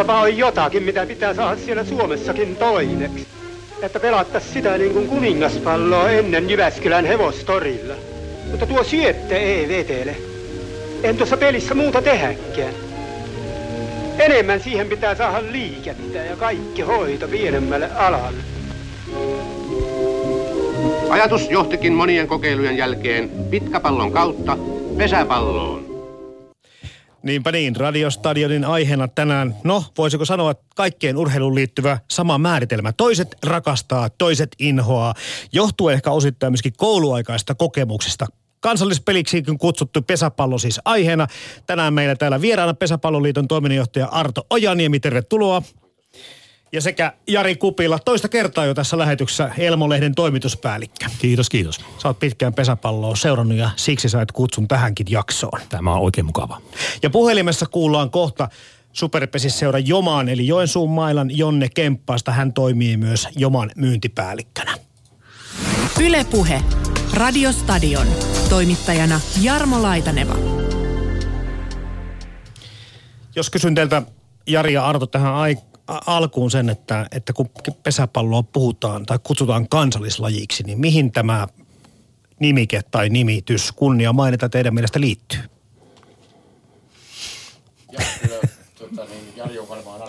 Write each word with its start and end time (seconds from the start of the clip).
Tossapa 0.00 0.20
on 0.20 0.38
jotakin, 0.38 0.82
mitä 0.82 1.06
pitää 1.06 1.34
saada 1.34 1.56
siellä 1.56 1.84
Suomessakin 1.84 2.56
toimeksi. 2.56 3.26
Että 3.82 4.00
pelattaisi 4.00 4.52
sitä 4.52 4.78
niin 4.78 4.92
kuin 4.92 5.08
kuningaspalloa 5.08 6.10
ennen 6.10 6.50
Jyväskylän 6.50 7.04
hevostorilla. 7.04 7.94
Mutta 8.50 8.66
tuo 8.66 8.84
syötte 8.84 9.36
ei 9.36 9.68
vetele. 9.68 10.16
En 11.02 11.16
tuossa 11.16 11.36
pelissä 11.36 11.74
muuta 11.74 12.02
tehäkään. 12.02 12.74
Enemmän 14.18 14.60
siihen 14.60 14.88
pitää 14.88 15.14
saada 15.14 15.52
liikettä 15.52 16.18
ja 16.18 16.36
kaikki 16.36 16.82
hoito 16.82 17.28
pienemmälle 17.28 17.90
alalle. 17.96 18.42
Ajatus 21.10 21.50
johtikin 21.50 21.92
monien 21.92 22.26
kokeilujen 22.26 22.76
jälkeen 22.76 23.30
pitkäpallon 23.50 24.12
kautta 24.12 24.58
pesäpalloon. 24.98 25.89
Niinpä 27.22 27.52
niin, 27.52 27.76
Radiostadionin 27.76 28.64
aiheena 28.64 29.08
tänään, 29.08 29.56
no 29.64 29.84
voisiko 29.98 30.24
sanoa, 30.24 30.54
kaikkeen 30.76 31.16
urheiluun 31.16 31.54
liittyvä 31.54 31.98
sama 32.10 32.38
määritelmä. 32.38 32.92
Toiset 32.92 33.36
rakastaa, 33.42 34.10
toiset 34.10 34.56
inhoaa. 34.58 35.14
Johtuu 35.52 35.88
ehkä 35.88 36.10
osittain 36.10 36.52
myöskin 36.52 36.72
kouluaikaista 36.76 37.54
kokemuksesta. 37.54 38.26
Kansallispeliksi 38.60 39.42
kutsuttu 39.58 40.02
pesäpallo 40.02 40.58
siis 40.58 40.80
aiheena. 40.84 41.26
Tänään 41.66 41.94
meillä 41.94 42.16
täällä 42.16 42.40
vieraana 42.40 42.74
Pesäpalloliiton 42.74 43.48
toiminnanjohtaja 43.48 44.06
Arto 44.06 44.46
Ojaniemi, 44.50 45.00
tervetuloa. 45.00 45.62
Ja 46.72 46.80
sekä 46.80 47.12
Jari 47.26 47.56
Kupila, 47.56 47.98
toista 47.98 48.28
kertaa 48.28 48.66
jo 48.66 48.74
tässä 48.74 48.98
lähetyksessä 48.98 49.50
Elmolehden 49.58 50.14
toimituspäällikkö. 50.14 51.06
Kiitos, 51.18 51.50
kiitos. 51.50 51.80
Sä 51.98 52.08
oot 52.08 52.18
pitkään 52.18 52.54
pesäpalloa 52.54 53.16
seurannut 53.16 53.58
ja 53.58 53.70
siksi 53.76 54.08
sait 54.08 54.32
kutsun 54.32 54.68
tähänkin 54.68 55.06
jaksoon. 55.10 55.60
Tämä 55.68 55.94
on 55.94 56.00
oikein 56.00 56.26
mukava. 56.26 56.60
Ja 57.02 57.10
puhelimessa 57.10 57.66
kuullaan 57.66 58.10
kohta 58.10 58.48
Superpesisseura 58.92 59.78
Jomaan 59.78 60.28
eli 60.28 60.46
Joensuun 60.46 60.90
mailan 60.90 61.36
Jonne 61.36 61.68
Kemppaasta. 61.68 62.32
Hän 62.32 62.52
toimii 62.52 62.96
myös 62.96 63.28
Joman 63.36 63.70
myyntipäällikkönä. 63.76 64.74
Ylepuhe. 66.00 66.62
Radiostadion. 67.14 68.06
Toimittajana 68.48 69.20
Jarmo 69.40 69.82
Laitaneva. 69.82 70.34
Jos 73.36 73.50
kysyn 73.50 73.74
teiltä 73.74 74.02
Jari 74.46 74.72
ja 74.72 74.86
Arto 74.86 75.06
tähän 75.06 75.34
aikaan 75.34 75.69
alkuun 76.06 76.50
sen, 76.50 76.70
että, 76.70 77.06
että 77.12 77.32
kun 77.32 77.50
pesäpalloa 77.82 78.42
puhutaan 78.42 79.06
tai 79.06 79.18
kutsutaan 79.22 79.68
kansallislajiksi, 79.68 80.62
niin 80.62 80.80
mihin 80.80 81.12
tämä 81.12 81.48
nimike 82.38 82.80
tai 82.90 83.08
nimitys, 83.08 83.72
kunnia 83.72 84.12
mainita 84.12 84.48
teidän 84.48 84.74
mielestä 84.74 85.00
liittyy? 85.00 85.40
Ja 87.92 87.98
kyllä, 88.22 88.40
tuota, 88.78 89.04
niin 89.04 89.32
Jari 89.36 89.58
on 89.58 89.68
varmaan 89.68 90.00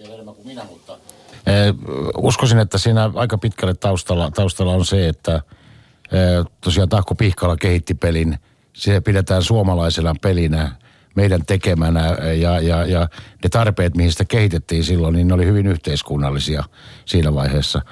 vielä 0.00 0.14
enemmän 0.14 0.34
kuin 0.34 0.46
minä, 0.46 0.64
mutta... 0.64 0.98
Eh, 1.46 1.74
uskoisin, 2.16 2.58
että 2.58 2.78
siinä 2.78 3.10
aika 3.14 3.38
pitkälle 3.38 3.74
taustalla, 3.74 4.30
taustalla 4.30 4.72
on 4.72 4.84
se, 4.84 5.08
että 5.08 5.34
eh, 5.34 6.44
tosiaan 6.60 6.88
Tahko 6.88 7.14
Pihkala 7.14 7.56
kehitti 7.56 7.94
pelin. 7.94 8.38
Se 8.72 9.00
pidetään 9.00 9.42
suomalaisena 9.42 10.14
pelinä 10.22 10.76
meidän 11.14 11.46
tekemänä 11.46 12.08
ja, 12.40 12.60
ja, 12.60 12.86
ja 12.86 13.08
ne 13.42 13.48
tarpeet, 13.50 13.96
mihin 13.96 14.12
sitä 14.12 14.24
kehitettiin 14.24 14.84
silloin, 14.84 15.14
niin 15.14 15.28
ne 15.28 15.34
oli 15.34 15.46
hyvin 15.46 15.66
yhteiskunnallisia 15.66 16.64
siinä 17.04 17.34
vaiheessa. 17.34 17.82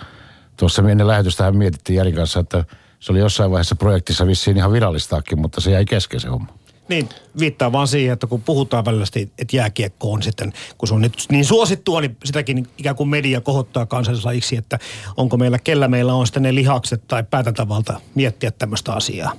Tuossa 0.56 0.90
ennen 0.90 1.06
lähetystä 1.06 1.44
hän 1.44 1.56
mietittiin 1.56 1.96
Järin 1.96 2.14
kanssa, 2.14 2.40
että 2.40 2.64
se 3.00 3.12
oli 3.12 3.18
jossain 3.18 3.50
vaiheessa 3.50 3.76
projektissa 3.76 4.26
vissiin 4.26 4.56
ihan 4.56 4.72
virallistaakin, 4.72 5.40
mutta 5.40 5.60
se 5.60 5.70
jäi 5.70 5.84
kesken 5.84 6.20
se 6.20 6.28
homma. 6.28 6.60
Niin, 6.88 7.08
viittaa 7.38 7.72
vaan 7.72 7.88
siihen, 7.88 8.12
että 8.12 8.26
kun 8.26 8.42
puhutaan 8.42 8.84
välillä, 8.84 9.04
että 9.38 9.56
jääkiekko 9.56 10.12
on 10.12 10.22
sitten, 10.22 10.52
kun 10.78 10.88
se 10.88 10.94
on 10.94 11.00
nyt 11.00 11.24
niin 11.30 11.44
suosittua, 11.44 12.00
niin 12.00 12.16
sitäkin 12.24 12.66
ikään 12.78 12.96
kuin 12.96 13.08
media 13.08 13.40
kohottaa 13.40 13.86
kansallislajiksi, 13.86 14.56
että 14.56 14.78
onko 15.16 15.36
meillä, 15.36 15.58
kellä 15.58 15.88
meillä 15.88 16.14
on 16.14 16.26
sitten 16.26 16.42
ne 16.42 16.54
lihakset 16.54 17.02
tai 17.08 17.24
päätäntävalta 17.30 18.00
miettiä 18.14 18.50
tämmöistä 18.50 18.92
asiaa 18.92 19.32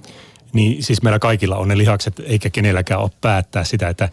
niin 0.53 0.83
siis 0.83 1.01
meillä 1.01 1.19
kaikilla 1.19 1.57
on 1.57 1.67
ne 1.67 1.77
lihakset, 1.77 2.21
eikä 2.25 2.49
kenelläkään 2.49 3.01
ole 3.01 3.11
päättää 3.21 3.63
sitä, 3.63 3.89
että 3.89 4.09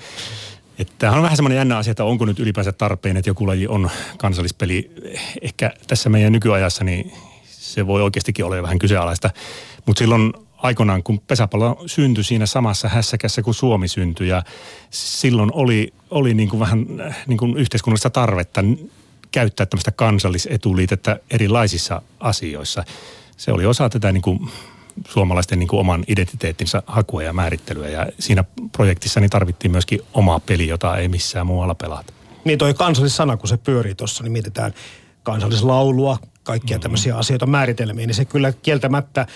että 0.79 0.95
tämähän 0.99 1.19
on 1.19 1.23
vähän 1.23 1.37
semmoinen 1.37 1.57
jännä 1.57 1.79
asia, 1.79 1.91
että 1.91 2.05
onko 2.05 2.25
nyt 2.25 2.39
ylipäänsä 2.39 2.73
tarpeen, 2.73 3.17
että 3.17 3.31
joku 3.31 3.47
laji 3.47 3.69
on 3.69 3.91
kansallispeli. 4.19 4.91
Ehkä 5.43 5.73
tässä 5.87 6.09
meidän 6.09 6.33
nykyajassa 6.33 6.85
niin 6.85 7.13
se 7.45 7.87
voi 7.87 8.03
oikeastikin 8.03 8.45
olla 8.45 8.63
vähän 8.63 8.79
kyseenalaista. 8.79 9.31
Mutta 9.87 9.99
silloin 9.99 10.33
aikoinaan, 10.57 11.03
kun 11.03 11.21
pesäpallo 11.21 11.83
syntyi 11.87 12.25
siinä 12.25 12.47
samassa 12.47 12.89
hässäkässä 12.89 13.43
kuin 13.43 13.55
Suomi 13.55 13.89
syntyi 13.89 14.29
ja 14.29 14.43
silloin 14.91 15.51
oli, 15.53 15.93
oli 16.11 16.35
niin 16.35 16.49
kuin 16.49 16.61
vähän 16.61 16.87
niin 17.27 17.39
kuin 17.39 17.57
yhteiskunnallista 17.57 18.11
tarvetta 18.11 18.65
käyttää 19.31 19.67
tämmöistä 19.67 19.91
kansallisetuliitettä 19.91 21.21
erilaisissa 21.31 22.03
asioissa. 22.21 22.85
Se 23.37 23.53
oli 23.53 23.67
osa 23.67 23.89
tätä 23.89 24.13
niin 24.13 24.23
kuin 24.23 24.51
suomalaisten 25.09 25.59
niin 25.59 25.69
kuin 25.69 25.81
oman 25.81 26.05
identiteettinsä 26.09 26.83
hakua 26.87 27.23
ja 27.23 27.33
määrittelyä. 27.33 27.89
Ja 27.89 28.07
siinä 28.19 28.45
projektissa 28.73 29.21
niin 29.21 29.31
tarvittiin 29.31 29.71
myöskin 29.71 30.01
oma 30.15 30.41
peli, 30.41 30.69
jota 30.69 30.97
ei 30.97 31.09
missään 31.09 31.47
muualla 31.47 31.75
pelata. 31.75 32.13
Niin 32.45 32.59
toi 32.59 32.75
kansallissana, 32.75 33.37
kun 33.37 33.49
se 33.49 33.57
pyörii 33.57 33.95
tuossa, 33.95 34.23
niin 34.23 34.33
mietitään 34.33 34.75
kansallislaulua, 35.23 36.19
kaikkia 36.43 36.77
mm-hmm. 36.77 36.83
tämmöisiä 36.83 37.17
asioita 37.17 37.47
määritelmiä, 37.47 38.07
niin 38.07 38.15
se 38.15 38.25
kyllä 38.25 38.53
kieltämättä 38.53 39.27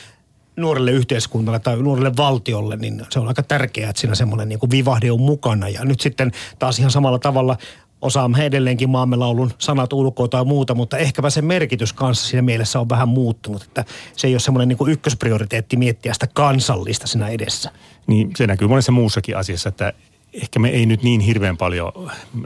nuorelle 0.57 0.91
yhteiskunnalle 0.91 1.59
tai 1.59 1.77
nuorelle 1.77 2.17
valtiolle, 2.17 2.77
niin 2.77 3.07
se 3.11 3.19
on 3.19 3.29
aika 3.29 3.43
tärkeää, 3.43 3.91
että 3.91 4.01
siinä 4.01 4.15
semmoinen 4.15 4.49
niin 4.49 4.71
vivahde 4.71 5.13
on 5.13 5.21
mukana. 5.21 5.69
Ja 5.69 5.85
nyt 5.85 6.01
sitten 6.01 6.33
taas 6.59 6.79
ihan 6.79 6.91
samalla 6.91 7.19
tavalla 7.19 7.57
osaamme 8.03 8.47
edelleenkin 8.47 8.91
maamme 8.91 9.17
laulun 9.17 9.53
sanat 9.59 9.93
ulkoa 9.93 10.29
tai 10.29 10.45
muuta, 10.45 10.75
mutta 10.75 10.99
ehkäpä 10.99 11.31
se 11.31 11.43
merkitys 11.43 11.93
kanssa 11.93 12.29
siinä 12.29 12.43
mielessä 12.43 12.81
on 12.81 12.89
vähän 12.89 13.09
muuttunut, 13.09 13.63
että 13.63 13.85
se 14.17 14.27
ei 14.27 14.35
ole 14.35 14.41
semmoinen 14.41 14.69
niin 14.69 14.91
ykkösprioriteetti 14.91 15.77
miettiä 15.77 16.13
sitä 16.13 16.27
kansallista 16.35 17.07
siinä 17.07 17.29
edessä. 17.29 17.71
Niin 18.07 18.31
se 18.37 18.47
näkyy 18.47 18.69
monessa 18.69 18.93
muussakin 18.93 19.37
asiassa, 19.37 19.69
että 19.69 19.93
ehkä 20.33 20.59
me 20.59 20.69
ei 20.69 20.87
nyt 20.87 21.03
niin 21.03 21.21
hirveän 21.21 21.57
paljon 21.57 21.93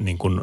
niin 0.00 0.18
kuin 0.18 0.40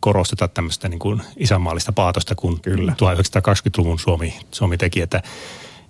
korosteta 0.00 0.48
tämmöistä 0.48 0.88
niin 0.88 0.98
kuin 0.98 1.22
isänmaallista 1.36 1.92
paatosta 1.92 2.34
kuin 2.34 2.60
Kyllä. 2.60 2.92
1920-luvun 2.92 3.98
Suomi, 3.98 4.34
Suomi 4.52 4.78
teki, 4.78 5.00
että 5.00 5.22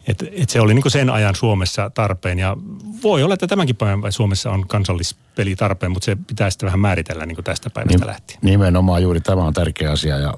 et, 0.07 0.25
et 0.33 0.51
se 0.51 0.61
oli 0.61 0.75
niin 0.75 0.91
sen 0.91 1.11
ajan 1.11 1.35
Suomessa 1.35 1.91
tarpeen 1.91 2.39
ja 2.39 2.57
voi 3.03 3.23
olla, 3.23 3.35
että 3.35 3.47
tämänkin 3.47 3.77
päivän 3.77 4.13
Suomessa 4.13 4.51
on 4.51 4.69
kansallispeli 4.69 5.57
tarpeen, 5.57 5.93
mutta 5.93 6.05
se 6.05 6.17
pitää 6.27 6.51
sitten 6.51 6.67
vähän 6.67 6.81
määritellä 6.81 7.27
niin 7.27 7.45
tästä 7.45 7.71
päivästä 7.71 7.99
Nim, 7.99 8.07
lähtien. 8.07 8.39
Nimenomaan 8.43 9.03
juuri 9.03 9.21
tämä 9.21 9.43
on 9.43 9.55
tärkeä 9.55 9.91
asia 9.91 10.19
ja 10.19 10.35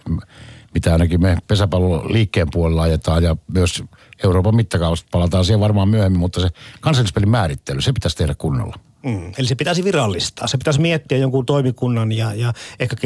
mitä 0.74 0.92
ainakin 0.92 1.22
me 1.22 1.38
pesäpallon 1.48 2.12
liikkeen 2.12 2.48
puolella 2.52 2.82
ajetaan 2.82 3.22
ja 3.22 3.36
myös 3.48 3.82
Euroopan 4.24 4.56
mittakaavasta 4.56 5.08
palataan 5.10 5.44
siihen 5.44 5.60
varmaan 5.60 5.88
myöhemmin, 5.88 6.20
mutta 6.20 6.40
se 6.40 6.48
kansallispelin 6.80 7.28
määrittely, 7.28 7.80
se 7.80 7.92
pitäisi 7.92 8.16
tehdä 8.16 8.34
kunnolla. 8.38 8.76
Mm. 9.06 9.32
Eli 9.38 9.46
se 9.46 9.54
pitäisi 9.54 9.84
virallistaa. 9.84 10.46
Se 10.46 10.58
pitäisi 10.58 10.80
miettiä 10.80 11.18
jonkun 11.18 11.46
toimikunnan 11.46 12.12
ja, 12.12 12.34
ja 12.34 12.52
ehkä 12.80 12.96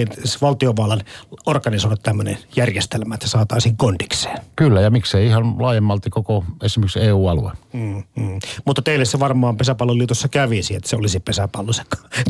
valtiovallan 0.41 1.01
organisoida 1.47 1.97
tämmöinen 1.97 2.39
järjestelmä, 2.57 3.15
että 3.15 3.29
saataisiin 3.29 3.77
kondikseen. 3.77 4.39
Kyllä, 4.57 4.81
ja 4.81 4.91
miksei 4.91 5.27
ihan 5.27 5.63
laajemmalti 5.63 6.11
koko 6.11 6.45
esimerkiksi 6.63 7.01
EU-alue. 7.01 7.53
Mm, 7.73 8.03
mm. 8.17 8.39
Mutta 8.65 8.83
teille 8.83 9.05
se 9.05 9.21
varmaan 9.21 9.57
pesäpalloliitossa 9.57 10.29
kävisi, 10.29 10.75
että 10.75 10.89
se 10.89 10.97
olisi 10.97 11.21
pesäpallo 11.21 11.73
se 11.73 11.83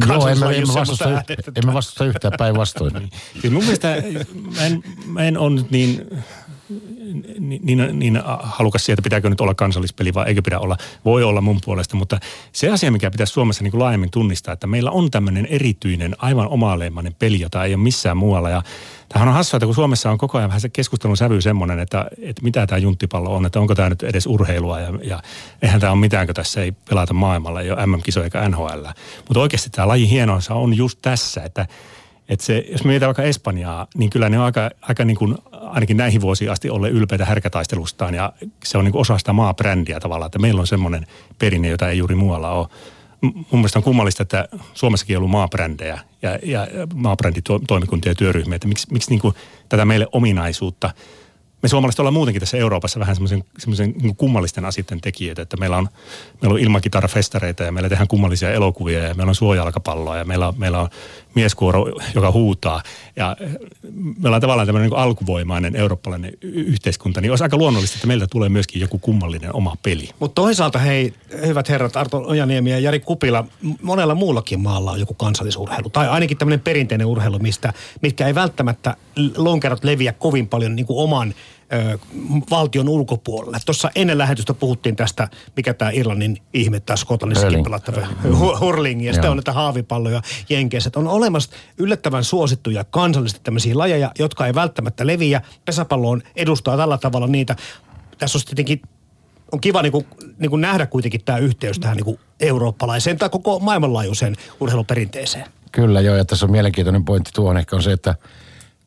Joo, 0.09 0.29
emme, 0.29 0.57
emme, 0.57 0.75
vastusta, 0.75 1.23
emme 1.57 1.75
vastusta 1.75 2.05
yhtään 2.05 2.35
päinvastoin. 2.39 3.11
niin. 3.43 3.53
mun 3.53 3.63
mielestä 3.63 3.97
mä 4.57 4.67
en, 4.67 4.83
mä 5.07 5.25
en 5.25 5.39
ole 5.39 5.51
nyt 5.51 5.71
niin 5.71 6.07
niin, 7.39 7.61
niin, 7.63 7.99
niin 7.99 8.21
halukas 8.43 8.85
sieltä, 8.85 9.03
pitääkö 9.03 9.31
nyt 9.31 9.41
olla 9.41 9.55
kansallispeli 9.55 10.15
vai 10.15 10.27
eikö 10.29 10.43
pidä 10.43 10.59
olla. 10.59 10.77
Voi 11.05 11.23
olla 11.23 11.41
mun 11.41 11.59
puolesta, 11.65 11.97
mutta 11.97 12.21
se 12.53 12.71
asia, 12.71 12.91
mikä 12.91 13.11
pitäisi 13.11 13.33
Suomessa 13.33 13.65
niin 13.65 13.71
kuin 13.71 13.79
laajemmin 13.79 14.11
tunnistaa, 14.11 14.53
että 14.53 14.67
meillä 14.67 14.91
on 14.91 15.11
tämmöinen 15.11 15.47
erityinen, 15.47 16.17
aivan 16.19 16.49
omaleimainen 16.49 17.15
peli, 17.19 17.41
jota 17.41 17.65
ei 17.65 17.75
ole 17.75 17.83
missään 17.83 18.17
muualla. 18.17 18.51
Ja 18.51 18.63
tämähän 19.09 19.29
on 19.29 19.35
hassua, 19.35 19.57
että 19.57 19.67
kun 19.67 19.75
Suomessa 19.75 20.11
on 20.11 20.19
koko 20.19 20.39
ajan 20.39 20.51
vähän 20.51 20.61
se 20.61 20.69
keskustelun 20.69 21.17
sävy 21.17 21.41
semmoinen, 21.41 21.79
että, 21.79 22.07
että 22.23 22.43
mitä 22.43 22.67
tämä 22.67 22.79
junttipallo 22.79 23.37
on, 23.37 23.47
että 23.47 23.61
onko 23.61 23.75
tämä 23.75 23.89
nyt 23.89 24.03
edes 24.03 24.27
urheilua 24.27 24.81
ja, 24.81 24.93
ja 25.03 25.23
eihän 25.63 25.81
tämä 25.81 25.93
ole 25.93 26.01
mitään, 26.01 26.27
kun 26.27 26.35
tässä 26.35 26.63
ei 26.63 26.73
pelata 26.73 27.15
maailmalla, 27.15 27.61
ei 27.61 27.71
ole 27.71 27.87
MM-kisoja 27.87 28.25
eikä 28.25 28.49
NHL. 28.49 28.87
Mutta 29.29 29.41
oikeasti 29.41 29.71
tämä 29.71 29.89
laji 29.89 30.11
hienoissa 30.11 30.55
on 30.55 30.75
just 30.75 30.99
tässä, 31.03 31.43
että 31.43 31.67
että 32.31 32.45
se, 32.45 32.65
jos 32.73 32.85
me 32.85 32.89
mietitään 32.89 33.09
vaikka 33.09 33.23
Espanjaa, 33.23 33.87
niin 33.95 34.11
kyllä 34.11 34.29
ne 34.29 34.39
on 34.39 34.45
aika, 34.45 34.71
aika 34.81 35.05
niin 35.05 35.17
kuin, 35.17 35.39
ainakin 35.53 35.97
näihin 35.97 36.21
vuosiin 36.21 36.51
asti 36.51 36.71
olleet 36.71 36.95
ylpeitä 36.95 37.25
härkätaistelustaan 37.25 38.15
ja 38.15 38.33
se 38.65 38.79
on 38.79 38.85
niin 38.85 38.93
kuin 38.93 39.01
osa 39.01 39.19
sitä 39.19 39.33
maabrändiä 39.33 40.01
tavallaan, 40.01 40.27
että 40.27 40.39
meillä 40.39 40.61
on 40.61 40.67
semmoinen 40.67 41.07
perinne, 41.39 41.69
jota 41.69 41.89
ei 41.89 41.99
juuri 41.99 42.15
muualla 42.15 42.51
ole. 42.51 42.69
Mun 43.21 43.45
mielestä 43.53 43.79
on 43.79 43.83
kummallista, 43.83 44.23
että 44.23 44.49
Suomessakin 44.75 45.17
on 45.17 45.19
ollut 45.19 45.31
maabrändejä 45.31 45.99
ja, 46.23 46.39
ja 46.43 46.67
maabränditoimikuntia 46.95 48.11
ja 48.11 48.15
työryhmiä, 48.17 48.57
että 48.57 48.69
miksi, 48.69 48.87
miksi 48.93 49.11
niin 49.11 49.21
kuin 49.21 49.35
tätä 49.69 49.85
meille 49.85 50.07
ominaisuutta– 50.13 50.91
me 51.63 51.69
suomalaiset 51.69 52.01
ollaan 52.01 52.15
muutenkin 52.15 52.41
tässä 52.41 52.57
Euroopassa 52.57 53.01
vähän 53.01 53.17
semmoisen, 53.17 53.95
niin 54.03 54.17
kummallisten 54.17 54.65
asioiden 54.65 55.01
tekijöitä, 55.01 55.43
että 55.43 55.57
meillä 55.57 55.77
on, 55.77 55.89
meillä 56.43 56.55
on 56.55 56.61
ilmakitarafestareita 56.61 57.63
ja 57.63 57.73
meillä 57.73 57.89
tehdään 57.89 58.09
kummallisia 58.09 58.53
elokuvia 58.53 58.99
ja 58.99 59.15
meillä 59.15 59.31
on 59.31 59.35
suojalkapalloa 59.35 60.17
ja 60.17 60.25
meillä 60.25 60.53
meillä 60.57 60.81
on 60.81 60.89
mieskuoro, 61.35 61.87
joka 62.15 62.33
huutaa. 62.33 62.83
Ja 63.17 63.37
me 63.93 64.29
ollaan 64.29 64.41
tavallaan 64.41 64.67
tämmöinen 64.67 64.91
niin 64.91 64.99
alkuvoimainen 64.99 65.77
eurooppalainen 65.77 66.33
yhteiskunta, 66.43 67.21
niin 67.21 67.33
olisi 67.33 67.45
aika 67.45 67.57
luonnollista, 67.57 67.97
että 67.97 68.07
meiltä 68.07 68.27
tulee 68.27 68.49
myöskin 68.49 68.81
joku 68.81 68.99
kummallinen 68.99 69.57
oma 69.57 69.75
peli. 69.83 70.09
Mutta 70.19 70.35
toisaalta 70.43 70.79
hei, 70.79 71.15
hyvät 71.47 71.69
herrat 71.69 71.97
Arto 71.97 72.23
Ojaniemi 72.27 72.71
ja 72.71 72.79
Jari 72.79 73.01
Kupila, 73.01 73.45
monella 73.83 74.15
muullakin 74.15 74.61
maalla 74.61 74.91
on 74.91 75.01
joku 75.01 75.15
kansallisurheilu. 75.15 75.91
Tai 75.91 76.09
ainakin 76.09 76.37
tämmöinen 76.37 76.61
perinteinen 76.61 77.07
urheilu, 77.07 77.39
mistä, 77.39 77.73
mitkä 78.03 78.27
ei 78.27 78.35
välttämättä 78.35 78.97
lonkerot 79.37 79.85
leviä 79.85 80.13
kovin 80.13 80.49
paljon 80.49 80.77
niin 80.77 80.87
kuin 80.87 80.99
oman 80.99 81.35
ö, 81.73 81.99
valtion 82.51 82.89
ulkopuolelle. 82.89 83.59
Tuossa 83.67 83.91
ennen 83.95 84.19
lähetystä 84.19 84.55
puhuttiin 84.55 84.97
tästä, 84.97 85.29
mikä 85.57 85.75
tämä 85.75 85.91
Irlannin 85.91 86.39
ihme 86.55 86.81
tässä 86.81 87.05
Skotlannissakin 87.05 87.65
pelattava 87.65 88.01
hurling, 88.61 89.07
ja 89.07 89.13
sitten 89.13 89.31
on 89.31 89.37
näitä 89.37 89.53
haavipalloja 89.53 90.23
Jenkeissä. 90.49 90.91
On 90.97 91.09
olemassa 91.09 91.51
yllättävän 91.79 92.25
suosittuja 92.25 92.85
kansallisesti 92.85 93.41
tämmöisiä 93.45 93.79
lajeja, 93.79 94.13
jotka 94.19 94.47
ei 94.47 94.55
välttämättä 94.55 95.07
leviä. 95.07 95.43
Pesäpallo 95.65 96.11
on 96.11 96.23
edustaa 96.37 96.77
tällä 96.77 96.99
tavalla 96.99 97.27
niitä. 97.27 97.57
Tässä 98.19 98.39
on 98.39 98.43
tietenkin 98.47 98.83
on 99.53 99.61
kiva 99.61 99.83
niin 99.83 99.93
kuin, 99.93 100.07
niin 100.39 100.51
kuin 100.51 100.61
nähdä 100.61 100.87
kuitenkin 100.87 101.25
tämä 101.25 101.39
yhteys 101.39 101.79
tähän 101.79 101.97
niin 101.97 102.05
kuin 102.05 102.19
eurooppalaiseen 102.41 103.19
tai 103.19 103.31
koko 103.31 103.59
maailmanlaajuiseen 103.59 104.37
urheiluperinteeseen. 104.61 105.47
Kyllä 105.73 106.01
joo, 106.01 106.17
ja 106.17 106.25
tässä 106.25 106.47
on 106.47 106.53
mielenkiintoinen 106.53 107.05
pointti 107.05 107.31
tuohon 107.35 107.57
ehkä 107.57 107.77
on 107.77 107.83
se, 107.83 107.93
että 107.93 108.15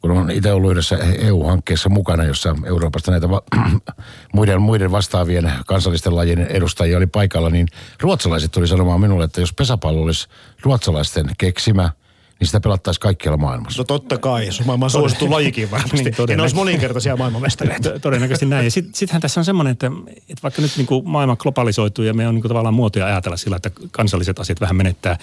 kun 0.04 0.12
on 0.12 0.32
itse 0.32 0.54
ollut 0.54 0.72
yhdessä 0.72 0.98
EU-hankkeessa 1.18 1.90
mukana, 1.90 2.24
jossa 2.24 2.56
Euroopasta 2.66 3.12
näitä 3.12 3.30
va- 3.30 3.44
muiden, 4.34 4.62
muiden 4.62 4.92
vastaavien 4.92 5.52
kansallisten 5.68 6.16
lajien 6.16 6.40
edustajia 6.40 6.98
oli 6.98 7.08
paikalla, 7.08 7.50
niin 7.50 7.68
ruotsalaiset 8.02 8.52
tuli 8.52 8.68
sanomaan 8.68 9.00
minulle, 9.00 9.26
että 9.26 9.42
jos 9.42 9.54
pesäpallo 9.54 10.02
olisi 10.02 10.28
ruotsalaisten 10.62 11.26
keksimä, 11.38 11.92
niin 12.40 12.48
sitä 12.48 12.60
pelattaisiin 12.60 13.02
kaikkialla 13.02 13.38
maailmassa. 13.38 13.80
No 13.80 13.84
totta 13.84 14.18
kai, 14.18 14.52
se 14.52 14.64
on 14.64 14.68
maailman 14.68 14.90
suosittu 14.90 15.32
lajikin 15.32 15.72
varmasti. 15.72 16.04
niin, 16.04 16.38
ne 16.38 16.42
olisi 16.42 16.56
moninkertaisia 16.56 17.18
maailmanmestareita. 17.18 18.00
Todennäköisesti 18.00 18.46
näin. 18.46 18.66
Ja 18.66 18.72
sittenhän 18.72 18.96
sit 18.96 19.22
tässä 19.22 19.40
on 19.40 19.46
semmoinen, 19.46 19.72
että, 19.72 19.92
että 20.18 20.44
vaikka 20.44 20.62
nyt 20.62 20.78
niin 20.78 20.88
kuin 20.88 21.10
maailma 21.10 21.36
globalisoituu 21.36 22.06
ja 22.06 22.14
me 22.14 22.28
on 22.28 22.36
niin 22.36 22.42
kuin 22.42 22.50
tavallaan 22.50 22.74
muotoja 22.74 23.06
ajatella 23.06 23.38
sillä, 23.38 23.56
että 23.56 23.72
kansalliset 23.92 24.40
asiat 24.40 24.62
vähän 24.62 24.76
menettää 24.76 25.18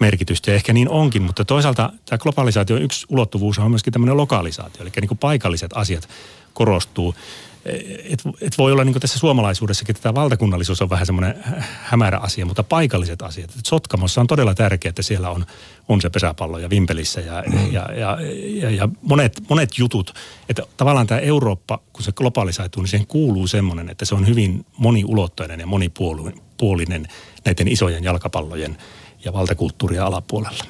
merkitystä 0.00 0.50
ja 0.50 0.54
ehkä 0.54 0.72
niin 0.72 0.88
onkin, 0.88 1.22
mutta 1.22 1.44
toisaalta 1.44 1.92
tämä 2.06 2.18
globalisaatio 2.18 2.76
yksi 2.76 3.06
ulottuvuus 3.08 3.58
on 3.58 3.70
myöskin 3.70 3.92
tämmöinen 3.92 4.16
lokalisaatio, 4.16 4.82
eli 4.82 4.90
niin 5.00 5.08
kuin 5.08 5.18
paikalliset 5.18 5.70
asiat 5.74 6.08
korostuu. 6.54 7.14
Et, 8.04 8.22
et 8.40 8.58
voi 8.58 8.72
olla 8.72 8.84
niin 8.84 9.00
tässä 9.00 9.18
suomalaisuudessakin, 9.18 9.96
että 9.96 10.02
tämä 10.02 10.14
valtakunnallisuus 10.14 10.82
on 10.82 10.90
vähän 10.90 11.06
semmoinen 11.06 11.34
hämärä 11.82 12.18
asia, 12.18 12.46
mutta 12.46 12.62
paikalliset 12.62 13.22
asiat. 13.22 13.50
Et 13.58 13.66
Sotkamossa 13.66 14.20
on 14.20 14.26
todella 14.26 14.54
tärkeää, 14.54 14.90
että 14.90 15.02
siellä 15.02 15.30
on, 15.30 15.46
on 15.88 16.00
se 16.00 16.10
pesäpallo 16.10 16.58
ja 16.58 16.70
Vimpelissä 16.70 17.20
ja, 17.20 17.44
mm. 17.46 17.72
ja, 17.72 17.88
ja, 17.94 18.18
ja, 18.60 18.70
ja 18.70 18.88
monet, 19.02 19.42
monet 19.48 19.78
jutut. 19.78 20.14
Että 20.48 20.62
tavallaan 20.76 21.06
tämä 21.06 21.20
Eurooppa, 21.20 21.80
kun 21.92 22.02
se 22.02 22.12
globalisaituu, 22.12 22.82
niin 22.82 22.90
siihen 22.90 23.06
kuuluu 23.06 23.46
semmoinen, 23.46 23.90
että 23.90 24.04
se 24.04 24.14
on 24.14 24.26
hyvin 24.26 24.66
moniulotteinen 24.76 25.60
ja 25.60 25.66
monipuolinen 25.66 27.08
näiden 27.44 27.68
isojen 27.68 28.04
jalkapallojen– 28.04 28.76
ja 29.24 29.32
valtakulttuuria 29.32 30.06
alapuolella. 30.06 30.64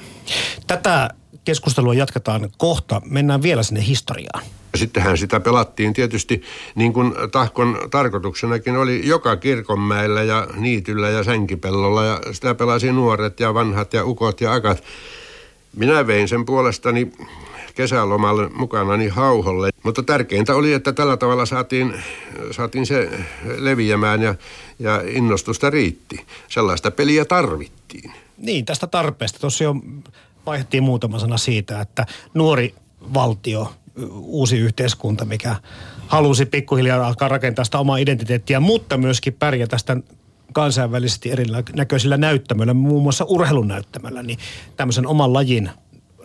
Tätä 0.67 1.09
keskustelua 1.45 1.93
jatketaan 1.93 2.49
kohta. 2.57 3.01
Mennään 3.05 3.41
vielä 3.41 3.63
sinne 3.63 3.87
historiaan. 3.87 4.43
Sittenhän 4.75 5.17
sitä 5.17 5.39
pelattiin 5.39 5.93
tietysti, 5.93 6.41
niin 6.75 6.93
kuin 6.93 7.13
tahkon 7.31 7.79
tarkoituksenakin 7.91 8.77
oli 8.77 9.07
joka 9.07 9.35
kirkonmäellä 9.35 10.23
ja 10.23 10.47
niityllä 10.55 11.09
ja 11.09 11.23
sänkipellolla. 11.23 12.03
Ja 12.05 12.21
sitä 12.31 12.55
pelasi 12.55 12.91
nuoret 12.91 13.39
ja 13.39 13.53
vanhat 13.53 13.93
ja 13.93 14.05
ukot 14.05 14.41
ja 14.41 14.53
akat. 14.53 14.83
Minä 15.75 16.07
vein 16.07 16.27
sen 16.27 16.45
puolestani 16.45 17.11
kesälomalle 17.75 18.49
mukanani 18.49 19.07
hauholle. 19.07 19.69
Mutta 19.83 20.03
tärkeintä 20.03 20.55
oli, 20.55 20.73
että 20.73 20.93
tällä 20.93 21.17
tavalla 21.17 21.45
saatiin, 21.45 21.93
saatiin 22.51 22.85
se 22.85 23.09
leviämään 23.57 24.21
ja, 24.21 24.35
ja 24.79 25.01
innostusta 25.07 25.69
riitti. 25.69 26.25
Sellaista 26.47 26.91
peliä 26.91 27.25
tarvittiin. 27.25 28.11
Niin, 28.41 28.65
tästä 28.65 28.87
tarpeesta. 28.87 29.39
Tuossa 29.39 29.63
jo 29.63 29.75
vaihdettiin 30.45 30.83
muutama 30.83 31.19
sana 31.19 31.37
siitä, 31.37 31.81
että 31.81 32.05
nuori 32.33 32.75
valtio, 33.13 33.73
uusi 34.11 34.57
yhteiskunta, 34.57 35.25
mikä 35.25 35.55
halusi 36.07 36.45
pikkuhiljaa 36.45 37.07
alkaa 37.07 37.27
rakentaa 37.27 37.65
sitä 37.65 37.79
omaa 37.79 37.97
identiteettiä, 37.97 38.59
mutta 38.59 38.97
myöskin 38.97 39.33
pärjätä 39.33 39.77
sitä 39.77 39.97
kansainvälisesti 40.53 41.31
erinäköisillä 41.31 42.17
näyttämöillä, 42.17 42.73
muun 42.73 43.03
muassa 43.03 43.25
urheilunäyttämöllä, 43.25 44.23
niin 44.23 44.39
tämmöisen 44.75 45.07
oman 45.07 45.33
lajin 45.33 45.69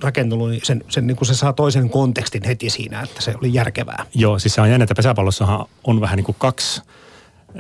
rakentelu, 0.02 0.46
niin 0.46 0.60
sen, 0.64 0.84
sen 0.88 1.06
niin 1.06 1.16
kuin 1.16 1.28
se 1.28 1.34
saa 1.34 1.52
toisen 1.52 1.90
kontekstin 1.90 2.42
heti 2.46 2.70
siinä, 2.70 3.02
että 3.02 3.22
se 3.22 3.34
oli 3.38 3.54
järkevää. 3.54 4.06
Joo, 4.14 4.38
siis 4.38 4.54
se 4.54 4.60
on 4.60 4.70
jännä, 4.70 4.84
että 4.84 4.94
pesäpallossahan 4.94 5.66
on 5.84 6.00
vähän 6.00 6.16
niin 6.16 6.24
kuin 6.24 6.36
kaksi 6.38 6.82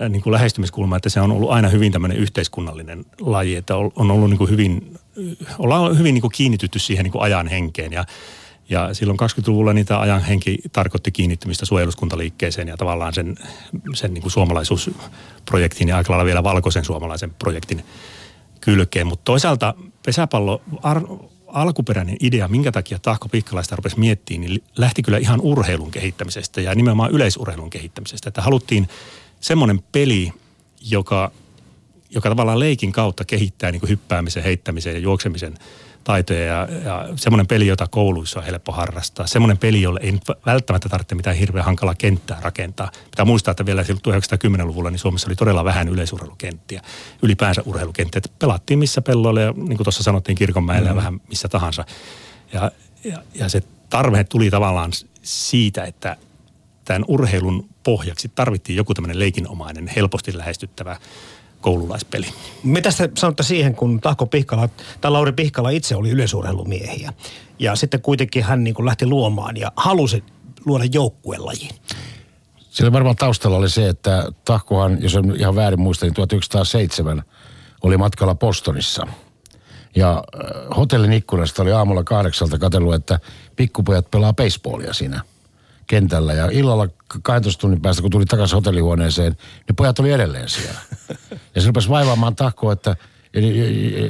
niin 0.08 0.22
kuin 0.22 0.32
lähestymiskulma, 0.32 0.96
että 0.96 1.08
se 1.08 1.20
on 1.20 1.32
ollut 1.32 1.50
aina 1.50 1.68
hyvin 1.68 1.92
tämmöinen 1.92 2.18
yhteiskunnallinen 2.18 3.04
laji, 3.20 3.56
että 3.56 3.76
on 3.76 4.10
ollut 4.10 4.30
niin 4.30 4.38
kuin 4.38 4.50
hyvin, 4.50 4.98
ollaan 5.58 5.98
hyvin 5.98 6.14
niin 6.14 6.22
kuin 6.22 6.32
kiinnitytty 6.32 6.78
siihen 6.78 7.04
niin 7.04 7.12
kuin 7.12 7.22
ajan 7.22 7.48
henkeen 7.48 7.92
ja 7.92 8.04
ja 8.68 8.94
silloin 8.94 9.18
20-luvulla 9.20 9.72
niitä 9.72 10.00
ajan 10.00 10.22
henki 10.22 10.58
tarkoitti 10.72 11.10
kiinnittymistä 11.10 11.66
suojeluskuntaliikkeeseen 11.66 12.68
ja 12.68 12.76
tavallaan 12.76 13.14
sen, 13.14 13.34
sen 13.94 14.14
niin 14.14 14.22
kuin 14.22 14.32
suomalaisuusprojektin 14.32 15.88
ja 15.88 15.96
aika 15.96 16.12
lailla 16.12 16.24
vielä 16.24 16.42
valkoisen 16.42 16.84
suomalaisen 16.84 17.34
projektin 17.34 17.84
kylkeen. 18.60 19.06
Mutta 19.06 19.24
toisaalta 19.24 19.74
pesäpallo, 20.06 20.62
ar, 20.82 21.02
alkuperäinen 21.46 22.16
idea, 22.20 22.48
minkä 22.48 22.72
takia 22.72 22.98
Tahko 22.98 23.28
Pikkalaista 23.28 23.76
rupesi 23.76 23.98
miettimään, 23.98 24.50
niin 24.50 24.62
lähti 24.76 25.02
kyllä 25.02 25.18
ihan 25.18 25.40
urheilun 25.40 25.90
kehittämisestä 25.90 26.60
ja 26.60 26.74
nimenomaan 26.74 27.10
yleisurheilun 27.10 27.70
kehittämisestä. 27.70 28.28
Että 28.28 28.42
haluttiin 28.42 28.88
semmoinen 29.40 29.82
peli, 29.92 30.32
joka, 30.90 31.30
joka 32.10 32.28
tavallaan 32.28 32.58
leikin 32.58 32.92
kautta 32.92 33.24
kehittää 33.24 33.72
niin 33.72 33.80
kuin 33.80 33.90
hyppäämisen, 33.90 34.42
heittämisen 34.42 34.92
ja 34.94 34.98
juoksemisen 34.98 35.54
taitoja 36.06 36.44
ja, 36.44 36.68
ja 36.84 37.08
semmoinen 37.16 37.46
peli, 37.46 37.66
jota 37.66 37.86
kouluissa 37.90 38.38
on 38.40 38.46
helppo 38.46 38.72
harrastaa. 38.72 39.26
Semmoinen 39.26 39.58
peli, 39.58 39.82
jolle 39.82 40.00
ei 40.02 40.18
välttämättä 40.46 40.88
tarvitse 40.88 41.14
mitään 41.14 41.36
hirveän 41.36 41.64
hankalaa 41.64 41.94
kenttää 41.94 42.38
rakentaa. 42.40 42.90
Pitää 43.10 43.24
muistaa, 43.24 43.52
että 43.52 43.66
vielä 43.66 43.82
1910-luvulla 43.82 44.90
niin 44.90 44.98
Suomessa 44.98 45.28
oli 45.28 45.36
todella 45.36 45.64
vähän 45.64 45.88
yleisurheilukenttiä, 45.88 46.82
ylipäänsä 47.22 47.62
urheilukenttiä. 47.64 48.18
Että 48.18 48.30
pelattiin 48.38 48.78
missä 48.78 49.02
pelloilla 49.02 49.40
ja 49.40 49.52
niin 49.52 49.76
kuin 49.76 49.84
tuossa 49.84 50.02
sanottiin 50.02 50.36
Kirkonmäellä 50.36 50.88
mm. 50.88 50.90
ja 50.90 50.96
vähän 50.96 51.20
missä 51.28 51.48
tahansa. 51.48 51.84
Ja, 52.52 52.70
ja, 53.04 53.22
ja 53.34 53.48
se 53.48 53.62
tarve 53.90 54.24
tuli 54.24 54.50
tavallaan 54.50 54.92
siitä, 55.22 55.84
että 55.84 56.16
tämän 56.84 57.04
urheilun 57.08 57.68
pohjaksi 57.86 58.30
tarvittiin 58.34 58.76
joku 58.76 58.94
tämmöinen 58.94 59.18
leikinomainen, 59.18 59.90
helposti 59.96 60.38
lähestyttävä 60.38 60.96
koululaispeli. 61.60 62.26
Mitä 62.62 62.90
te 62.98 63.10
sanotte 63.18 63.42
siihen, 63.42 63.74
kun 63.74 64.00
Tahko 64.00 64.26
Pihkala, 64.26 64.68
tai 65.00 65.10
Lauri 65.10 65.32
Pihkala 65.32 65.70
itse 65.70 65.96
oli 65.96 66.10
yleisurheilumiehiä, 66.10 67.12
ja 67.58 67.76
sitten 67.76 68.02
kuitenkin 68.02 68.44
hän 68.44 68.64
niin 68.64 68.74
kuin 68.74 68.86
lähti 68.86 69.06
luomaan 69.06 69.56
ja 69.56 69.72
halusi 69.76 70.24
luoda 70.64 70.84
joukkuelajiin? 70.92 71.74
Sillä 72.58 72.92
varmaan 72.92 73.16
taustalla 73.16 73.56
oli 73.56 73.70
se, 73.70 73.88
että 73.88 74.32
Tahkohan, 74.44 75.02
jos 75.02 75.14
en 75.14 75.36
ihan 75.36 75.56
väärin 75.56 75.80
muista, 75.80 76.06
niin 76.06 76.14
1907 76.14 77.22
oli 77.82 77.96
matkalla 77.96 78.34
Postonissa. 78.34 79.06
Ja 79.96 80.10
äh, 80.12 80.76
hotellin 80.76 81.12
ikkunasta 81.12 81.62
oli 81.62 81.72
aamulla 81.72 82.04
kahdeksalta 82.04 82.58
katsellut, 82.58 82.94
että 82.94 83.20
pikkupojat 83.56 84.10
pelaa 84.10 84.32
baseballia 84.32 84.92
siinä– 84.92 85.20
kentällä. 85.86 86.32
Ja 86.32 86.48
illalla 86.50 86.88
12 87.22 87.60
tunnin 87.60 87.80
päästä, 87.80 88.02
kun 88.02 88.10
tuli 88.10 88.24
takaisin 88.24 88.56
hotellihuoneeseen, 88.56 89.36
niin 89.68 89.76
pojat 89.76 89.98
oli 89.98 90.12
edelleen 90.12 90.48
siellä. 90.48 90.78
Ja 91.54 91.62
se 91.62 91.66
rupesi 91.66 91.88
vaivaamaan 91.88 92.36
tahkoa, 92.36 92.72
että 92.72 92.96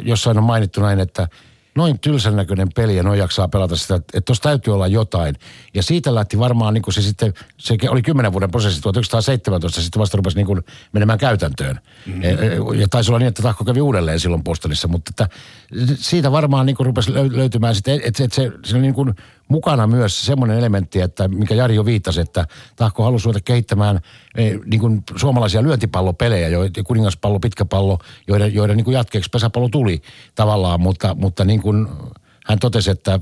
jossain 0.03 0.39
on 0.39 0.45
mainittu 0.45 0.81
näin, 0.81 1.01
että 1.01 1.29
noin 1.77 1.99
tylsän 1.99 2.37
näköinen 2.37 2.69
peli 2.75 2.97
ja 2.97 3.03
noin 3.03 3.19
jaksaa 3.19 3.49
pelata 3.49 3.77
sitä, 3.77 3.95
että 3.95 4.21
tuossa 4.21 4.43
täytyy 4.43 4.75
olla 4.75 4.87
jotain. 4.87 5.37
Ja 5.75 5.83
siitä 5.83 6.15
lähti 6.15 6.39
varmaan 6.39 6.75
niin 6.75 6.83
kuin 6.83 6.95
se 6.95 7.03
sitten, 7.03 7.35
se 7.59 7.77
oli 7.89 8.03
kymmenen 8.03 8.33
vuoden 8.33 8.51
prosessi, 8.51 8.81
1917 8.81 9.83
sitten 9.83 10.01
vasta 10.01 10.17
rupesi 10.17 10.37
niin 10.37 10.47
kuin 10.47 10.63
menemään 10.93 11.19
käytäntöön. 11.19 11.81
Mm-hmm. 12.07 12.81
Ja 12.81 12.89
taisi 12.91 13.11
olla 13.11 13.19
niin, 13.19 13.29
että 13.29 13.43
tahko 13.43 13.65
kävi 13.65 13.81
uudelleen 13.81 14.21
silloin 14.21 14.45
Postonissa, 14.45 14.89
mutta 14.89 15.11
että 15.11 15.29
siitä 15.95 16.33
varmaan 16.33 16.67
niin 16.67 16.77
kuin 16.77 16.87
rupesi 16.87 17.15
löytymään 17.15 17.75
sitten, 17.75 18.01
että, 18.05 18.25
että 18.25 18.37
se, 18.37 18.53
se 18.65 18.75
oli 18.75 18.83
niin 18.83 18.95
kuin 18.95 19.15
mukana 19.49 19.87
myös 19.87 20.27
semmoinen 20.27 20.59
elementti, 20.59 21.01
että 21.01 21.29
mikä 21.29 21.55
Jari 21.55 21.75
jo 21.75 21.85
viittasi, 21.85 22.21
että 22.21 22.47
Tahko 22.77 23.05
halusi 23.05 23.25
ruveta 23.25 23.45
kehittämään 23.45 24.01
eh, 24.35 24.59
niin 24.65 24.81
kuin 24.81 25.03
suomalaisia 25.17 25.63
lyöntipallopelejä, 25.63 26.49
jo, 26.49 26.61
kuningaspallo, 26.87 27.41
pitkäpallo, 27.41 27.99
joiden, 28.29 28.55
joiden 28.55 28.77
niin 28.77 28.85
kuin 28.85 28.95
jatkeeksi 28.95 29.31
pesäpallo 29.31 29.69
tuli 29.69 30.03
tavallaan, 30.35 30.81
mutta, 30.81 31.15
mutta 31.15 31.45
niin 31.45 31.63
kuin 31.63 31.89
hän 32.47 32.59
totesi, 32.59 32.91
että 32.91 33.21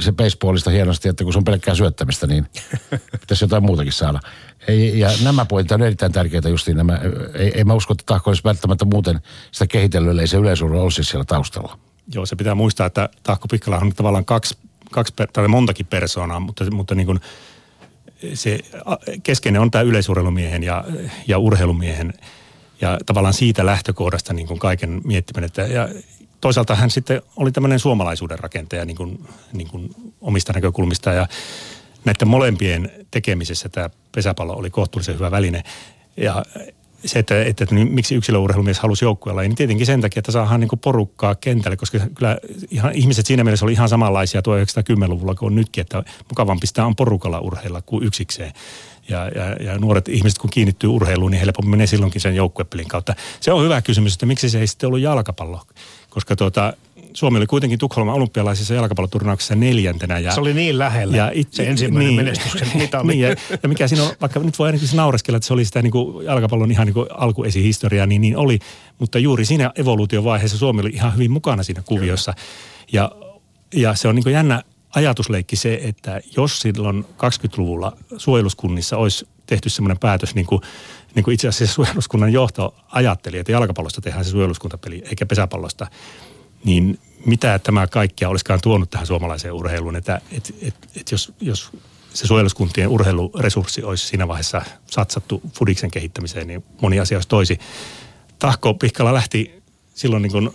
se 0.00 0.12
baseballista 0.12 0.70
hienosti, 0.70 1.08
että 1.08 1.24
kun 1.24 1.32
se 1.32 1.38
on 1.38 1.44
pelkkää 1.44 1.74
syöttämistä, 1.74 2.26
niin 2.26 2.46
pitäisi 3.20 3.44
jotain 3.44 3.62
muutakin 3.62 3.92
saada. 3.92 4.20
Ei, 4.68 4.98
ja 4.98 5.10
nämä 5.24 5.44
pointit 5.44 5.72
on 5.72 5.82
erittäin 5.82 6.12
tärkeitä 6.12 6.48
justiin 6.48 6.76
nämä. 6.76 7.00
Ei, 7.34 7.52
ei 7.54 7.64
mä 7.64 7.74
usko, 7.74 7.92
että 7.92 8.04
Tahko 8.06 8.30
olisi 8.30 8.44
välttämättä 8.44 8.84
muuten 8.84 9.20
sitä 9.52 9.66
kehitellyt, 9.66 10.18
ei 10.18 10.26
se 10.26 10.36
yleisöllä 10.36 10.82
olisi 10.82 11.04
siellä 11.04 11.24
taustalla. 11.24 11.78
Joo, 12.14 12.26
se 12.26 12.36
pitää 12.36 12.54
muistaa, 12.54 12.86
että 12.86 13.08
Tahko 13.22 13.48
Pikkala 13.48 13.78
on 13.78 13.92
tavallaan 13.92 14.24
kaksi, 14.24 14.58
kaksi 14.94 15.14
tai 15.32 15.48
montakin 15.48 15.86
persoonaa, 15.86 16.40
mutta, 16.40 16.70
mutta 16.70 16.94
niin 16.94 17.06
kuin 17.06 17.20
se 18.34 18.58
keskeinen 19.22 19.60
on 19.62 19.70
tämä 19.70 19.82
yleisurheilumiehen 19.82 20.62
ja, 20.62 20.84
ja 21.26 21.38
urheilumiehen 21.38 22.12
ja 22.80 22.98
tavallaan 23.06 23.34
siitä 23.34 23.66
lähtökohdasta 23.66 24.32
niin 24.32 24.46
kuin 24.46 24.58
kaiken 24.58 25.00
miettiminen. 25.04 25.46
Että, 25.46 25.62
ja 25.62 25.88
toisaalta 26.40 26.74
hän 26.74 26.90
sitten 26.90 27.22
oli 27.36 27.52
tämmöinen 27.52 27.78
suomalaisuuden 27.78 28.38
rakentaja 28.38 28.84
niin 28.84 28.96
kuin, 28.96 29.28
niin 29.52 29.68
kuin 29.68 29.90
omista 30.20 30.52
näkökulmista 30.52 31.12
ja 31.12 31.28
näiden 32.04 32.28
molempien 32.28 32.90
tekemisessä 33.10 33.68
tämä 33.68 33.90
pesäpallo 34.14 34.52
oli 34.52 34.70
kohtuullisen 34.70 35.14
hyvä 35.14 35.30
väline. 35.30 35.62
Ja 36.16 36.42
se, 37.06 37.18
että, 37.18 37.42
että, 37.42 37.64
että 37.64 37.74
niin 37.74 37.92
miksi 37.92 38.14
yksilöurheilumies 38.14 38.78
halusi 38.78 39.04
joukkueella, 39.04 39.42
niin 39.42 39.54
tietenkin 39.54 39.86
sen 39.86 40.00
takia, 40.00 40.20
että 40.20 40.32
saadaan 40.32 40.60
niin 40.60 40.70
porukkaa 40.84 41.34
kentälle, 41.34 41.76
koska 41.76 41.98
kyllä 42.14 42.38
ihan, 42.70 42.92
ihmiset 42.92 43.26
siinä 43.26 43.44
mielessä 43.44 43.66
oli 43.66 43.72
ihan 43.72 43.88
samanlaisia 43.88 44.40
1910-luvulla 44.40 45.34
kuin 45.34 45.46
on 45.46 45.54
nytkin, 45.54 45.80
että 45.80 46.02
mukavampi 46.28 46.66
sitä 46.66 46.86
on 46.86 46.96
porukalla 46.96 47.40
urheilla 47.40 47.82
kuin 47.82 48.04
yksikseen. 48.04 48.52
Ja, 49.08 49.28
ja, 49.28 49.52
ja 49.52 49.78
nuoret 49.78 50.08
ihmiset, 50.08 50.38
kun 50.38 50.50
kiinnittyy 50.50 50.90
urheiluun, 50.90 51.30
niin 51.30 51.40
helpommin 51.40 51.70
menee 51.70 51.86
silloinkin 51.86 52.20
sen 52.20 52.36
joukkuepelin 52.36 52.88
kautta. 52.88 53.14
Se 53.40 53.52
on 53.52 53.64
hyvä 53.64 53.82
kysymys, 53.82 54.14
että 54.14 54.26
miksi 54.26 54.50
se 54.50 54.60
ei 54.60 54.66
sitten 54.66 54.86
ollut 54.86 55.00
jalkapallo. 55.00 55.60
Koska 56.10 56.36
tuota, 56.36 56.72
Suomi 57.14 57.38
oli 57.38 57.46
kuitenkin 57.46 57.78
Tukholman 57.78 58.14
olympialaisissa 58.14 58.74
jalkapalloturnauksissa 58.74 59.54
neljäntenä. 59.54 60.18
Ja, 60.18 60.32
se 60.32 60.40
oli 60.40 60.54
niin 60.54 60.78
lähellä, 60.78 61.16
ja 61.16 61.30
it, 61.34 61.52
se 61.52 61.66
ensimmäinen 61.66 62.08
niin, 62.08 62.16
menestyksen 62.16 62.68
mitali. 62.82 63.06
niin, 63.06 63.20
ja, 63.20 63.28
ja, 63.62 63.68
mikä 63.68 63.88
siinä 63.88 64.04
on, 64.04 64.10
vaikka 64.20 64.40
nyt 64.40 64.58
voi 64.58 64.68
ainakin 64.68 64.88
naureskella, 64.94 65.36
että 65.36 65.46
se 65.46 65.52
oli 65.52 65.64
sitä 65.64 65.82
niin 65.82 65.90
kuin 65.90 66.26
jalkapallon 66.26 66.70
ihan 66.70 66.86
niin 66.86 66.94
kuin 66.94 67.06
alkuesihistoriaa, 67.10 68.06
niin 68.06 68.20
niin 68.20 68.36
oli. 68.36 68.58
Mutta 68.98 69.18
juuri 69.18 69.44
siinä 69.44 69.72
evoluutiovaiheessa 69.76 70.58
Suomi 70.58 70.80
oli 70.80 70.90
ihan 70.90 71.14
hyvin 71.14 71.30
mukana 71.30 71.62
siinä 71.62 71.82
kuviossa. 71.86 72.34
Ja, 72.92 73.10
ja 73.74 73.94
se 73.94 74.08
on 74.08 74.14
niin 74.14 74.22
kuin 74.22 74.32
jännä 74.32 74.62
ajatusleikki 74.94 75.56
se, 75.56 75.80
että 75.82 76.20
jos 76.36 76.60
silloin 76.60 77.04
20-luvulla 77.04 77.96
suojeluskunnissa 78.16 78.96
olisi 78.96 79.28
tehty 79.46 79.68
semmoinen 79.68 79.98
päätös, 79.98 80.34
niin 80.34 80.46
kuin, 80.46 80.62
niin 81.14 81.24
kuin 81.24 81.34
itse 81.34 81.48
asiassa 81.48 81.74
suojeluskunnan 81.74 82.32
johto 82.32 82.74
ajatteli, 82.88 83.38
että 83.38 83.52
jalkapallosta 83.52 84.00
tehdään 84.00 84.24
se 84.24 84.30
suojeluskuntapeli 84.30 85.02
eikä 85.06 85.26
pesäpallosta, 85.26 85.86
niin 86.64 86.98
mitä 87.26 87.58
tämä 87.58 87.86
kaikkia 87.86 88.28
olisikaan 88.28 88.60
tuonut 88.62 88.90
tähän 88.90 89.06
suomalaiseen 89.06 89.54
urheiluun, 89.54 89.96
että 89.96 90.20
et, 90.32 90.54
et, 90.62 90.74
et 90.96 91.12
jos, 91.12 91.32
jos 91.40 91.70
se 92.14 92.26
suojeluskuntien 92.26 92.88
urheiluresurssi 92.88 93.82
olisi 93.82 94.06
siinä 94.06 94.28
vaiheessa 94.28 94.62
satsattu 94.90 95.42
Fudiksen 95.52 95.90
kehittämiseen, 95.90 96.46
niin 96.46 96.64
moni 96.80 97.00
asia 97.00 97.16
olisi 97.16 97.28
toisi. 97.28 97.58
Tahko 98.38 98.74
Pihkala 98.74 99.14
lähti 99.14 99.62
silloin 99.94 100.22
niin 100.22 100.32
kuin 100.32 100.50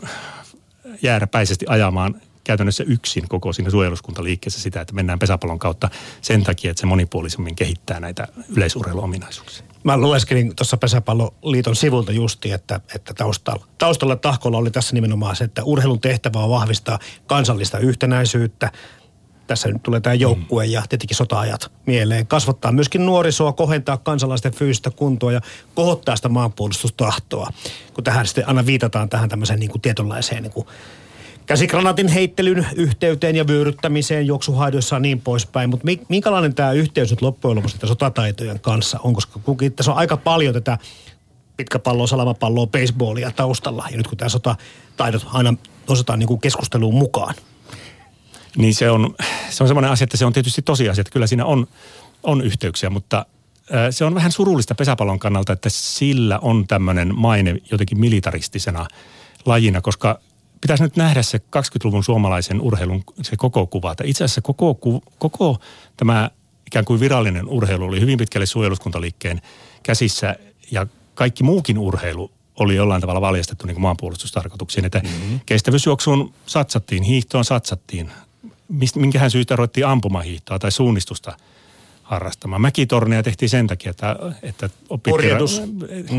jääräpäisesti 1.02 1.66
ajamaan 1.70 2.22
käytännössä 2.50 2.84
yksin 2.88 3.28
koko 3.28 3.54
siinä 3.54 3.70
suojeluskuntaliikkeessä 3.70 4.62
sitä, 4.62 4.82
että 4.82 4.94
mennään 4.94 5.20
pesäpallon 5.20 5.60
kautta 5.60 5.90
sen 6.22 6.44
takia, 6.44 6.72
että 6.72 6.82
se 6.82 6.88
monipuolisemmin 6.88 7.56
kehittää 7.56 8.00
näitä 8.00 8.28
yleisurheiluominaisuuksia. 8.56 9.66
Mä 9.84 9.98
lueskelin 9.98 10.56
tuossa 10.56 10.78
Pesäpalloliiton 10.78 11.76
sivulta 11.76 12.12
justi, 12.12 12.52
että, 12.52 12.80
että 12.96 13.14
taustalla, 13.14 13.66
taustalla 13.78 14.16
tahkolla 14.16 14.58
oli 14.58 14.72
tässä 14.72 14.94
nimenomaan 14.94 15.36
se, 15.36 15.44
että 15.44 15.64
urheilun 15.64 16.00
tehtävä 16.00 16.40
on 16.40 16.50
vahvistaa 16.50 17.00
kansallista 17.28 17.80
yhtenäisyyttä. 17.80 18.72
Tässä 19.48 19.70
nyt 19.70 19.84
tulee 19.84 20.00
tämä 20.00 20.14
joukkue 20.14 20.66
ja 20.66 20.84
tietenkin 20.90 21.18
sota-ajat 21.18 21.72
mieleen. 21.86 22.28
Kasvattaa 22.28 22.72
myöskin 22.72 23.06
nuorisoa, 23.06 23.54
kohentaa 23.54 23.98
kansalaisten 23.98 24.54
fyysistä 24.54 24.92
kuntoa 24.92 25.32
ja 25.32 25.42
kohottaa 25.76 26.16
sitä 26.16 26.30
maanpuolustustahtoa. 26.30 27.52
Kun 27.94 28.04
tähän 28.04 28.26
sitten 28.26 28.48
aina 28.48 28.66
viitataan 28.66 29.10
tähän 29.10 29.30
tämmöiseen 29.30 29.60
niin 29.60 29.72
kuin 29.72 29.82
tietynlaiseen 29.82 30.44
niin 30.44 30.54
kuin 30.54 30.68
käsikranaatin 31.50 32.08
heittelyn 32.08 32.68
yhteyteen 32.76 33.36
ja 33.36 33.48
vyöryttämiseen 33.48 34.28
juoksuhaidoissa 34.28 34.96
ja 34.96 35.00
niin 35.00 35.22
poispäin. 35.22 35.70
Mutta 35.70 35.88
minkälainen 36.10 36.56
tämä 36.56 36.72
yhteys 36.72 37.10
nyt 37.10 37.22
loppujen 37.22 37.58
lopuksi 37.58 37.78
sotataitojen 37.86 38.60
kanssa 38.60 39.00
on? 39.04 39.14
Koska 39.14 39.40
kukin, 39.40 39.74
tässä 39.74 39.92
on 39.92 39.98
aika 39.98 40.18
paljon 40.18 40.54
tätä 40.54 40.78
pitkäpalloa, 41.58 42.08
salamapalloa, 42.08 42.68
baseballia 42.68 43.32
taustalla. 43.32 43.88
Ja 43.92 43.98
nyt 43.98 44.08
kun 44.08 44.18
tämä 44.18 44.30
sotataidot 44.30 45.28
aina 45.34 45.54
osataan 45.88 46.20
niin 46.20 46.28
kuin 46.28 46.42
keskusteluun 46.42 46.96
mukaan. 46.96 47.36
Niin 48.58 48.76
se 48.76 48.92
on, 48.92 49.16
se 49.50 49.64
on 49.64 49.68
semmoinen 49.68 49.92
asia, 49.92 50.04
että 50.04 50.18
se 50.18 50.26
on 50.26 50.34
tietysti 50.34 50.62
tosiasia, 50.62 51.02
että 51.02 51.14
kyllä 51.14 51.28
siinä 51.28 51.46
on, 51.46 51.68
on 52.24 52.42
yhteyksiä, 52.42 52.90
mutta 52.90 53.26
se 53.90 54.06
on 54.06 54.16
vähän 54.16 54.32
surullista 54.32 54.76
pesäpallon 54.76 55.20
kannalta, 55.20 55.54
että 55.54 55.70
sillä 55.70 56.40
on 56.40 56.68
tämmöinen 56.68 57.16
maine 57.16 57.56
jotenkin 57.72 58.00
militaristisena 58.00 58.88
lajina, 59.46 59.82
koska 59.82 60.20
pitäisi 60.62 60.84
nyt 60.84 60.96
nähdä 60.96 61.24
se 61.24 61.38
20-luvun 61.38 62.04
suomalaisen 62.04 62.62
urheilun 62.62 63.04
se 63.22 63.38
koko 63.38 63.68
kuva. 63.68 63.92
Että 63.92 64.04
itse 64.08 64.24
asiassa 64.24 64.42
koko, 64.42 64.78
koko 65.20 65.60
tämä 65.98 66.30
ikään 66.68 66.86
kuin 66.86 67.00
virallinen 67.00 67.48
urheilu 67.48 67.86
oli 67.86 68.02
hyvin 68.02 68.18
pitkälle 68.18 68.46
suojeluskuntaliikkeen 68.46 69.42
käsissä 69.84 70.36
ja 70.72 70.88
kaikki 71.16 71.44
muukin 71.44 71.78
urheilu 71.78 72.32
oli 72.60 72.76
jollain 72.76 73.02
tavalla 73.02 73.22
valjastettu 73.22 73.68
niin 73.68 73.76
kuin 73.76 73.82
maanpuolustustarkoituksiin. 73.82 74.86
Että 74.86 75.00
mm-hmm. 75.00 75.40
kestävyysjuoksuun 75.46 76.34
satsattiin, 76.46 77.04
hiihtoon 77.04 77.46
satsattiin. 77.46 78.12
Minkähän 78.96 79.32
syystä 79.32 79.56
ruvettiin 79.56 79.88
ampumahiihtoa 79.88 80.60
tai 80.60 80.72
suunnistusta 80.72 81.38
harrastamaan. 82.04 82.62
Mäkitorneja 82.62 83.24
tehtiin 83.24 83.50
sen 83.50 83.68
takia, 83.68 83.90
että, 83.90 84.16
että 84.42 84.70
opittiin... 84.90 85.14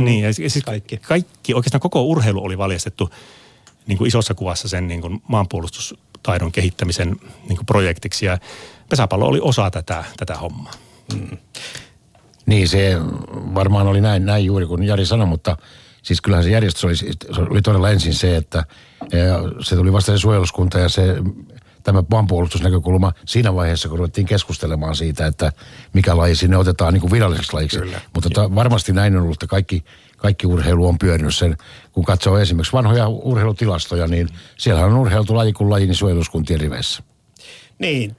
Niin, 0.04 0.24
ja 0.24 0.34
siis 0.34 0.64
kaikki. 0.64 0.96
kaikki, 0.96 1.54
oikeastaan 1.54 1.80
koko 1.80 2.02
urheilu 2.02 2.44
oli 2.44 2.58
valjastettu 2.58 3.10
niin 3.86 3.98
kuin 3.98 4.08
isossa 4.08 4.34
kuvassa 4.34 4.68
sen 4.68 4.88
niin 4.88 5.00
kuin 5.00 5.22
maanpuolustustaidon 5.28 6.52
kehittämisen 6.52 7.16
niin 7.48 7.56
kuin 7.56 7.66
projektiksi. 7.66 8.26
Ja 8.26 8.38
pesäpallo 8.88 9.26
oli 9.26 9.38
osa 9.42 9.70
tätä, 9.70 10.04
tätä 10.16 10.36
hommaa. 10.36 10.72
Mm. 11.14 11.38
Niin, 12.46 12.68
se 12.68 12.96
varmaan 13.54 13.86
oli 13.86 14.00
näin, 14.00 14.26
näin 14.26 14.44
juuri 14.44 14.66
kuin 14.66 14.82
Jari 14.82 15.06
sanoi, 15.06 15.26
mutta 15.26 15.56
siis 16.02 16.20
kyllähän 16.20 16.44
se 16.44 16.50
järjestys 16.50 16.84
oli, 16.84 16.96
se 16.96 17.06
oli 17.50 17.62
todella 17.62 17.90
ensin 17.90 18.14
se, 18.14 18.36
että 18.36 18.64
se 19.60 19.76
tuli 19.76 19.92
vasta 19.92 20.12
se 20.12 20.18
suojeluskunta 20.18 20.78
ja 20.78 20.88
se 20.88 21.16
tämä 21.82 22.02
maanpuolustusnäkökulma 22.10 23.12
siinä 23.26 23.54
vaiheessa, 23.54 23.88
kun 23.88 23.98
ruvettiin 23.98 24.26
keskustelemaan 24.26 24.96
siitä, 24.96 25.26
että 25.26 25.52
mikä 25.92 26.16
laji 26.16 26.34
sinne 26.34 26.56
otetaan 26.56 26.92
niin 26.92 27.00
kuin 27.00 27.10
viralliseksi 27.10 27.52
lajiksi. 27.52 27.78
Kyllä. 27.78 28.00
Mutta 28.14 28.30
ta, 28.30 28.54
varmasti 28.54 28.92
näin 28.92 29.16
on 29.16 29.22
ollut, 29.22 29.36
että 29.36 29.46
kaikki, 29.46 29.84
kaikki 30.16 30.46
urheilu 30.46 30.88
on 30.88 30.98
pyörinyt 30.98 31.34
sen. 31.34 31.56
Kun 31.92 32.04
katsoo 32.04 32.38
esimerkiksi 32.38 32.72
vanhoja 32.72 33.08
urheilutilastoja, 33.08 34.06
niin 34.06 34.28
siellä 34.58 34.84
on 34.84 34.96
urheiltu 34.96 35.36
laji 35.36 35.52
kuin 35.52 35.70
laji 35.70 35.86
niin 35.86 35.94
suojeluskuntien 35.94 36.60
riveissä. 36.60 37.02
Niin, 37.78 38.16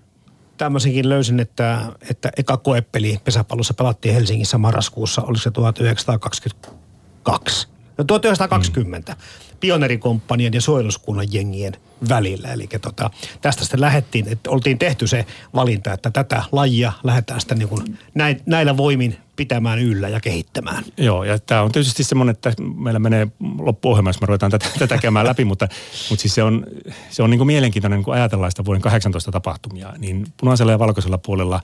tämmöisenkin 0.58 1.10
löysin, 1.10 1.39
että, 1.39 1.82
että 2.10 2.32
eka 2.38 2.58
koepeli 2.58 3.18
pesäpallossa 3.24 3.74
pelattiin 3.74 4.13
Helsingissä 4.13 4.58
marraskuussa, 4.58 5.22
oliko 5.22 5.41
se 5.41 5.51
1922? 5.51 7.68
No 7.98 8.03
1920. 8.03 9.13
Mm 9.13 9.50
pionerikomppanien 9.62 10.53
ja 10.53 10.62
suojeluskunnan 10.62 11.27
jengien 11.32 11.74
välillä. 12.10 12.53
Eli 12.53 12.68
tota, 12.82 13.10
tästä 13.41 13.63
sitten 13.63 13.82
lähdettiin, 13.82 14.27
että 14.27 14.50
oltiin 14.50 14.77
tehty 14.77 15.08
se 15.08 15.25
valinta, 15.56 15.94
että 15.94 16.12
tätä 16.12 16.44
lajia 16.51 16.94
lähdetään 17.03 17.39
sitten 17.39 17.60
niin 17.60 17.70
kuin 17.70 17.98
näin, 18.13 18.41
näillä 18.46 18.77
voimin 18.77 19.18
pitämään 19.36 19.80
yllä 19.80 20.10
ja 20.10 20.20
kehittämään. 20.20 20.84
Joo, 20.98 21.24
ja 21.24 21.39
tämä 21.39 21.62
on 21.62 21.72
tietysti 21.72 22.03
semmoinen, 22.03 22.34
että 22.34 22.53
meillä 22.75 23.00
menee 23.00 23.27
loppuohjelmassa, 23.60 24.22
me 24.22 24.25
ruvetaan 24.25 24.51
tätä, 24.51 24.65
tätä 24.80 24.98
käymään 24.98 25.25
läpi, 25.25 25.46
mutta, 25.46 25.68
mutta 26.10 26.22
siis 26.22 26.36
se 26.36 26.44
on, 26.44 26.65
se 27.10 27.24
on 27.24 27.30
niin 27.30 27.39
kuin 27.39 27.48
mielenkiintoinen, 27.48 28.03
kun 28.03 28.13
ajatellaan 28.13 28.51
sitä 28.51 28.65
vuoden 28.65 28.82
18 28.82 29.32
tapahtumia, 29.32 29.94
niin 29.98 30.25
punaisella 30.38 30.72
ja 30.72 30.80
valkoisella 30.80 31.18
puolella 31.18 31.60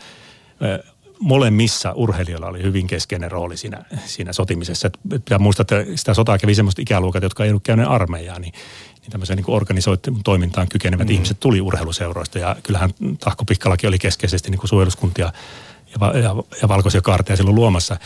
molemmissa 1.19 1.93
urheilijoilla 1.93 2.47
oli 2.47 2.63
hyvin 2.63 2.87
keskeinen 2.87 3.31
rooli 3.31 3.57
siinä, 3.57 3.85
siinä 4.05 4.33
sotimisessa. 4.33 4.87
Et 4.87 4.99
pitää 5.11 5.39
muistaa, 5.39 5.61
että 5.61 5.85
sitä 5.95 6.13
sotaa 6.13 6.37
kävi 6.37 6.55
semmoista 6.55 6.81
ikäluokat, 6.81 7.23
jotka 7.23 7.43
ei 7.43 7.49
ollut 7.49 7.63
käyneet 7.63 7.89
armeijaa, 7.89 8.39
niin, 8.39 8.53
niin 9.01 9.11
tämmöiseen 9.11 9.37
niin 9.37 9.45
organisoittuun 9.47 10.23
toimintaan 10.23 10.67
kykenevät 10.69 11.07
mm. 11.07 11.13
ihmiset 11.13 11.39
tuli 11.39 11.61
urheiluseuroista. 11.61 12.39
Ja 12.39 12.55
kyllähän 12.63 12.89
Tahko 13.19 13.45
Pikkalakin 13.45 13.87
oli 13.87 13.99
keskeisesti 13.99 14.51
niin 14.51 14.59
kuin 14.59 14.69
suojeluskuntia 14.69 15.31
ja, 15.99 16.19
ja, 16.19 16.35
ja 16.61 16.67
valkoisia 16.67 17.01
kaarteja 17.01 17.37
silloin 17.37 17.55
luomassa. 17.55 17.97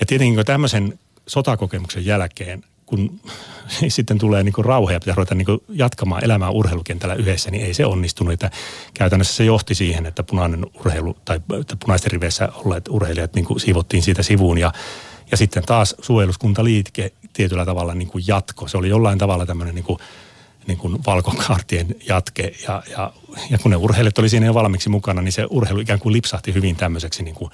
Ja 0.00 0.06
tietenkin 0.06 0.46
tämmöisen 0.46 0.98
sotakokemuksen 1.26 2.06
jälkeen 2.06 2.64
kun 2.90 3.20
sitten 3.88 4.18
tulee 4.18 4.42
niin 4.42 4.54
rauha 4.58 4.92
ja 4.92 5.00
pitää 5.00 5.14
ruveta 5.14 5.34
niin 5.34 5.46
jatkamaan 5.68 6.24
elämää 6.24 6.50
urheilukentällä 6.50 7.14
yhdessä, 7.14 7.50
niin 7.50 7.64
ei 7.64 7.74
se 7.74 7.86
onnistunut. 7.86 8.32
Että 8.32 8.50
käytännössä 8.94 9.34
se 9.34 9.44
johti 9.44 9.74
siihen, 9.74 10.06
että 10.06 10.22
punainen 10.22 10.66
urheilu 10.80 11.16
tai 11.24 11.40
että 11.60 11.76
punaisten 11.80 12.12
riveissä 12.12 12.48
olleet 12.54 12.88
urheilijat 12.88 13.34
niin 13.34 13.60
siivottiin 13.60 14.02
siitä 14.02 14.22
sivuun 14.22 14.58
ja, 14.58 14.72
ja 15.30 15.36
sitten 15.36 15.62
taas 15.62 15.94
suojeluskuntaliike 16.00 17.12
tietyllä 17.32 17.64
tavalla 17.64 17.94
niin 17.94 18.10
jatko. 18.26 18.68
Se 18.68 18.76
oli 18.76 18.88
jollain 18.88 19.18
tavalla 19.18 19.46
tämmöinen 19.46 19.74
niin 19.74 19.84
kuin, 19.84 19.98
niin 20.66 20.78
kuin 20.78 20.98
valkokaartien 21.06 21.96
jatke 22.08 22.52
ja, 22.68 22.82
ja, 22.90 23.12
ja 23.50 23.58
kun 23.58 23.70
ne 23.70 23.76
urheilijat 23.76 24.18
oli 24.18 24.28
siinä 24.28 24.46
jo 24.46 24.54
valmiiksi 24.54 24.88
mukana, 24.88 25.22
niin 25.22 25.32
se 25.32 25.46
urheilu 25.50 25.80
ikään 25.80 25.98
kuin 25.98 26.12
lipsahti 26.12 26.54
hyvin 26.54 26.76
tämmöiseksi 26.76 27.22
niin 27.22 27.34
kuin, 27.34 27.50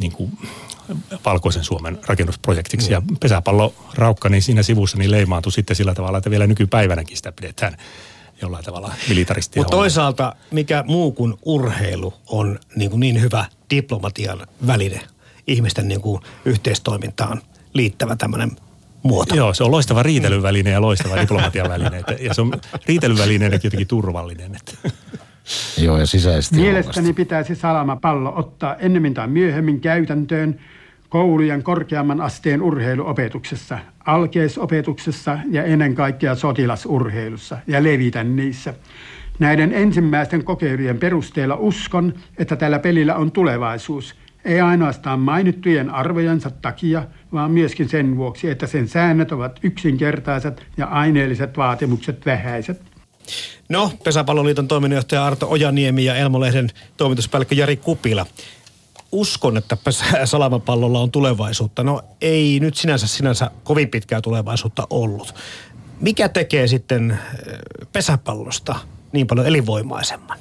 niin 0.00 0.12
kuin 0.12 0.38
valkoisen 1.24 1.64
Suomen 1.64 1.98
rakennusprojektiksi. 2.06 2.88
Mm. 2.88 2.92
Ja 2.92 3.02
pesäpallo 3.20 3.74
raukka 3.94 4.28
niin 4.28 4.42
siinä 4.42 4.62
sivussa 4.62 4.98
niin 4.98 5.10
leimaantui 5.10 5.52
sitten 5.52 5.76
sillä 5.76 5.94
tavalla, 5.94 6.18
että 6.18 6.30
vielä 6.30 6.46
nykypäivänäkin 6.46 7.16
sitä 7.16 7.32
pidetään 7.32 7.76
jollain 8.42 8.64
tavalla 8.64 8.92
militaristi. 9.08 9.60
Mutta 9.60 9.76
toisaalta 9.76 10.36
mikä 10.50 10.84
muu 10.86 11.12
kuin 11.12 11.34
urheilu 11.42 12.14
on 12.26 12.58
niin, 12.76 12.90
kuin 12.90 13.00
niin 13.00 13.20
hyvä 13.20 13.44
diplomatian 13.70 14.46
väline 14.66 15.00
ihmisten 15.46 15.88
niin 15.88 16.00
kuin 16.00 16.22
yhteistoimintaan 16.44 17.42
liittävä 17.72 18.16
tämmöinen 18.16 18.56
muoto. 19.02 19.34
Joo, 19.34 19.54
se 19.54 19.64
on 19.64 19.70
loistava 19.70 20.02
riitelyväline 20.02 20.70
ja 20.70 20.80
loistava 20.80 21.16
diplomatian 21.20 21.68
väline. 21.68 22.04
ja 22.20 22.34
se 22.34 22.40
on 22.40 22.52
riitelyväline 22.86 23.50
jotenkin 23.64 23.86
turvallinen. 23.86 24.54
Että. 24.54 24.90
Joo, 25.78 25.98
ja 25.98 26.06
sisäisesti 26.06 26.56
Mielestäni 26.56 27.12
pitäisi 27.12 27.54
salamapallo 27.54 28.32
ottaa 28.36 28.76
ennemmin 28.76 29.14
tai 29.14 29.28
myöhemmin 29.28 29.80
käytäntöön 29.80 30.60
koulujen 31.08 31.62
korkeamman 31.62 32.20
asteen 32.20 32.62
urheiluopetuksessa, 32.62 33.78
alkeisopetuksessa 34.06 35.38
ja 35.50 35.64
ennen 35.64 35.94
kaikkea 35.94 36.34
sotilasurheilussa 36.34 37.58
ja 37.66 37.82
levitä 37.82 38.24
niissä. 38.24 38.74
Näiden 39.38 39.72
ensimmäisten 39.72 40.44
kokeilujen 40.44 40.98
perusteella 40.98 41.56
uskon, 41.56 42.14
että 42.38 42.56
tällä 42.56 42.78
pelillä 42.78 43.14
on 43.14 43.32
tulevaisuus. 43.32 44.14
Ei 44.44 44.60
ainoastaan 44.60 45.20
mainittujen 45.20 45.90
arvojensa 45.90 46.50
takia, 46.50 47.04
vaan 47.32 47.50
myöskin 47.50 47.88
sen 47.88 48.16
vuoksi, 48.16 48.50
että 48.50 48.66
sen 48.66 48.88
säännöt 48.88 49.32
ovat 49.32 49.60
yksinkertaiset 49.62 50.66
ja 50.76 50.86
aineelliset 50.86 51.56
vaatimukset 51.56 52.26
vähäiset. 52.26 52.89
No, 53.68 53.92
Pesäpalloliiton 54.04 54.68
toiminnanjohtaja 54.68 55.26
Arto 55.26 55.50
Ojaniemi 55.50 56.04
ja 56.04 56.16
Elmolehden 56.16 56.70
toimituspäällikkö 56.96 57.54
Jari 57.54 57.76
Kupila. 57.76 58.26
Uskon, 59.12 59.56
että 59.56 59.76
salamapallolla 60.24 61.00
on 61.00 61.10
tulevaisuutta. 61.10 61.82
No 61.82 62.02
ei 62.20 62.60
nyt 62.60 62.76
sinänsä 62.76 63.06
sinänsä 63.06 63.50
kovin 63.64 63.88
pitkää 63.88 64.20
tulevaisuutta 64.20 64.86
ollut. 64.90 65.34
Mikä 66.00 66.28
tekee 66.28 66.66
sitten 66.66 67.18
pesäpallosta 67.92 68.76
niin 69.12 69.26
paljon 69.26 69.46
elinvoimaisemman? 69.46 70.38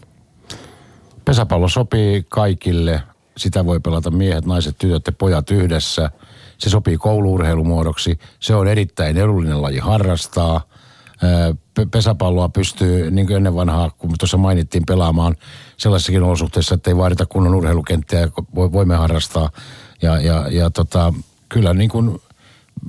Pesäpallo 1.26 1.68
sopii 1.68 2.26
kaikille. 2.30 3.02
Sitä 3.38 3.66
voi 3.66 3.80
pelata 3.80 4.12
miehet, 4.12 4.46
naiset, 4.46 4.78
tytöt 4.78 5.08
ja 5.08 5.12
pojat 5.12 5.52
yhdessä. 5.52 6.12
Se 6.58 6.70
sopii 6.70 6.98
kouluurheilumuodoksi. 6.98 8.20
Se 8.40 8.56
on 8.56 8.68
erittäin 8.68 9.18
edullinen 9.18 9.62
laji 9.62 9.80
harrastaa– 9.80 10.62
pesäpalloa 11.92 12.50
pystyy, 12.50 13.12
niin 13.12 13.28
kuin 13.28 13.38
ennen 13.38 13.56
vanhaa, 13.56 13.90
kun 13.90 14.14
tuossa 14.20 14.38
mainittiin, 14.38 14.84
pelaamaan 14.88 15.36
sellaisissakin 15.78 16.24
olosuhteissa, 16.24 16.76
että 16.76 16.90
ei 16.90 16.98
vaadita 16.98 17.26
kunnon 17.26 17.56
urheilukenttää 17.56 18.20
ja 18.20 18.28
voimme 18.56 18.96
harrastaa. 18.96 19.50
Ja, 20.02 20.20
ja, 20.20 20.46
ja 20.52 20.70
tota, 20.70 21.14
kyllä 21.50 21.74
niin 21.74 21.90
kuin 21.90 22.22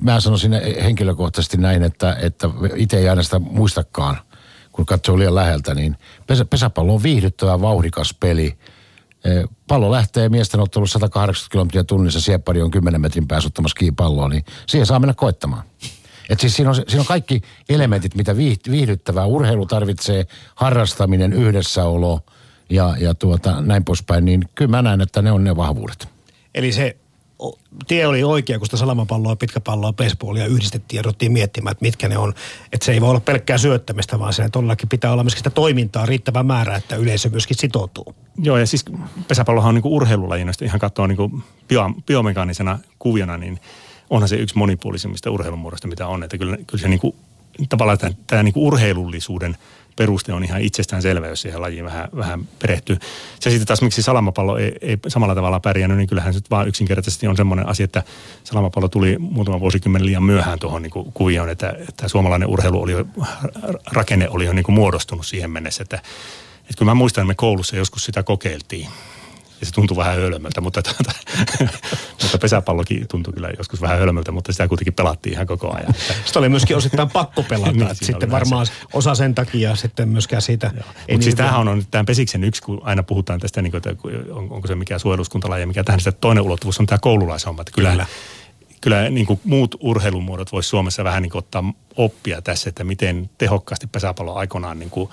mä 0.01 0.19
sanoisin 0.19 0.51
henkilökohtaisesti 0.83 1.57
näin, 1.57 1.83
että, 1.83 2.17
että 2.21 2.49
itse 2.75 2.97
ei 2.97 3.09
aina 3.09 3.23
sitä 3.23 3.39
muistakaan, 3.39 4.17
kun 4.71 4.85
katsoo 4.85 5.19
liian 5.19 5.35
läheltä, 5.35 5.75
niin 5.75 5.97
pesä, 6.27 6.45
pesäpallo 6.45 6.93
on 6.93 7.03
viihdyttävä, 7.03 7.61
vauhdikas 7.61 8.15
peli. 8.19 8.57
Pallo 9.67 9.91
lähtee 9.91 10.29
miesten 10.29 10.59
ottelussa 10.59 10.99
180 10.99 11.51
kilometriä 11.51 11.83
tunnissa, 11.83 12.21
sieppari 12.21 12.61
on 12.61 12.71
10 12.71 13.01
metrin 13.01 13.27
päässä 13.27 13.47
ottamassa 13.47 13.75
palloa, 13.95 14.29
niin 14.29 14.43
siihen 14.67 14.85
saa 14.85 14.99
mennä 14.99 15.13
koettamaan. 15.13 15.63
Et 16.31 16.39
siis 16.39 16.55
siinä 16.55 16.69
on, 16.69 16.75
siinä 16.75 16.99
on 16.99 17.05
kaikki 17.05 17.41
elementit, 17.69 18.15
mitä 18.15 18.37
viihdyttävää 18.71 19.25
urheilu 19.25 19.65
tarvitsee, 19.65 20.25
harrastaminen, 20.55 21.33
yhdessäolo 21.33 22.19
ja, 22.69 22.95
ja 22.99 23.13
tuota, 23.13 23.61
näin 23.61 23.85
poispäin, 23.85 24.25
niin 24.25 24.49
kyllä 24.55 24.71
mä 24.71 24.81
näen, 24.81 25.01
että 25.01 25.21
ne 25.21 25.31
on 25.31 25.43
ne 25.43 25.55
vahvuudet. 25.55 26.07
Eli 26.55 26.71
se 26.71 26.97
tie 27.87 28.07
oli 28.07 28.23
oikea, 28.23 28.57
kun 28.57 28.67
sitä 28.67 28.77
salamapalloa, 28.77 29.35
pitkäpalloa, 29.35 29.93
baseballia 29.93 30.45
yhdistettiin 30.45 30.97
ja 30.97 31.03
ruvettiin 31.03 31.31
miettimään, 31.31 31.71
että 31.71 31.85
mitkä 31.85 32.09
ne 32.09 32.17
on. 32.17 32.33
Että 32.73 32.85
se 32.85 32.91
ei 32.91 33.01
voi 33.01 33.09
olla 33.09 33.19
pelkkää 33.19 33.57
syöttämistä, 33.57 34.19
vaan 34.19 34.33
se 34.33 34.49
todellakin 34.49 34.89
pitää 34.89 35.11
olla 35.11 35.23
myöskin 35.23 35.39
sitä 35.39 35.49
toimintaa 35.49 36.05
riittävä 36.05 36.43
määrä, 36.43 36.75
että 36.75 36.95
yleisö 36.95 37.29
myöskin 37.29 37.57
sitoutuu. 37.57 38.15
Joo, 38.37 38.57
ja 38.57 38.67
siis 38.67 38.85
pesäpallohan 39.27 39.69
on 39.69 39.75
niin 39.75 39.93
urheilulajina, 39.93 40.51
ihan 40.61 40.79
katsoo 40.79 41.07
niin 41.07 41.43
bio, 41.67 41.89
biomekaanisena 42.07 42.79
kuviona, 42.99 43.37
niin– 43.37 43.59
onhan 44.11 44.29
se 44.29 44.35
yksi 44.35 44.57
monipuolisimmista 44.57 45.31
urheilumuodosta, 45.31 45.87
mitä 45.87 46.07
on. 46.07 46.23
Että 46.23 46.37
kyllä, 46.37 46.57
kyllä 46.67 46.81
se 46.81 46.87
niin 46.87 46.99
kuin, 46.99 47.15
tavallaan 47.69 47.97
tämä, 47.97 48.13
tämä 48.27 48.43
niin 48.43 48.53
kuin 48.53 48.63
urheilullisuuden 48.63 49.57
peruste 49.95 50.33
on 50.33 50.43
ihan 50.43 50.61
itsestään 50.61 51.01
selvä, 51.01 51.27
jos 51.27 51.41
siihen 51.41 51.61
lajiin 51.61 51.85
vähän, 51.85 52.09
vähän 52.15 52.47
perehtyy. 52.59 52.97
Se 53.39 53.49
sitten 53.49 53.67
taas, 53.67 53.81
miksi 53.81 54.01
salamapallo 54.01 54.57
ei, 54.57 54.73
ei 54.81 54.97
samalla 55.07 55.35
tavalla 55.35 55.59
pärjännyt, 55.59 55.97
niin 55.97 56.07
kyllähän 56.07 56.33
se 56.33 56.39
vaan 56.49 56.67
yksinkertaisesti 56.67 57.27
on 57.27 57.37
semmoinen 57.37 57.67
asia, 57.67 57.83
että 57.83 58.03
salamapallo 58.43 58.87
tuli 58.87 59.17
muutama 59.19 59.59
vuosikymmen 59.59 60.05
liian 60.05 60.23
myöhään 60.23 60.59
tuohon 60.59 60.81
niin 60.81 60.91
kuvioon, 61.13 61.49
että, 61.49 61.73
että 61.89 62.07
suomalainen 62.07 62.49
urheilu 62.49 62.81
oli 62.81 62.91
jo, 62.91 63.05
rakenne 63.91 64.29
oli 64.29 64.45
jo 64.45 64.53
niin 64.53 64.65
kuin 64.65 64.75
muodostunut 64.75 65.25
siihen 65.25 65.51
mennessä, 65.51 65.83
että, 65.83 65.97
että 66.57 66.77
kyllä 66.77 66.89
mä 66.89 66.95
muistan, 66.95 67.21
että 67.21 67.27
me 67.27 67.35
koulussa 67.35 67.75
joskus 67.75 68.05
sitä 68.05 68.23
kokeiltiin 68.23 68.87
ja 69.61 69.65
se 69.65 69.71
tuntui 69.71 69.97
vähän 69.97 70.15
hölmöltä, 70.15 70.61
mutta, 70.61 70.81
tuota, 70.81 71.11
mutta 72.21 72.37
pesäpallokin 72.37 73.07
tuntui 73.07 73.33
kyllä 73.33 73.49
joskus 73.57 73.81
vähän 73.81 73.99
hölmöltä, 73.99 74.31
mutta 74.31 74.51
sitä 74.51 74.67
kuitenkin 74.67 74.93
pelattiin 74.93 75.33
ihan 75.33 75.47
koko 75.47 75.75
ajan. 75.75 75.93
Sitä 76.25 76.39
oli 76.39 76.49
myöskin 76.49 76.77
osittain 76.77 77.09
pakko 77.09 77.43
pelata, 77.43 77.71
niin, 77.71 77.95
sitten 77.95 78.31
varmaan 78.31 78.65
se. 78.65 78.73
osa 78.93 79.15
sen 79.15 79.35
takia 79.35 79.75
sitten 79.75 80.09
myöskään 80.09 80.41
siitä. 80.41 80.67
Mutta 80.75 80.93
niin 81.07 81.23
siis 81.23 81.35
tämähän 81.35 81.67
on 81.67 81.83
tämän 81.91 82.05
Pesiksen 82.05 82.43
yksi, 82.43 82.61
kun 82.61 82.81
aina 82.83 83.03
puhutaan 83.03 83.39
tästä, 83.39 83.61
niin 83.61 83.71
kuin, 83.71 83.77
että 83.77 83.95
onko 84.49 84.67
se 84.67 84.75
mikä 84.75 84.99
suojeluskuntalaji 84.99 85.61
ja 85.61 85.67
mikä 85.67 85.83
tähän, 85.83 85.99
sitä 85.99 86.11
toinen 86.11 86.43
ulottuvuus 86.43 86.79
on 86.79 86.85
tämä 86.85 86.99
koululaishomma. 86.99 87.61
Että 87.61 87.71
kyllä, 87.71 87.91
kyllä 87.91 88.05
kyllä 88.81 89.09
niin 89.09 89.25
kuin 89.25 89.39
muut 89.43 89.75
urheilumuodot 89.79 90.51
voisi 90.51 90.69
Suomessa 90.69 91.03
vähän 91.03 91.21
niin 91.21 91.29
kuin 91.29 91.39
ottaa 91.39 91.73
oppia 91.97 92.41
tässä, 92.41 92.69
että 92.69 92.83
miten 92.83 93.29
tehokkaasti 93.37 93.87
pesäpallo 93.87 94.35
aikoinaan 94.35 94.79
niin 94.79 94.89
kuin 94.89 95.09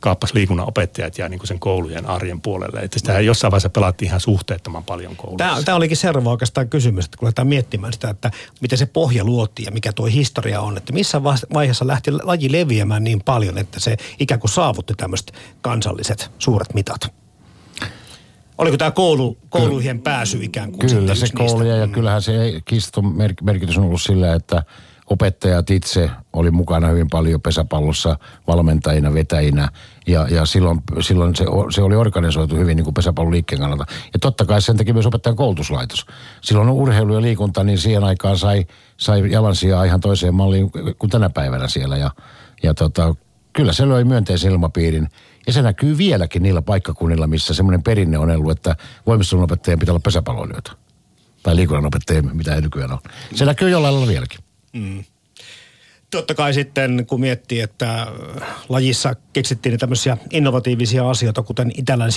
kaappas 0.00 0.34
liikunnan 0.34 0.68
opettajat 0.68 1.18
ja 1.18 1.28
niin 1.28 1.38
kuin 1.38 1.48
sen 1.48 1.58
koulujen 1.58 2.06
arjen 2.06 2.40
puolelle. 2.40 2.80
Että 2.80 2.98
sitä 2.98 3.20
jossain 3.20 3.50
vaiheessa 3.50 3.70
pelattiin 3.70 4.06
ihan 4.06 4.20
suhteettoman 4.20 4.84
paljon 4.84 5.16
koulussa. 5.16 5.48
Tämä, 5.48 5.62
tämä 5.62 5.76
olikin 5.76 5.96
seuraava 5.96 6.30
oikeastaan 6.30 6.68
kysymys, 6.68 7.04
että 7.04 7.16
kun 7.16 7.26
lähdetään 7.26 7.48
miettimään 7.48 7.92
sitä, 7.92 8.10
että 8.10 8.30
miten 8.60 8.78
se 8.78 8.86
pohja 8.86 9.24
luotiin 9.24 9.66
ja 9.66 9.72
mikä 9.72 9.92
tuo 9.92 10.06
historia 10.06 10.60
on. 10.60 10.76
Että 10.76 10.92
missä 10.92 11.22
vaiheessa 11.54 11.86
lähti 11.86 12.10
laji 12.12 12.52
leviämään 12.52 13.04
niin 13.04 13.20
paljon, 13.24 13.58
että 13.58 13.80
se 13.80 13.96
ikään 14.18 14.40
kuin 14.40 14.50
saavutti 14.50 14.94
tämmöiset 14.94 15.32
kansalliset 15.60 16.30
suuret 16.38 16.74
mitat? 16.74 17.00
Oliko 18.58 18.76
tämä 18.76 18.90
koulu, 18.90 19.38
kouluihin 19.48 20.02
pääsy 20.02 20.38
ikään 20.42 20.72
kuin? 20.72 20.90
Kyllä 20.90 21.14
se 21.14 21.26
kouluja 21.36 21.76
ja 21.76 21.88
kyllähän 21.88 22.22
se 22.22 22.32
kiston 22.64 23.16
merkitys 23.42 23.78
on 23.78 23.84
ollut 23.84 24.02
sillä, 24.02 24.34
että– 24.34 24.62
opettajat 25.10 25.70
itse 25.70 26.10
oli 26.32 26.50
mukana 26.50 26.88
hyvin 26.88 27.08
paljon 27.10 27.40
pesäpallossa 27.40 28.18
valmentajina, 28.46 29.14
vetäjinä 29.14 29.68
ja, 30.06 30.28
ja 30.30 30.46
silloin, 30.46 30.80
silloin 31.00 31.36
se, 31.36 31.44
se, 31.74 31.82
oli 31.82 31.96
organisoitu 31.96 32.56
hyvin 32.56 32.76
niin 32.76 32.84
kuin 32.84 32.94
pesäpallon 32.94 33.32
liikkeen 33.32 33.60
kannalta. 33.60 33.84
Ja 34.12 34.18
totta 34.18 34.44
kai 34.44 34.62
sen 34.62 34.76
teki 34.76 34.92
myös 34.92 35.06
opettajan 35.06 35.36
koulutuslaitos. 35.36 36.06
Silloin 36.40 36.68
urheilu 36.68 37.14
ja 37.14 37.22
liikunta, 37.22 37.64
niin 37.64 37.78
siihen 37.78 38.04
aikaan 38.04 38.38
sai, 38.38 38.66
sai 38.96 39.30
jalansijaa 39.30 39.84
ihan 39.84 40.00
toiseen 40.00 40.34
malliin 40.34 40.70
kuin 40.98 41.10
tänä 41.10 41.30
päivänä 41.30 41.68
siellä 41.68 41.96
ja, 41.96 42.10
ja 42.62 42.74
tota, 42.74 43.14
kyllä 43.52 43.72
se 43.72 43.88
löi 43.88 44.04
myönteisen 44.04 44.52
ilmapiirin. 44.52 45.08
Ja 45.46 45.52
se 45.52 45.62
näkyy 45.62 45.98
vieläkin 45.98 46.42
niillä 46.42 46.62
paikkakunnilla, 46.62 47.26
missä 47.26 47.54
semmoinen 47.54 47.82
perinne 47.82 48.18
on 48.18 48.30
ollut, 48.30 48.50
että 48.52 48.76
voimistelun 49.06 49.48
pitää 49.64 49.76
olla 49.88 50.00
pesäpalloilijoita. 50.00 50.72
Tai 51.42 51.56
liikunnanopettajia, 51.56 52.22
mitä 52.22 52.54
ei 52.54 52.60
nykyään 52.60 52.92
ole. 52.92 53.00
Se 53.34 53.44
näkyy 53.44 53.70
jollain 53.70 53.94
lailla 53.94 54.08
vieläkin. 54.08 54.47
Mm. 54.72 55.04
Totta 56.10 56.34
kai 56.34 56.54
sitten, 56.54 57.06
kun 57.06 57.20
miettii, 57.20 57.60
että 57.60 58.06
lajissa 58.68 59.16
keksittiin 59.32 59.78
tämmöisiä 59.78 60.16
innovatiivisia 60.30 61.10
asioita, 61.10 61.42
kuten 61.42 61.72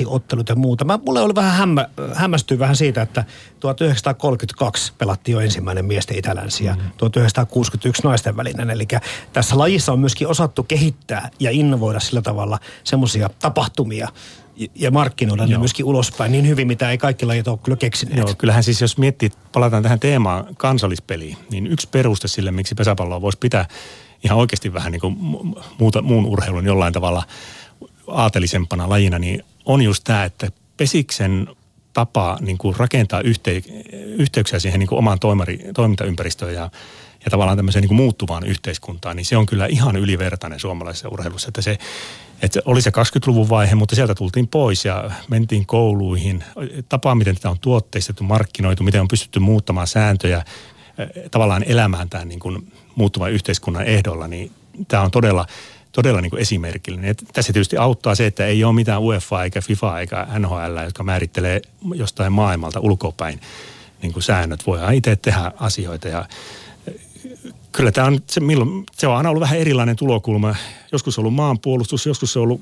ottelut 0.05 0.49
ja 0.49 0.55
muuta. 0.55 0.85
Mä, 0.85 0.99
mulle 1.05 1.21
oli 1.21 1.35
vähän 1.35 1.57
hämmä, 1.57 1.87
hämmästyy 2.13 2.59
vähän 2.59 2.75
siitä, 2.75 3.01
että 3.01 3.23
1932 3.59 4.93
pelattiin 4.97 5.33
jo 5.33 5.39
ensimmäinen 5.39 5.85
miesten 5.85 6.17
itälänsi 6.17 6.65
ja 6.65 6.73
mm. 6.73 6.81
1961 6.97 8.03
naisten 8.03 8.37
välinen. 8.37 8.69
Eli 8.69 8.87
tässä 9.33 9.57
lajissa 9.57 9.93
on 9.93 9.99
myöskin 9.99 10.27
osattu 10.27 10.63
kehittää 10.63 11.29
ja 11.39 11.51
innovoida 11.51 11.99
sillä 11.99 12.21
tavalla 12.21 12.59
semmoisia 12.83 13.29
tapahtumia, 13.39 14.07
ja 14.75 14.91
markkinoida 14.91 15.47
ne 15.47 15.57
myöskin 15.57 15.85
ulospäin 15.85 16.31
niin 16.31 16.47
hyvin, 16.47 16.67
mitä 16.67 16.91
ei 16.91 16.97
kaikki 16.97 17.25
lajit 17.25 17.47
ole 17.47 17.59
kyllä 17.63 17.77
keksineet. 17.77 18.17
Joo, 18.17 18.35
kyllähän 18.37 18.63
siis 18.63 18.81
jos 18.81 18.97
miettii, 18.97 19.31
palataan 19.51 19.83
tähän 19.83 19.99
teemaan 19.99 20.55
kansallispeliin, 20.55 21.37
niin 21.51 21.67
yksi 21.67 21.87
peruste 21.91 22.27
sille, 22.27 22.51
miksi 22.51 22.75
pesäpalloa 22.75 23.21
voisi 23.21 23.37
pitää 23.37 23.65
ihan 24.23 24.37
oikeasti 24.37 24.73
vähän 24.73 24.91
niin 24.91 25.01
kuin 25.01 25.17
muuta, 25.79 26.01
muun 26.01 26.25
urheilun 26.25 26.65
jollain 26.65 26.93
tavalla 26.93 27.23
aatelisempana 28.07 28.89
lajina, 28.89 29.19
niin 29.19 29.43
on 29.65 29.81
just 29.81 30.03
tämä, 30.03 30.23
että 30.23 30.51
pesiksen 30.77 31.47
tapa 31.93 32.37
niin 32.41 32.57
kuin 32.57 32.75
rakentaa 32.77 33.21
yhtey- 33.21 33.63
yhteyksiä 34.17 34.59
siihen 34.59 34.79
niin 34.79 34.87
kuin 34.87 34.99
omaan 34.99 35.19
toimari, 35.19 35.59
toimintaympäristöön 35.73 36.53
ja, 36.53 36.69
ja 37.25 37.31
tavallaan 37.31 37.57
tämmöiseen 37.57 37.81
niin 37.81 37.87
kuin 37.87 37.95
muuttuvaan 37.95 38.45
yhteiskuntaan, 38.45 39.15
niin 39.15 39.25
se 39.25 39.37
on 39.37 39.45
kyllä 39.45 39.65
ihan 39.65 39.95
ylivertainen 39.95 40.59
suomalaisessa 40.59 41.09
urheilussa. 41.09 41.47
Että 41.47 41.61
se, 41.61 41.77
että 42.41 42.59
oli 42.65 42.81
se 42.81 42.89
20-luvun 42.89 43.49
vaihe, 43.49 43.75
mutta 43.75 43.95
sieltä 43.95 44.15
tultiin 44.15 44.47
pois 44.47 44.85
ja 44.85 45.11
mentiin 45.29 45.65
kouluihin. 45.65 46.43
Tapa, 46.89 47.15
miten 47.15 47.35
tätä 47.35 47.49
on 47.49 47.59
tuotteistettu, 47.59 48.23
markkinoitu, 48.23 48.83
miten 48.83 49.01
on 49.01 49.07
pystytty 49.07 49.39
muuttamaan 49.39 49.87
sääntöjä, 49.87 50.43
tavallaan 51.31 51.63
elämään 51.63 52.09
tämän 52.09 52.27
niin 52.27 52.39
kuin 52.39 52.71
muuttuvan 52.95 53.31
yhteiskunnan 53.31 53.83
ehdolla, 53.83 54.27
niin 54.27 54.51
tämä 54.87 55.03
on 55.03 55.11
todella 55.11 55.45
todella 55.91 56.21
niin 56.21 56.29
kuin 56.29 56.41
esimerkillinen. 56.41 57.09
Et 57.09 57.23
tässä 57.33 57.53
tietysti 57.53 57.77
auttaa 57.77 58.15
se, 58.15 58.25
että 58.25 58.45
ei 58.45 58.63
ole 58.63 58.73
mitään 58.73 59.01
UEFA 59.01 59.43
eikä 59.43 59.61
FIFA 59.61 59.99
eikä 59.99 60.27
NHL, 60.39 60.83
jotka 60.83 61.03
määrittelee 61.03 61.61
jostain 61.95 62.33
maailmalta 62.33 62.79
ulkopäin 62.79 63.41
niin 64.01 64.13
kuin 64.13 64.23
säännöt. 64.23 64.67
Voidaan 64.67 64.93
itse 64.93 65.15
tehdä 65.15 65.51
asioita 65.59 66.07
ja 66.07 66.25
kyllä 67.71 67.91
tämä 67.91 68.07
on, 68.07 68.19
se, 68.29 68.39
milloin, 68.39 68.83
se 68.93 69.07
on 69.07 69.17
aina 69.17 69.29
ollut 69.29 69.41
vähän 69.41 69.57
erilainen 69.57 69.95
tulokulma. 69.95 70.55
Joskus 70.91 71.17
on 71.17 71.21
ollut 71.21 71.33
maanpuolustus, 71.33 72.05
joskus 72.05 72.33
se 72.33 72.39
on 72.39 72.43
ollut 72.43 72.61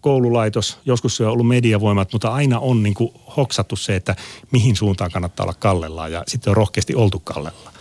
koululaitos, 0.00 0.78
joskus 0.84 1.16
se 1.16 1.26
on 1.26 1.32
ollut 1.32 1.48
mediavoimat, 1.48 2.12
mutta 2.12 2.28
aina 2.28 2.58
on 2.58 2.82
niin 2.82 2.94
kuin 2.94 3.12
hoksattu 3.36 3.76
se, 3.76 3.96
että 3.96 4.16
mihin 4.50 4.76
suuntaan 4.76 5.10
kannattaa 5.10 5.44
olla 5.44 5.54
kallellaan 5.58 6.12
ja 6.12 6.24
sitten 6.26 6.50
on 6.50 6.56
rohkeasti 6.56 6.94
oltu 6.94 7.18
kallella. 7.18 7.72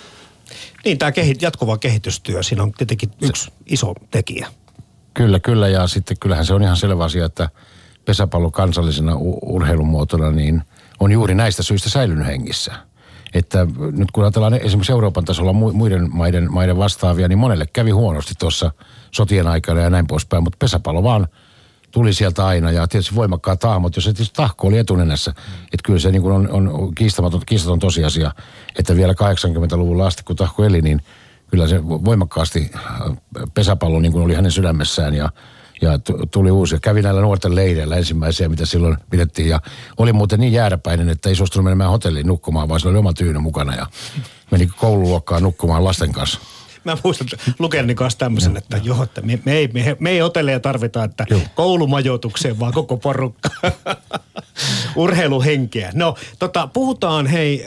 Niin, 0.86 0.98
tämä 0.98 1.12
kehit, 1.12 1.42
jatkuva 1.42 1.78
kehitystyö, 1.78 2.44
siinä 2.44 2.64
on 2.64 2.72
tietenkin 2.72 3.12
yksi 3.22 3.44
se, 3.44 3.52
iso 3.66 3.94
tekijä. 4.12 4.48
Kyllä, 5.14 5.40
kyllä 5.40 5.68
ja 5.68 5.88
sitten 5.88 6.18
kyllähän 6.20 6.46
se 6.46 6.54
on 6.54 6.64
ihan 6.64 6.78
selvä 6.78 7.04
asia, 7.04 7.26
että 7.26 7.50
pesäpallo 8.06 8.52
kansallisena 8.52 9.14
urheilumuotona 9.42 10.32
niin 10.32 10.62
on 11.00 11.12
juuri 11.12 11.36
näistä 11.36 11.64
syistä 11.64 11.90
säilynyt 11.90 12.28
hengissä– 12.28 12.74
että 13.34 13.68
nyt 13.92 14.12
kun 14.12 14.24
ajatellaan 14.24 14.54
esimerkiksi 14.54 14.92
Euroopan 14.92 15.26
tasolla 15.26 15.54
muiden 15.54 16.10
maiden, 16.16 16.54
maiden 16.54 16.78
vastaavia, 16.78 17.28
niin 17.28 17.40
monelle 17.40 17.68
kävi 17.74 17.92
huonosti 17.92 18.34
tuossa 18.40 18.72
sotien 19.12 19.48
aikana 19.48 19.82
ja 19.82 19.90
näin 19.90 20.08
poispäin, 20.08 20.44
mutta 20.44 20.58
pesäpallo 20.60 21.04
vaan 21.04 21.28
tuli 21.92 22.14
sieltä 22.14 22.46
aina 22.46 22.72
ja 22.72 22.88
tietysti 22.88 23.16
voimakkaat 23.16 23.60
tahmot, 23.60 23.96
jos 23.96 24.06
tietysti 24.06 24.36
tahko 24.36 24.68
oli 24.68 24.78
etunenässä. 24.78 25.32
Että 25.64 25.84
kyllä 25.84 26.00
se 26.00 26.12
niin 26.12 26.22
kuin 26.22 26.36
on, 26.36 26.50
on 26.52 26.96
kiistamaton, 26.96 27.42
kiistaton 27.46 27.80
tosiasia, 27.80 28.32
että 28.80 28.96
vielä 28.96 29.14
80-luvulla 29.14 30.08
asti 30.08 30.24
kun 30.24 30.36
tahko 30.36 30.64
eli, 30.64 30.82
niin 30.82 31.02
kyllä 31.48 31.68
se 31.68 31.88
voimakkaasti 31.88 32.72
äh, 32.76 32.82
pesäpallo 33.54 34.00
niin 34.00 34.12
kuin 34.12 34.24
oli 34.24 34.34
hänen 34.34 34.52
sydämessään 34.52 35.14
ja 35.14 35.30
ja 35.82 36.00
tuli 36.32 36.52
uusi. 36.52 36.78
Kävi 36.82 37.02
näillä 37.02 37.22
nuorten 37.22 37.56
leireillä 37.56 37.96
ensimmäisiä, 37.96 38.50
mitä 38.50 38.66
silloin 38.66 38.98
pidettiin. 39.10 39.50
Ja 39.50 39.62
oli 39.98 40.14
muuten 40.14 40.40
niin 40.40 40.54
jääräpäinen, 40.54 41.10
että 41.10 41.30
ei 41.30 41.36
suostunut 41.36 41.64
menemään 41.64 41.90
hotelliin 41.90 42.28
nukkumaan, 42.28 42.70
vaan 42.70 42.80
sillä 42.80 42.90
oli 42.90 43.00
oma 43.00 43.14
tyyny 43.14 43.40
mukana. 43.40 43.76
Ja 43.76 43.86
meni 44.52 44.68
koululuokkaan 44.68 45.44
nukkumaan 45.44 45.84
lasten 45.84 46.12
kanssa. 46.12 46.40
Mä 46.84 46.98
muistan 47.04 47.28
lukenin 47.60 47.96
kanssa 47.96 48.20
tämmöisen, 48.20 48.58
että 48.58 48.78
joo, 48.84 49.04
että 49.04 49.22
me, 49.22 49.40
me, 49.46 49.54
ei, 49.54 49.70
me, 49.74 49.98
me 50.00 50.10
ei 50.10 50.20
hotelleja 50.20 50.60
tarvita, 50.60 51.04
että 51.04 51.26
joo. 51.30 51.42
koulumajoitukseen 51.56 52.60
vaan 52.60 52.74
koko 52.74 52.98
porukka. 52.98 53.50
Urheiluhenkeä. 54.96 55.92
No, 55.94 56.16
tota, 56.40 56.68
puhutaan 56.68 57.28
hei, 57.28 57.66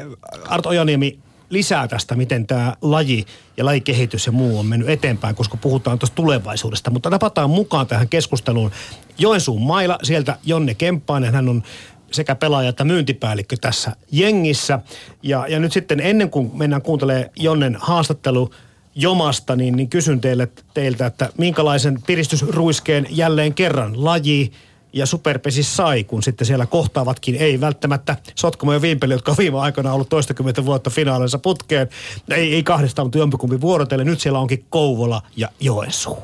Arto 0.49 0.69
Ojaniemi, 0.69 1.19
lisää 1.51 1.89
tästä, 1.89 2.15
miten 2.15 2.47
tämä 2.47 2.77
laji 2.83 3.25
ja 3.57 3.65
lajikehitys 3.65 4.27
ja 4.27 4.33
muu 4.33 4.59
on 4.59 4.67
mennyt 4.67 4.89
eteenpäin, 4.89 5.35
koska 5.35 5.57
puhutaan 5.57 5.99
tuosta 5.99 6.15
tulevaisuudesta. 6.15 6.91
Mutta 6.91 7.11
napataan 7.11 7.51
mukaan 7.51 7.87
tähän 7.87 8.09
keskusteluun 8.09 8.71
Joensuun 9.19 9.63
mailla, 9.63 9.99
sieltä 10.03 10.39
Jonne 10.45 10.75
Kemppainen, 10.75 11.35
hän 11.35 11.49
on 11.49 11.63
sekä 12.11 12.35
pelaaja 12.35 12.69
että 12.69 12.85
myyntipäällikkö 12.85 13.57
tässä 13.61 13.97
jengissä. 14.13 14.81
Ja, 15.23 15.47
ja 15.49 15.61
nyt 15.61 15.73
sitten 15.73 16.01
ennen 16.01 16.31
kuin 16.31 16.51
mennään 16.55 16.83
kuuntelemaan 16.83 17.31
Jonnen 17.37 17.77
haastattelu 17.81 18.51
Jomasta, 18.95 19.57
niin, 19.57 19.77
niin 19.77 19.89
kysyn 19.89 20.21
teille, 20.21 20.49
teiltä, 20.75 21.07
että 21.07 21.29
minkälaisen 21.39 22.03
piristysruiskeen 22.07 23.07
jälleen 23.11 23.55
kerran 23.55 24.05
laji, 24.05 24.53
ja 24.93 25.07
Superpesis 25.07 25.77
sai, 25.77 26.05
kun 26.05 26.23
sitten 26.23 26.47
siellä 26.47 26.67
kohtaavatkin, 26.67 27.37
ei 27.37 27.61
välttämättä 27.61 28.17
Sotkamo 28.35 28.73
ja 28.73 28.83
Vimpeli, 28.83 29.13
jotka 29.13 29.31
on 29.31 29.37
viime 29.39 29.61
aikoina 29.61 29.93
ollut 29.93 30.09
toistakymmentä 30.09 30.65
vuotta 30.65 30.91
finaalinsa 30.91 31.39
putkeen. 31.39 31.89
Ei, 32.31 32.55
ei 32.55 32.63
kahdesta, 32.63 33.03
mutta 33.03 33.19
jompikumpi 33.19 33.61
vuorotelle. 33.61 34.05
Nyt 34.05 34.21
siellä 34.21 34.39
onkin 34.39 34.67
Kouvola 34.71 35.23
ja 35.37 35.49
Joensuu. 35.61 36.19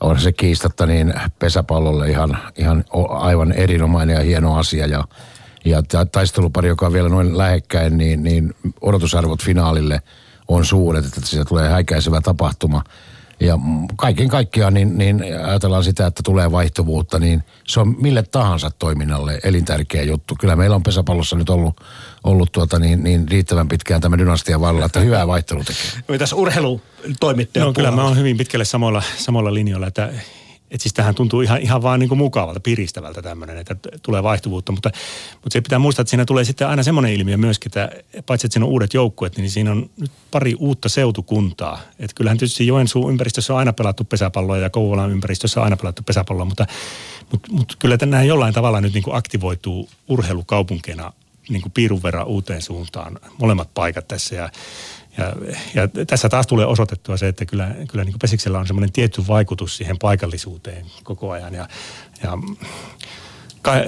On 0.00 0.20
se 0.20 0.32
kiistatta 0.32 0.86
niin 0.86 1.14
pesäpallolle 1.38 2.10
ihan, 2.10 2.38
ihan 2.56 2.84
aivan 3.08 3.52
erinomainen 3.52 4.16
ja 4.16 4.22
hieno 4.22 4.56
asia. 4.56 4.86
Ja, 4.86 5.04
ja 5.64 5.82
taistelupari, 6.12 6.68
joka 6.68 6.86
on 6.86 6.92
vielä 6.92 7.08
noin 7.08 7.38
lähekkäin, 7.38 7.98
niin, 7.98 8.22
niin 8.22 8.54
odotusarvot 8.80 9.42
finaalille 9.42 10.02
on 10.48 10.64
suuret, 10.64 11.04
että 11.04 11.20
siitä 11.24 11.44
tulee 11.44 11.68
häikäisevä 11.68 12.20
tapahtuma– 12.20 12.84
ja 13.40 13.58
kaiken 13.96 14.28
kaikkiaan 14.28 14.74
niin, 14.74 14.98
niin 14.98 15.24
ajatellaan 15.44 15.84
sitä, 15.84 16.06
että 16.06 16.22
tulee 16.24 16.52
vaihtuvuutta, 16.52 17.18
niin 17.18 17.42
se 17.66 17.80
on 17.80 17.96
mille 18.00 18.22
tahansa 18.22 18.70
toiminnalle 18.70 19.40
elintärkeä 19.44 20.02
juttu. 20.02 20.36
Kyllä 20.40 20.56
meillä 20.56 20.76
on 20.76 20.82
pesäpallossa 20.82 21.36
nyt 21.36 21.50
ollut, 21.50 21.80
ollut 22.24 22.52
tuota 22.52 22.78
niin, 22.78 23.02
niin 23.04 23.28
riittävän 23.28 23.68
pitkään 23.68 24.00
tämä 24.00 24.18
dynastia 24.18 24.60
vallalla, 24.60 24.86
että 24.86 25.00
hyvää 25.00 25.26
vaihtelua 25.26 25.64
tekee. 25.64 26.02
Mitäs 26.08 26.32
urheilutoimittaja 26.32 27.64
No 27.64 27.72
kyllä 27.72 27.90
mä 27.90 28.04
oon 28.04 28.16
hyvin 28.16 28.36
pitkälle 28.36 28.64
samalla, 28.64 29.02
samalla 29.16 29.54
linjalla, 29.54 29.86
että 29.86 30.12
että 30.70 30.82
siis 30.82 30.92
tähän 30.92 31.14
tuntuu 31.14 31.40
ihan, 31.40 31.60
ihan 31.60 31.82
vaan 31.82 32.00
niin 32.00 32.08
kuin 32.08 32.18
mukavalta, 32.18 32.60
piristävältä 32.60 33.22
tämmöinen, 33.22 33.58
että 33.58 33.76
tulee 34.02 34.22
vaihtuvuutta. 34.22 34.72
Mutta, 34.72 34.90
mutta 35.32 35.52
se 35.52 35.60
pitää 35.60 35.78
muistaa, 35.78 36.02
että 36.02 36.10
siinä 36.10 36.24
tulee 36.24 36.44
sitten 36.44 36.68
aina 36.68 36.82
semmoinen 36.82 37.12
ilmiö 37.12 37.36
myöskin, 37.36 37.68
että 37.68 37.90
paitsi 38.26 38.46
että 38.46 38.52
siinä 38.52 38.66
on 38.66 38.72
uudet 38.72 38.94
joukkueet, 38.94 39.36
niin 39.36 39.50
siinä 39.50 39.70
on 39.70 39.90
nyt 40.00 40.10
pari 40.30 40.54
uutta 40.54 40.88
seutukuntaa. 40.88 41.80
Että 41.98 42.14
kyllähän 42.14 42.38
tietysti 42.38 42.66
Joensuun 42.66 43.10
ympäristössä 43.10 43.52
on 43.52 43.58
aina 43.58 43.72
pelattu 43.72 44.04
pesäpalloa 44.04 44.58
ja 44.58 44.70
Kouvolan 44.70 45.10
ympäristössä 45.10 45.60
on 45.60 45.64
aina 45.64 45.76
pelattu 45.76 46.02
pesäpalloa, 46.02 46.44
mutta, 46.44 46.66
mutta, 47.32 47.52
mutta 47.52 47.74
kyllä 47.78 47.98
nämä 48.06 48.22
jollain 48.22 48.54
tavalla 48.54 48.80
nyt 48.80 48.94
niin 48.94 49.04
kuin 49.04 49.16
aktivoituu 49.16 49.88
urheilukaupunkeina 50.08 51.12
niin 51.48 51.62
kuin 51.62 51.72
piirun 51.72 52.02
verran 52.02 52.26
uuteen 52.26 52.62
suuntaan, 52.62 53.18
molemmat 53.38 53.74
paikat 53.74 54.08
tässä. 54.08 54.34
Ja, 54.34 54.50
ja, 55.18 55.32
ja 55.74 56.06
tässä 56.06 56.28
taas 56.28 56.46
tulee 56.46 56.66
osoitettua 56.66 57.16
se, 57.16 57.28
että 57.28 57.44
kyllä, 57.44 57.74
kyllä 57.88 58.04
niin 58.04 58.18
Pesiksellä 58.20 58.58
on 58.58 58.66
semmoinen 58.66 58.92
tietty 58.92 59.26
vaikutus 59.28 59.76
siihen 59.76 59.98
paikallisuuteen 59.98 60.86
koko 61.04 61.30
ajan. 61.30 61.54
Ja, 61.54 61.68
ja 62.22 62.38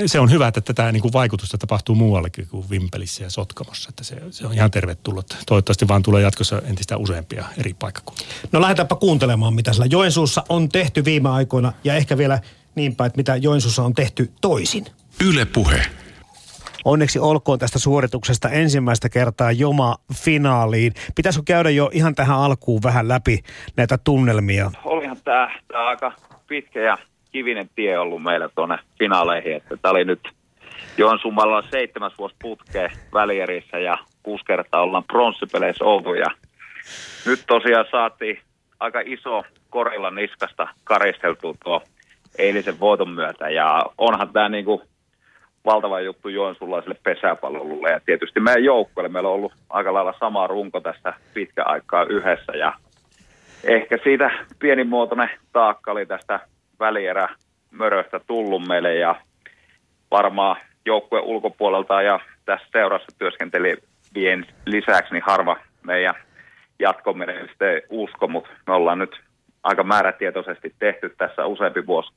se 0.06 0.20
on 0.20 0.30
hyvä, 0.30 0.48
että 0.48 0.60
tätä 0.60 0.92
niin 0.92 1.02
kuin 1.02 1.12
vaikutusta 1.12 1.58
tapahtuu 1.58 1.94
muuallekin 1.94 2.46
kuin 2.46 2.70
Vimpelissä 2.70 3.24
ja 3.24 3.30
Sotkamossa. 3.30 3.88
Että 3.88 4.04
se, 4.04 4.16
se 4.30 4.46
on 4.46 4.54
ihan 4.54 4.70
tervetullut. 4.70 5.36
Toivottavasti 5.46 5.88
vaan 5.88 6.02
tulee 6.02 6.22
jatkossa 6.22 6.62
entistä 6.64 6.96
useampia 6.96 7.44
eri 7.58 7.74
paikkakuntia. 7.74 8.26
No 8.52 8.60
lähdetäänpä 8.60 8.94
kuuntelemaan, 8.94 9.54
mitä 9.54 9.72
sillä 9.72 9.86
Joensuussa 9.86 10.44
on 10.48 10.68
tehty 10.68 11.04
viime 11.04 11.28
aikoina 11.28 11.72
ja 11.84 11.94
ehkä 11.94 12.18
vielä 12.18 12.40
niin 12.74 12.96
päin, 12.96 13.06
että 13.06 13.16
mitä 13.16 13.36
Joensuussa 13.36 13.82
on 13.82 13.94
tehty 13.94 14.32
toisin. 14.40 14.86
Yle 15.24 15.44
puhe. 15.44 15.86
Onneksi 16.84 17.18
olkoon 17.18 17.58
tästä 17.58 17.78
suorituksesta 17.78 18.48
ensimmäistä 18.48 19.08
kertaa 19.08 19.52
Joma 19.52 19.96
finaaliin. 20.24 20.92
Pitäisikö 21.16 21.42
käydä 21.46 21.70
jo 21.70 21.90
ihan 21.92 22.14
tähän 22.14 22.38
alkuun 22.38 22.82
vähän 22.82 23.08
läpi 23.08 23.42
näitä 23.76 23.98
tunnelmia? 23.98 24.70
Olihan 24.84 25.16
tämä, 25.24 25.50
tämä 25.68 25.88
aika 25.88 26.12
pitkä 26.46 26.80
ja 26.80 26.98
kivinen 27.32 27.70
tie 27.74 27.98
ollut 27.98 28.22
meillä 28.22 28.48
tuonne 28.48 28.78
finaaleihin. 28.98 29.56
Että 29.56 29.76
tämä 29.76 29.90
oli 29.90 30.04
nyt 30.04 30.28
Joensuumalla 30.98 31.62
seitsemäs 31.70 32.12
vuosi 32.18 32.34
putkeen 32.42 32.90
välierissä 33.14 33.78
ja 33.78 33.98
kuusi 34.22 34.44
kertaa 34.44 34.82
ollaan 34.82 35.04
pronssipeleissä 35.04 35.84
oltu. 35.84 36.14
Ja 36.14 36.26
nyt 37.26 37.44
tosiaan 37.46 37.86
saatiin 37.90 38.38
aika 38.80 39.00
iso 39.04 39.42
korilla 39.70 40.10
niskasta 40.10 40.68
karisteltua 40.84 41.54
tuo 41.64 41.82
eilisen 42.38 42.80
voiton 42.80 43.10
myötä. 43.10 43.50
Ja 43.50 43.84
onhan 43.98 44.32
tämä 44.32 44.48
niinku 44.48 44.82
valtava 45.64 46.00
juttu 46.00 46.28
joensuulaiselle 46.28 46.96
pesäpallolle. 47.02 47.90
Ja 47.90 48.00
tietysti 48.06 48.40
meidän 48.40 48.64
joukkueelle. 48.64 49.08
Meillä 49.08 49.28
on 49.28 49.34
ollut 49.34 49.52
aika 49.70 49.92
lailla 49.92 50.14
sama 50.20 50.46
runko 50.46 50.80
tästä 50.80 51.14
pitkä 51.34 51.62
aikaa 51.64 52.04
yhdessä. 52.04 52.52
Ja 52.52 52.72
ehkä 53.64 53.98
siitä 54.02 54.30
pienimuotoinen 54.58 55.30
taakka 55.52 55.92
oli 55.92 56.06
tästä 56.06 56.40
välierä 56.80 57.28
möröstä 57.70 58.20
tullut 58.26 58.66
meille. 58.66 58.94
Ja 58.94 59.14
varmaan 60.10 60.56
joukkueen 60.86 61.24
ulkopuolelta 61.24 62.02
ja 62.02 62.20
tässä 62.44 62.68
seurassa 62.72 63.18
työskentelevien 63.18 64.46
lisäksi 64.66 65.14
niin 65.14 65.24
harva 65.26 65.56
meidän 65.82 66.14
jatkominen 66.78 67.48
sitten 67.48 67.82
usko, 67.90 68.28
mutta 68.28 68.50
me 68.66 68.74
ollaan 68.74 68.98
nyt 68.98 69.20
aika 69.62 69.82
määrätietoisesti 69.82 70.74
tehty 70.78 71.14
tässä 71.18 71.46
useampi 71.46 71.86
vuosi 71.86 72.12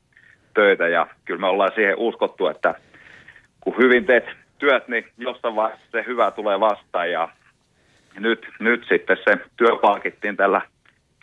töitä 0.53 0.88
ja 0.88 1.08
kyllä 1.25 1.39
me 1.39 1.47
ollaan 1.47 1.71
siihen 1.75 1.97
uskottu, 1.97 2.47
että 2.47 2.75
kun 3.65 3.78
hyvin 3.78 4.06
teet 4.06 4.25
työt, 4.58 4.88
niin 4.88 5.06
jossain 5.17 5.56
vaiheessa 5.56 5.88
se 5.91 6.04
hyvä 6.08 6.32
tulee 6.32 6.60
vastaan 6.60 7.12
ja 7.12 7.30
nyt, 8.19 8.47
nyt 8.60 8.86
sitten 8.89 9.17
se 9.23 9.38
työ 9.58 9.75
palkittiin 9.82 10.38
tällä 10.38 10.62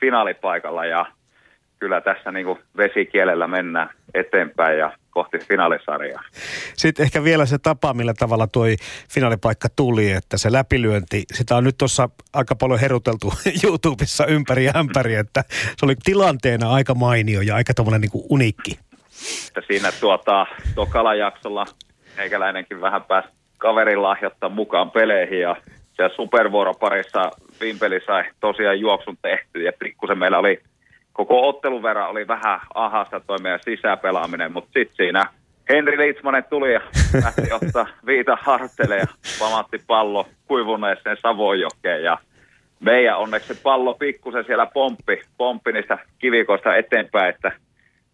finaalipaikalla 0.01 0.85
ja 0.85 1.07
kyllä 1.79 2.01
tässä 2.01 2.33
niin 2.33 2.47
kuin 2.47 2.59
vesikielellä 2.77 3.47
mennään 3.47 3.91
eteenpäin 4.15 4.79
ja 4.79 4.93
kohti 5.11 5.39
finaalisarjaa. 5.39 6.23
Sitten 6.77 7.05
ehkä 7.05 7.25
vielä 7.25 7.47
se 7.47 7.59
tapa, 7.59 7.95
millä 7.95 8.15
tavalla 8.15 8.47
tuo 8.47 8.65
finaalipaikka 9.11 9.69
tuli, 9.77 10.11
että 10.11 10.39
se 10.39 10.53
läpilyönti, 10.53 11.25
sitä 11.33 11.57
on 11.57 11.65
nyt 11.65 11.79
tuossa 11.79 12.09
aika 12.33 12.55
paljon 12.55 12.81
heruteltu 12.81 13.33
YouTubessa 13.65 14.27
ympäri 14.27 14.65
ja 14.65 14.73
ämpäri, 14.77 15.15
että 15.15 15.45
se 15.49 15.87
oli 15.87 15.95
tilanteena 16.05 16.73
aika 16.73 16.95
mainio 16.95 17.41
ja 17.41 17.55
aika 17.55 17.75
tuommoinen 17.75 18.01
niin 18.01 18.25
uniikki. 18.31 18.79
Siinä 19.67 19.93
tuota, 20.01 20.47
tokalla 20.75 21.15
jaksolla 21.15 21.67
meikäläinenkin 22.17 22.81
vähän 22.81 23.03
pääsi 23.03 23.29
kaverin 23.59 24.03
lahjoittaa 24.03 24.49
mukaan 24.49 24.91
peleihin 24.91 25.41
ja 25.41 25.57
siellä 25.97 26.17
supervuoroparissa 26.17 27.31
Vimpeli 27.61 28.01
sai 28.07 28.25
tosiaan 28.41 28.81
juoksun 28.81 29.17
tehty 29.23 29.63
ja 29.63 29.73
pikkusen 29.79 30.19
meillä 30.19 30.39
oli 30.39 30.63
koko 31.13 31.49
ottelun 31.49 31.83
verran 31.83 32.11
oli 32.11 32.29
vähän 32.29 32.61
ahasta 32.75 33.21
toi 33.21 33.39
meidän 33.43 33.61
sisäpelaaminen, 33.65 34.53
mutta 34.53 34.71
sitten 34.73 34.97
siinä 34.97 35.27
Henri 35.69 35.99
Liitsmanen 35.99 36.45
tuli 36.51 36.73
ja 36.73 36.81
lähti 37.23 37.53
ottaa 37.63 37.87
viita 38.07 38.39
hartele 38.41 38.97
ja 38.97 39.07
pamatti 39.39 39.79
pallo 39.87 40.29
kuivuneeseen 40.47 41.17
Savojokeen 41.23 42.03
ja 42.03 42.19
meidän 42.81 43.19
onneksi 43.19 43.55
se 43.55 43.61
pallo 43.63 43.95
pikkusen 43.95 44.45
siellä 44.45 44.67
pomppi, 44.67 45.23
pomppi 45.37 45.73
niistä 45.73 45.99
kivikoista 46.19 46.77
eteenpäin, 46.77 47.35
että 47.35 47.53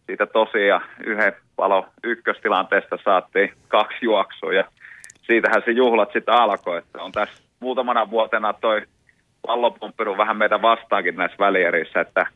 siitä 0.09 0.27
tosiaan 0.27 0.83
yhden 1.07 1.33
palo 1.57 1.87
ykköstilanteesta 2.05 2.99
saatiin 3.05 3.53
kaksi 3.69 3.99
juoksua 4.03 4.53
ja 4.53 4.65
siitähän 5.23 5.63
se 5.65 5.71
juhlat 5.71 6.13
sitten 6.13 6.35
alkoi, 6.35 6.79
että 6.79 7.03
on 7.03 7.13
tässä 7.13 7.43
muutamana 7.61 8.11
vuotena 8.11 8.53
toi 8.53 8.83
pallopomppinut 9.47 10.17
vähän 10.17 10.37
meitä 10.37 10.63
vastaankin 10.63 11.17
näissä 11.17 11.37
välierissä, 11.39 12.01
että 12.01 12.27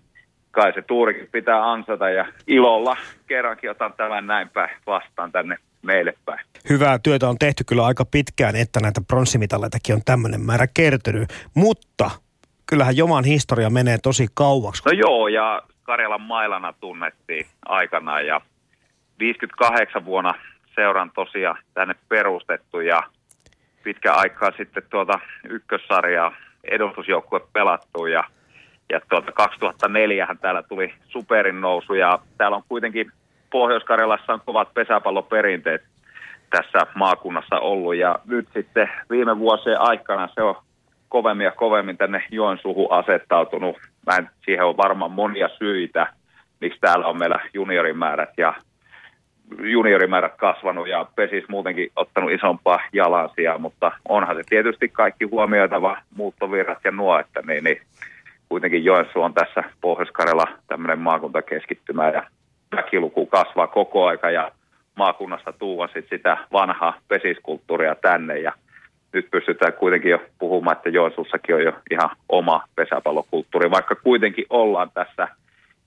kai 0.50 0.72
se 0.72 0.82
tuurikin 0.82 1.28
pitää 1.32 1.70
ansata 1.70 2.11
ja 2.11 2.26
ilolla 2.46 2.96
kerrankin 3.26 3.70
otan 3.70 3.92
tämän 3.96 4.26
näin 4.26 4.48
päin 4.48 4.70
vastaan 4.87 5.32
tänne 5.32 5.56
meille 5.82 6.14
päin. 6.24 6.40
Hyvää 6.68 6.98
työtä 6.98 7.28
on 7.28 7.38
tehty 7.38 7.64
kyllä 7.64 7.87
aika 7.87 8.04
pitkään, 8.04 8.56
että 8.56 8.80
näitä 8.80 9.00
pronssimitalleitakin 9.08 9.94
on 9.94 10.02
tämmöinen 10.04 10.40
määrä 10.40 10.66
kertynyt, 10.74 11.28
mutta 11.54 12.11
kyllähän 12.66 12.96
Joman 12.96 13.24
historia 13.24 13.70
menee 13.70 13.98
tosi 14.02 14.26
kauaksi. 14.35 14.82
No 14.87 14.92
joo, 14.92 15.28
ja 15.28 15.62
Karjalan 15.92 16.20
mailana 16.20 16.74
tunnettiin 16.81 17.46
aikanaan 17.64 18.26
ja 18.26 18.40
58 19.18 20.05
vuonna 20.05 20.35
seuran 20.74 21.11
tosiaan 21.14 21.59
tänne 21.74 21.94
perustettu 22.09 22.81
ja 22.81 23.02
pitkä 23.83 24.14
aikaa 24.14 24.50
sitten 24.57 24.83
tuota 24.90 25.20
ykkössarjaa 25.48 26.35
edustusjoukkue 26.64 27.40
pelattu 27.52 28.07
ja, 28.07 28.24
ja 28.90 29.00
tuota 29.11 29.33
2004 29.33 30.28
täällä 30.40 30.62
tuli 30.62 30.94
superin 31.09 31.61
nousu 31.61 31.94
ja 31.94 32.18
täällä 32.38 32.57
on 32.57 32.64
kuitenkin 32.68 33.12
Pohjois-Karjalassa 33.50 34.33
on 34.33 34.40
kovat 34.46 34.74
pesäpalloperinteet 34.74 35.83
tässä 36.50 36.78
maakunnassa 36.94 37.59
ollut 37.59 37.96
ja 37.96 38.18
nyt 38.24 38.48
sitten 38.55 38.90
viime 39.11 39.38
vuosien 39.38 39.81
aikana 39.81 40.28
se 40.35 40.42
on 40.42 40.55
kovemmin 41.09 41.44
ja 41.44 41.52
kovemmin 41.52 41.96
tänne 41.96 42.24
Joensuuhun 42.31 42.92
asettautunut. 42.92 43.91
Mä 44.07 44.17
en, 44.17 44.31
siihen 44.45 44.65
on 44.65 44.77
varmaan 44.77 45.11
monia 45.11 45.49
syitä, 45.59 46.07
miksi 46.61 46.81
täällä 46.81 47.07
on 47.07 47.19
meillä 47.19 47.41
juniorimäärät 47.55 48.31
ja 48.37 48.55
juniorimäärät 49.59 50.37
kasvanut 50.37 50.88
ja 50.88 51.07
pesis 51.15 51.49
muutenkin 51.49 51.91
ottanut 51.97 52.31
isompaa 52.31 52.81
jalansia, 52.93 53.59
mutta 53.59 53.93
onhan 54.09 54.37
se 54.37 54.43
tietysti 54.49 54.88
kaikki 54.88 55.25
huomioitava 55.25 55.97
muuttovirrat 56.17 56.79
ja 56.85 56.91
nuo, 56.91 57.19
että 57.19 57.43
niin, 57.47 57.65
niin 57.65 57.81
kuitenkin 58.49 58.85
Joensuu 58.85 59.23
on 59.23 59.35
tässä 59.35 59.65
Pohjois-Karjala 59.81 60.47
tämmöinen 60.67 60.99
maakuntakeskittymä 60.99 62.09
ja 62.09 62.23
väkiluku 62.77 63.27
kasvaa 63.27 63.67
koko 63.67 64.07
aika 64.07 64.31
ja 64.31 64.53
maakunnasta 64.95 65.53
tuua 65.53 65.88
sit 65.88 66.07
sitä 66.11 66.37
vanhaa 66.53 66.99
pesiskulttuuria 67.09 67.95
tänne 67.95 68.38
ja 68.38 68.53
nyt 69.12 69.31
pystytään 69.31 69.72
kuitenkin 69.72 70.11
jo 70.11 70.18
puhumaan, 70.38 70.77
että 70.77 70.88
Joensuussakin 70.88 71.55
on 71.55 71.62
jo 71.62 71.72
ihan 71.90 72.11
oma 72.29 72.64
pesäpallokulttuuri, 72.77 73.70
vaikka 73.70 73.94
kuitenkin 73.94 74.46
ollaan 74.51 74.90
tässä 74.94 75.29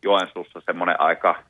Joensuussa 0.03 0.61
semmoinen 0.65 1.01
aika 1.01 1.43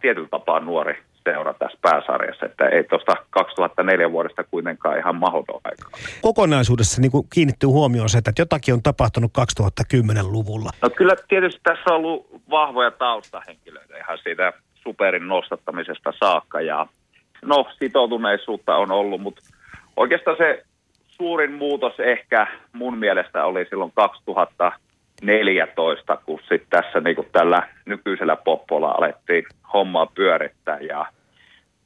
tietyllä 0.00 0.28
tapaa 0.28 0.60
nuori 0.60 0.98
seura 1.24 1.54
tässä 1.54 1.78
pääsarjassa, 1.82 2.46
että 2.46 2.68
ei 2.68 2.84
tuosta 2.84 3.16
2004 3.30 4.12
vuodesta 4.12 4.44
kuitenkaan 4.44 4.98
ihan 4.98 5.16
mahdoton 5.16 5.60
aikaa. 5.64 5.90
Kokonaisuudessa 6.22 7.00
niin 7.00 7.12
kiinnittyy 7.34 7.68
huomioon 7.68 8.08
se, 8.08 8.18
että 8.18 8.32
jotakin 8.38 8.74
on 8.74 8.82
tapahtunut 8.82 9.30
2010-luvulla. 9.38 10.70
No 10.82 10.90
kyllä 10.90 11.14
tietysti 11.28 11.60
tässä 11.62 11.90
on 11.90 11.96
ollut 11.96 12.26
vahvoja 12.50 12.90
taustahenkilöitä 12.90 13.96
ihan 13.96 14.18
siitä 14.22 14.52
superin 14.74 15.28
nostattamisesta 15.28 16.12
saakka 16.20 16.60
ja 16.60 16.86
no 17.44 17.66
sitoutuneisuutta 17.78 18.76
on 18.76 18.90
ollut, 18.90 19.20
mutta 19.20 19.42
oikeastaan 19.96 20.36
se 20.36 20.64
suurin 21.20 21.52
muutos 21.52 22.00
ehkä 22.00 22.46
mun 22.72 22.98
mielestä 22.98 23.44
oli 23.44 23.66
silloin 23.70 23.92
2014, 23.94 26.16
kun 26.16 26.40
sitten 26.40 26.66
tässä 26.70 27.00
niin 27.00 27.16
tällä 27.32 27.68
nykyisellä 27.86 28.36
poppolla 28.36 28.90
alettiin 28.90 29.44
hommaa 29.72 30.06
pyörittää 30.06 30.78
ja 30.80 31.06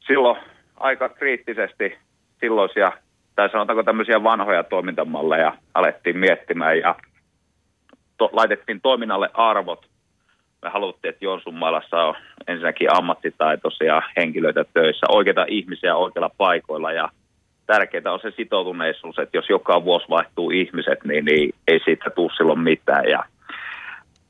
silloin 0.06 0.36
aika 0.76 1.08
kriittisesti 1.08 1.98
silloisia, 2.40 2.92
tai 3.36 3.50
sanotaanko 3.50 3.82
tämmöisiä 3.82 4.22
vanhoja 4.22 4.62
toimintamalleja 4.62 5.52
alettiin 5.74 6.18
miettimään 6.18 6.78
ja 6.78 6.94
to, 8.16 8.30
laitettiin 8.32 8.80
toiminnalle 8.80 9.30
arvot. 9.34 9.86
Me 10.62 10.70
haluttiin, 10.70 11.08
että 11.08 11.24
Joensuun 11.24 11.56
maalassa 11.56 12.02
on 12.02 12.14
ensinnäkin 12.48 12.96
ammattitaitoisia 12.96 14.02
henkilöitä 14.16 14.64
töissä, 14.74 15.06
oikeita 15.08 15.46
ihmisiä 15.48 15.96
oikeilla 15.96 16.30
paikoilla 16.38 16.92
ja 16.92 17.08
tärkeää 17.66 18.12
on 18.12 18.20
se 18.20 18.30
sitoutuneisuus, 18.36 19.18
että 19.18 19.36
jos 19.36 19.48
joka 19.48 19.84
vuosi 19.84 20.06
vaihtuu 20.08 20.50
ihmiset, 20.50 21.04
niin, 21.04 21.24
niin 21.24 21.54
ei 21.68 21.80
siitä 21.84 22.10
tule 22.10 22.30
silloin 22.36 22.60
mitään. 22.60 23.08
Ja 23.08 23.24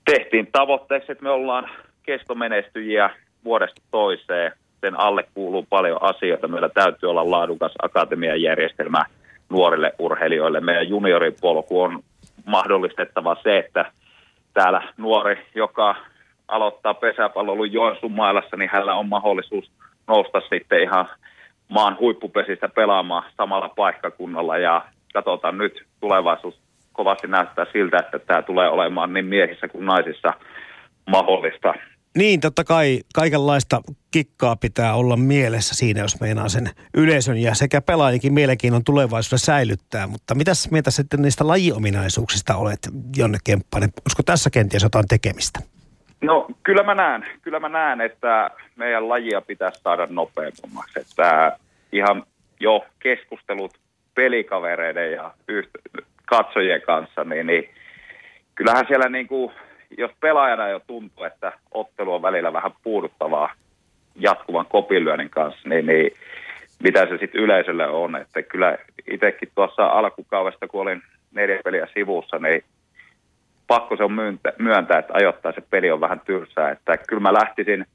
tehtiin 0.05 0.49
tavoitteeksi, 0.53 1.13
että 1.13 1.25
me 1.25 1.31
ollaan 1.31 1.71
kestomenestyjiä 2.03 3.11
vuodesta 3.45 3.83
toiseen. 3.91 4.53
Sen 4.81 5.01
alle 5.01 5.25
kuuluu 5.35 5.67
paljon 5.71 6.03
asioita. 6.03 6.49
Meillä 6.49 6.69
täytyy 6.69 7.11
olla 7.11 7.31
laadukas 7.31 7.73
akatemian 7.83 8.43
järjestelmä 8.43 9.05
nuorille 9.51 9.93
urheilijoille. 9.99 10.61
Meidän 10.61 10.89
junioripolku 10.89 11.83
on 11.83 12.03
mahdollistettava 12.47 13.37
se, 13.43 13.59
että 13.59 13.93
täällä 14.55 14.83
nuori, 14.97 15.47
joka 15.55 15.97
aloittaa 16.49 16.95
pesäpallolun 16.95 17.73
Joensuun 17.73 18.13
mailassa, 18.13 18.57
niin 18.57 18.71
hänellä 18.73 18.95
on 18.95 19.09
mahdollisuus 19.09 19.71
nousta 20.09 20.41
sitten 20.41 20.83
ihan 20.83 21.09
maan 21.69 21.97
huippupesistä 22.01 22.69
pelaamaan 22.69 23.25
samalla 23.37 23.69
paikkakunnalla 23.69 24.59
ja 24.59 24.85
katsotaan 25.15 25.59
nyt 25.59 25.87
tulevaisuus 26.01 26.61
kovasti 26.93 27.27
näyttää 27.27 27.67
siltä, 27.73 27.99
että 27.99 28.19
tämä 28.19 28.43
tulee 28.43 28.69
olemaan 28.69 29.13
niin 29.13 29.27
miehissä 29.27 29.69
kuin 29.69 29.87
naisissa 29.87 30.33
mahdollista. 31.11 31.75
Niin, 32.17 32.41
totta 32.41 32.65
kai 32.65 33.01
kaikenlaista 33.15 33.81
kikkaa 34.11 34.57
pitää 34.57 34.95
olla 34.95 35.17
mielessä 35.17 35.75
siinä, 35.75 36.01
jos 36.01 36.21
meinaa 36.21 36.49
sen 36.49 36.71
yleisön 36.95 37.37
ja 37.37 37.55
sekä 37.55 37.81
pelaajikin 37.81 38.33
mielenkiinnon 38.33 38.85
tulevaisuudessa 38.85 39.47
säilyttää. 39.47 40.07
Mutta 40.07 40.35
mitäs 40.35 40.71
mieltä 40.71 40.91
sitten 40.91 41.23
niistä 41.23 41.47
lajiominaisuuksista 41.47 42.57
olet, 42.57 42.79
Jonne 43.17 43.39
Kemppainen? 43.45 43.91
Olisiko 44.07 44.23
tässä 44.23 44.51
kenties 44.51 44.83
jotain 44.83 45.09
tekemistä? 45.09 45.74
No 46.25 46.47
kyllä 46.63 46.83
mä 46.83 46.95
näen, 46.95 47.27
kyllä 47.43 47.61
mä 47.61 47.69
näen, 47.69 48.01
että 48.01 48.51
meidän 48.77 49.09
lajia 49.09 49.41
pitäisi 49.41 49.81
saada 49.81 50.07
nopeammaksi. 50.11 51.01
Että 51.01 51.57
ihan 51.93 52.23
jo 52.61 52.85
keskustelut 52.99 53.73
pelikavereiden 54.15 55.13
ja 55.13 55.31
yht- 55.53 56.05
katsojien 56.27 56.83
kanssa, 56.83 57.25
niin, 57.25 57.47
niin 57.47 57.71
kyllähän 58.55 58.87
siellä 58.89 59.09
niin 59.09 59.27
kuin, 59.27 59.53
jos 59.99 60.11
pelaajana 60.21 60.69
jo 60.69 60.81
tuntuu, 60.87 61.25
että 61.25 61.53
ottelu 61.71 62.15
on 62.15 62.23
välillä 62.23 62.53
vähän 62.53 62.73
puuduttavaa 62.83 63.53
jatkuvan 64.17 64.67
kopinlyönnin 64.67 65.31
kanssa, 65.31 65.69
niin, 65.69 65.87
niin 65.87 66.13
mitä 66.83 67.07
se 67.07 67.19
sitten 67.19 67.41
yleisölle 67.41 67.87
on. 67.87 68.17
Että 68.17 68.43
kyllä 68.43 68.79
itsekin 69.11 69.49
tuossa 69.55 69.87
alkukaudesta, 69.87 70.69
kun 70.69 70.83
olin 70.83 71.03
neljä 71.33 71.61
peliä 71.65 71.89
sivussa, 71.95 72.39
niin 72.39 72.65
pakko 73.67 73.97
se 73.97 74.05
on 74.05 74.13
myöntää, 74.59 74.99
että 74.99 75.15
ajoittaa 75.15 75.53
se 75.53 75.63
peli 75.71 75.91
on 75.91 76.01
vähän 76.01 76.21
tyrsää. 76.21 76.71
Että 76.71 76.97
kyllä 76.97 77.23
mä 77.23 77.33
lähtisin 77.33 77.87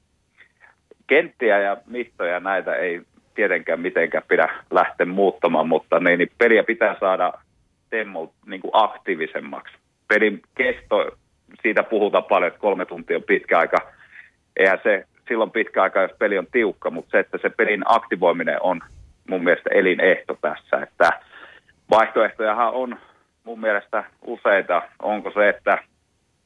kenttiä 1.06 1.58
ja 1.58 1.76
mittoja 1.86 2.40
näitä 2.40 2.74
ei 2.74 3.02
tietenkään 3.34 3.80
mitenkään 3.80 4.24
pidä 4.28 4.48
lähteä 4.70 5.06
muuttamaan, 5.06 5.68
mutta 5.68 6.00
niin, 6.00 6.18
niin 6.18 6.30
peliä 6.38 6.62
pitää 6.62 6.96
saada 7.00 7.32
Temmo 7.90 8.32
niin 8.46 8.60
kuin 8.60 8.70
aktiivisemmaksi. 8.74 9.74
Pelin 10.08 10.42
kesto, 10.54 11.10
siitä 11.62 11.82
puhutaan 11.82 12.24
paljon, 12.24 12.48
että 12.48 12.60
kolme 12.60 12.84
tuntia 12.84 13.16
on 13.16 13.22
pitkä 13.22 13.58
aika. 13.58 13.76
Eihän 14.56 14.78
se 14.82 15.04
silloin 15.28 15.50
pitkä 15.50 15.82
aika, 15.82 16.02
jos 16.02 16.16
peli 16.18 16.38
on 16.38 16.46
tiukka, 16.52 16.90
mutta 16.90 17.10
se, 17.10 17.18
että 17.18 17.38
se 17.42 17.50
pelin 17.50 17.82
aktivoiminen 17.84 18.62
on 18.62 18.80
mun 19.28 19.44
mielestä 19.44 19.70
elinehto 19.74 20.38
tässä. 20.40 20.82
Että 20.82 21.10
vaihtoehtojahan 21.90 22.72
on 22.72 22.98
mun 23.50 23.60
mielestä 23.60 24.04
useita. 24.22 24.82
Onko 25.02 25.30
se, 25.30 25.48
että 25.48 25.78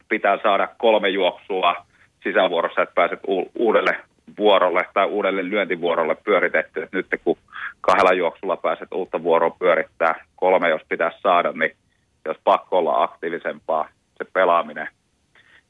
pitää 0.09 0.39
saada 0.43 0.69
kolme 0.79 1.09
juoksua 1.09 1.87
sisävuorossa, 2.23 2.83
että 2.83 2.95
pääset 2.95 3.21
u- 3.29 3.51
uudelle 3.55 3.97
vuorolle 4.39 4.87
tai 4.95 5.07
uudelle 5.07 5.51
lyöntivuorolle 5.51 6.15
pyöritetty. 6.25 6.83
Et 6.83 6.93
nyt 6.93 7.07
kun 7.25 7.37
kahdella 7.81 8.13
juoksulla 8.13 8.57
pääset 8.57 8.89
uutta 8.93 9.23
vuoroa 9.23 9.57
pyörittää, 9.59 10.25
kolme 10.37 10.69
jos 10.69 10.83
pitäisi 10.89 11.21
saada, 11.21 11.53
niin 11.53 11.77
jos 12.25 12.37
pakko 12.45 12.79
olla 12.79 13.03
aktiivisempaa 13.03 13.89
se 14.19 14.25
pelaaminen. 14.33 14.89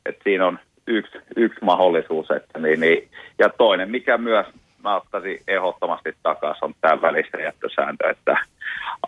Et 0.07 0.19
siinä 0.25 0.47
on 0.47 0.59
yksi, 0.87 1.19
yksi 1.37 1.65
mahdollisuus. 1.65 2.31
Että 2.31 2.59
niin, 2.59 2.81
niin. 2.81 3.09
Ja 3.39 3.49
toinen, 3.49 3.91
mikä 3.91 4.19
myös 4.19 4.47
mä 4.85 4.97
ottaisin 4.97 5.39
ehdottomasti 5.49 6.15
takaisin, 6.23 6.65
on 6.65 6.75
tämä 6.81 7.03
välistä 7.03 7.39
jättösääntö, 7.39 8.11
että 8.11 8.37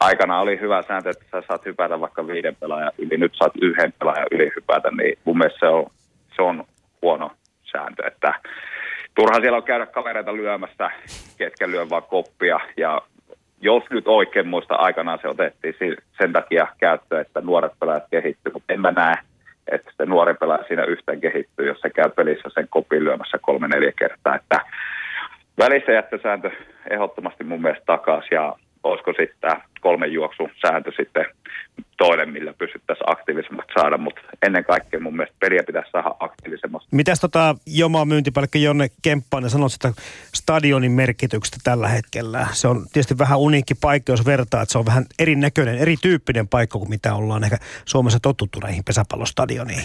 aikana 0.00 0.40
oli 0.40 0.61
hyvä 0.61 0.83
sääntö, 0.83 1.11
että 1.11 1.24
sä 1.33 1.42
saat 1.48 1.64
hypätä 1.64 2.00
vaikka 2.00 2.26
viiden 2.26 2.57
pelaajan 2.61 2.92
yli, 2.98 3.16
nyt 3.16 3.33
saat 3.35 3.52
yhden 3.61 3.92
pelaajan 3.98 4.26
yli 4.31 4.52
hypätä, 4.57 4.90
niin 4.90 5.18
mun 5.24 5.38
mielestä 5.38 5.59
se 5.59 5.66
on, 5.66 5.87
se 6.37 6.42
on 6.42 6.64
huono 7.02 7.31
sääntö, 7.72 8.07
että 8.07 8.35
turha 9.14 9.40
siellä 9.40 9.57
on 9.57 9.62
käydä 9.62 9.87
kavereita 9.87 10.37
lyömässä, 10.37 10.90
ketkä 11.38 11.68
lyö 11.68 11.90
vaan 11.90 12.02
koppia. 12.02 12.61
Ja 12.76 13.02
jos 13.61 13.83
nyt 13.90 14.09
oikein 14.09 14.48
muista 14.48 14.74
aikanaan 14.74 15.18
se 15.22 15.29
otettiin 15.29 15.74
sen 16.18 16.33
takia 16.33 16.66
käyttöön, 16.79 17.20
että 17.20 17.40
nuoret 17.40 17.72
pelaajat 17.81 18.05
kehittyy, 18.11 18.52
mutta 18.52 18.72
en 18.72 18.81
mä 18.81 18.92
näe, 18.92 19.14
että 19.70 19.90
se 19.96 20.07
nuori 20.07 20.35
pelaaja 20.35 20.64
siinä 20.68 20.85
yhteen 20.85 21.20
kehittyy, 21.20 21.66
jos 21.66 21.81
se 21.81 21.90
käy 21.90 22.11
pelissä 22.11 22.48
sen 22.55 22.66
kopin 22.70 23.05
lyömässä 23.05 23.38
kolme-neljä 23.42 23.92
kertaa. 23.98 24.37
Että 24.37 24.61
välissä 25.59 25.92
jättösääntö 25.92 26.50
ehdottomasti 26.90 27.44
mun 27.44 27.62
mielestä 27.62 27.87
takaisin 27.87 28.37
ja 28.37 28.57
olisiko 28.87 29.11
sitten 29.11 29.37
tämä 29.40 29.61
kolmen 29.81 30.12
juoksun 30.12 30.51
sääntö 30.66 30.92
sitten 30.96 31.25
toinen, 31.96 32.33
millä 32.33 32.55
pystyttäisiin 32.59 33.11
aktiivisemmaksi 33.11 33.72
saada, 33.81 33.99
mutta 33.99 34.20
ennen 34.46 34.64
kaikkea 34.64 35.01
mun 35.01 35.16
mielestä 35.16 35.37
peliä 35.40 35.62
pitäisi 35.66 35.90
saada 35.90 36.14
aktiivisemmaksi. 36.20 36.88
Mitäs 36.92 37.20
tota 37.20 37.55
Joma 37.66 38.05
myyntipäällikkö 38.05 38.59
Jonne 38.59 38.88
Kemppainen 39.03 39.51
sanoo 39.51 39.68
sitä 39.68 39.92
stadionin 40.35 40.92
merkityksestä 40.92 41.57
tällä 41.64 41.88
hetkellä? 41.88 42.46
Se 42.53 42.68
on 42.68 42.87
tietysti 42.92 43.18
vähän 43.18 43.38
uniikki 43.38 43.75
paikka, 43.75 44.12
jos 44.12 44.27
vertaa, 44.27 44.62
että 44.62 44.72
se 44.72 44.79
on 44.79 44.87
vähän 44.87 45.05
erinäköinen, 45.18 45.79
erityyppinen 45.79 46.49
paikka 46.49 46.79
kuin 46.79 46.90
mitä 46.90 47.14
ollaan 47.14 47.44
ehkä 47.44 47.57
Suomessa 47.85 48.20
totuttu 48.20 48.61
näihin 48.61 48.85
pesäpallostadioniin. 48.85 49.85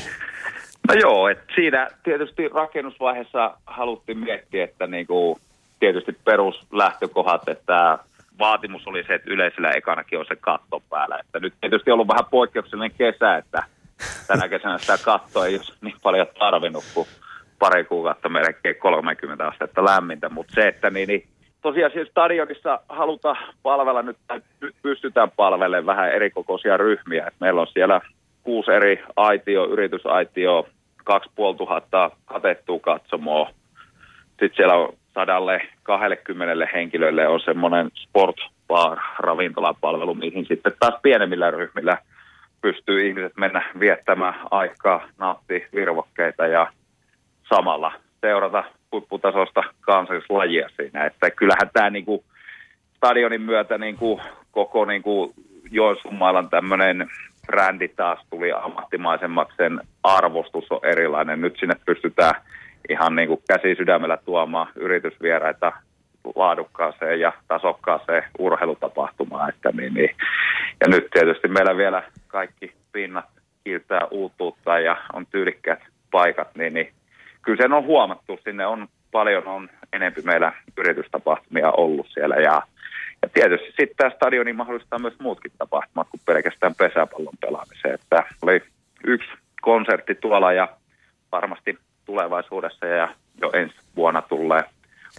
No 0.88 0.94
joo, 0.94 1.28
että 1.28 1.44
siinä 1.56 1.88
tietysti 2.04 2.48
rakennusvaiheessa 2.48 3.58
haluttiin 3.66 4.18
miettiä, 4.18 4.64
että 4.64 4.88
niinku, 4.88 5.40
tietysti 5.80 6.12
peruslähtökohdat, 6.26 7.50
että 7.50 7.98
vaatimus 8.40 8.88
oli 8.88 9.04
se, 9.04 9.14
että 9.14 9.32
yleisellä 9.32 9.72
ekanakin 9.72 10.20
on 10.20 10.26
se 10.26 10.36
katto 10.36 10.84
päällä. 10.90 11.20
Että 11.20 11.40
nyt 11.40 11.54
tietysti 11.62 11.92
on 11.92 11.94
ollut 11.94 12.08
vähän 12.08 12.26
poikkeuksellinen 12.32 12.98
kesä, 12.98 13.38
että 13.38 13.64
tänä 14.28 14.50
kesänä 14.50 14.78
sitä 14.78 14.98
kattoa 15.06 15.46
ei 15.46 15.56
ole 15.56 15.64
niin 15.82 15.98
paljon 16.04 16.28
tarvinnut 16.40 16.84
kuin 16.94 17.08
pari 17.60 17.84
kuukautta 17.84 18.30
melkein 18.30 18.76
30 18.76 19.48
astetta 19.48 19.86
lämmintä, 19.86 20.30
mutta 20.30 20.54
se, 20.54 20.68
että 20.68 20.90
niin, 20.90 21.08
niin 21.08 21.28
tosiaan 21.62 21.92
siis 21.92 22.08
stadionissa 22.08 22.80
halutaan 22.90 23.38
palvella 23.64 24.02
nyt, 24.02 24.18
nyt 24.62 24.76
pystytään 24.82 25.32
palvelemaan 25.32 25.86
vähän 25.86 26.12
erikokoisia 26.12 26.78
ryhmiä. 26.78 27.28
Et 27.28 27.34
meillä 27.40 27.62
on 27.62 27.68
siellä 27.68 28.02
kuusi 28.44 28.72
eri 28.72 29.04
aitio, 29.16 29.66
yritysaitio, 29.66 30.68
2500 31.04 32.16
katettua 32.26 32.80
katsomoa. 32.80 33.50
Sitten 34.30 34.52
siellä 34.56 34.76
on 34.76 34.94
sadalle 35.14 35.62
20 35.84 36.68
henkilölle 36.74 37.28
on 37.28 37.40
semmoinen 37.40 37.92
sport 37.96 38.36
bar 38.68 38.98
ravintolapalvelu, 39.20 40.14
mihin 40.14 40.46
sitten 40.46 40.74
taas 40.80 41.00
pienemmillä 41.02 41.52
ryhmillä 41.52 41.98
pystyy 42.62 43.08
ihmiset 43.08 43.34
mennä 43.38 43.72
viettämään 43.80 44.36
aikaa, 44.52 45.08
nauttia 45.18 45.68
virvokkeita 45.76 46.48
ja 46.48 46.68
samalla 47.50 47.94
seurata 48.22 48.64
huipputasosta 48.92 49.64
kansallislajia 49.82 50.70
siinä. 50.76 51.06
Että 51.06 51.32
kyllähän 51.32 51.70
tämä 51.74 51.90
niinku 51.90 52.24
stadionin 52.96 53.42
myötä 53.42 53.78
niinku 53.78 54.22
koko 54.52 54.86
niinku 54.86 55.34
Joensuun 55.72 56.16
maailman 56.16 56.50
tämmöinen 56.50 57.10
brändi 57.48 57.88
taas 57.88 58.20
tuli 58.30 58.52
ammattimaisemmaksi, 58.52 59.58
sen 59.58 59.82
arvostus 60.04 60.66
on 60.70 60.80
erilainen. 60.84 61.42
Nyt 61.42 61.58
sinne 61.60 61.76
pystytään 61.86 62.36
ihan 62.90 63.16
niin 63.16 63.28
kuin 63.28 63.44
käsi 63.48 63.76
sydämellä 63.76 64.18
tuomaan 64.18 64.68
yritysvieraita 64.76 65.72
laadukkaaseen 66.36 67.20
ja 67.20 67.34
tasokkaaseen 67.48 68.24
urheilutapahtumaan. 68.40 69.50
Että 69.50 69.70
niin, 69.74 69.94
niin. 69.94 70.16
Ja 70.82 70.88
nyt 70.88 71.08
tietysti 71.14 71.48
meillä 71.48 71.78
vielä 71.78 72.04
kaikki 72.28 72.74
pinnat 72.92 73.26
kiiltää 73.64 74.08
uutuutta 74.12 74.80
ja 74.80 74.98
on 75.14 75.26
tyylikkäät 75.26 75.80
paikat, 76.12 76.56
niin, 76.56 76.74
niin 76.74 76.92
kyllä 77.42 77.62
sen 77.62 77.74
on 77.74 77.86
huomattu. 77.86 78.40
Sinne 78.44 78.66
on 78.66 78.88
paljon 79.12 79.48
on 79.48 79.70
enempi 79.94 80.22
meillä 80.22 80.54
yritystapahtumia 80.78 81.72
ollut 81.72 82.08
siellä 82.14 82.36
ja, 82.36 82.62
ja 83.22 83.30
tietysti 83.34 83.68
sitten 83.68 83.98
tämä 83.98 84.10
stadioni 84.10 84.54
mahdollistaa 84.54 85.00
myös 85.00 85.20
muutkin 85.20 85.52
tapahtumat 85.58 86.08
kuin 86.12 86.22
pelkästään 86.26 86.76
pesäpallon 86.76 87.38
pelaamiseen. 87.42 87.94
Että 87.94 88.24
oli 88.42 88.62
yksi 89.04 89.30
konsertti 89.62 90.16
tuolla 90.16 90.54
ja 90.54 90.68
varmasti 91.32 91.78
tulevaisuudessa 92.12 92.86
ja 92.86 93.16
jo 93.42 93.52
ensi 93.54 93.76
vuonna 93.96 94.22
tulee 94.22 94.64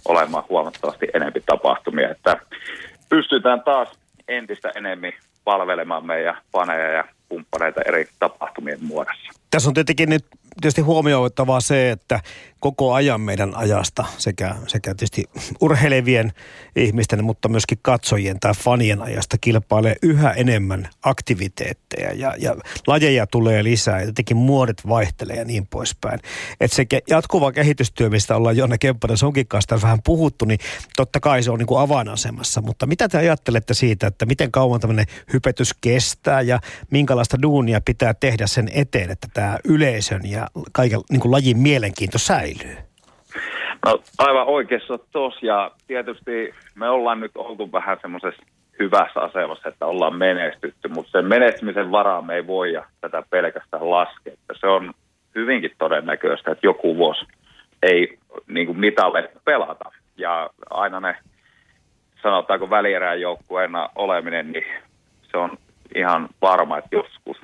olemaan 0.04 0.44
huomattavasti 0.48 1.06
enempi 1.14 1.40
tapahtumia, 1.46 2.10
että 2.10 2.36
pystytään 3.08 3.62
taas 3.62 3.88
entistä 4.28 4.72
enemmän 4.76 5.12
palvelemaan 5.44 6.06
meidän 6.06 6.36
faneja 6.52 6.90
ja 6.90 7.04
kumppaneita 7.28 7.80
eri 7.86 8.08
tapahtumien 8.18 8.78
muodossa. 8.82 9.32
Tässä 9.50 9.70
on 9.70 9.74
tietenkin 9.74 10.08
nyt 10.08 10.24
tietysti 10.60 10.80
huomioitavaa 10.80 11.60
se, 11.60 11.90
että 11.90 12.20
koko 12.60 12.92
ajan 12.92 13.20
meidän 13.20 13.54
ajasta 13.54 14.04
sekä, 14.18 14.54
sekä 14.66 14.94
tietysti 14.94 15.24
urheilevien 15.60 16.32
ihmisten, 16.76 17.24
mutta 17.24 17.48
myöskin 17.48 17.78
katsojien 17.82 18.40
tai 18.40 18.54
fanien 18.54 19.02
ajasta 19.02 19.38
kilpailee 19.40 19.96
yhä 20.02 20.30
enemmän 20.30 20.88
aktiviteetteja 21.02 22.12
ja, 22.12 22.34
ja 22.38 22.56
lajeja 22.86 23.26
tulee 23.26 23.64
lisää 23.64 23.98
ja 23.98 24.04
tietenkin 24.04 24.36
muodit 24.36 24.88
vaihtelee 24.88 25.36
ja 25.36 25.44
niin 25.44 25.66
poispäin. 25.66 26.20
Että 26.60 26.76
se 26.76 26.86
jatkuva 27.10 27.52
kehitystyö, 27.52 28.10
mistä 28.10 28.36
ollaan 28.36 28.56
Jonne 28.56 28.78
Kemppanen 28.78 29.16
sunkin 29.16 29.48
kanssa 29.48 29.82
vähän 29.82 30.02
puhuttu, 30.04 30.44
niin 30.44 30.58
totta 30.96 31.20
kai 31.20 31.42
se 31.42 31.50
on 31.50 31.58
niin 31.58 31.66
kuin 31.66 31.80
avainasemassa. 31.80 32.60
Mutta 32.60 32.86
mitä 32.86 33.08
te 33.08 33.18
ajattelette 33.18 33.74
siitä, 33.74 34.06
että 34.06 34.26
miten 34.26 34.52
kauan 34.52 34.80
tämmöinen 34.80 35.06
hypetys 35.32 35.74
kestää 35.80 36.40
ja 36.40 36.60
minkälaista 36.90 37.42
duunia 37.42 37.80
pitää 37.80 38.14
tehdä 38.14 38.46
sen 38.46 38.70
eteen, 38.74 39.10
että 39.10 39.28
tämä 39.34 39.58
yleisön 39.64 40.20
ja 40.24 40.41
kaiken 40.72 41.00
niin 41.10 41.20
kuin 41.20 41.32
lajin 41.32 41.58
mielenkiinto 41.58 42.18
säilyy? 42.18 42.76
No 43.86 44.02
aivan 44.18 44.46
oikeassa 44.46 44.98
tos 45.12 45.42
ja 45.42 45.70
tietysti 45.86 46.54
me 46.74 46.88
ollaan 46.88 47.20
nyt 47.20 47.30
oltu 47.34 47.72
vähän 47.72 47.98
semmoisessa 48.02 48.42
hyvässä 48.78 49.20
asemassa, 49.20 49.68
että 49.68 49.86
ollaan 49.86 50.16
menestytty, 50.16 50.88
mutta 50.88 51.10
sen 51.10 51.26
menestymisen 51.26 51.90
varaa 51.90 52.22
me 52.22 52.34
ei 52.34 52.46
voi 52.46 52.72
ja 52.72 52.84
tätä 53.00 53.22
pelkästään 53.30 53.90
laskea. 53.90 54.34
Se 54.60 54.66
on 54.66 54.92
hyvinkin 55.34 55.70
todennäköistä, 55.78 56.50
että 56.50 56.66
joku 56.66 56.96
vuosi 56.96 57.26
ei 57.82 58.18
niin 58.48 58.66
kuin 58.66 58.80
mitalle 58.80 59.30
pelata. 59.44 59.84
Ja 60.16 60.50
aina 60.70 61.00
ne, 61.00 61.16
sanotaanko 62.22 62.70
välierään 62.70 63.20
joukkueena 63.20 63.88
oleminen, 63.94 64.52
niin 64.52 64.64
se 65.30 65.36
on 65.36 65.58
ihan 65.94 66.28
varma, 66.42 66.78
että 66.78 66.96
joskus 66.96 67.36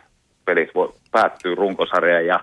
pelit 0.45 0.75
voi 0.75 0.93
päättyä 1.11 1.55
runkosarjaan 1.55 2.27
ja 2.27 2.41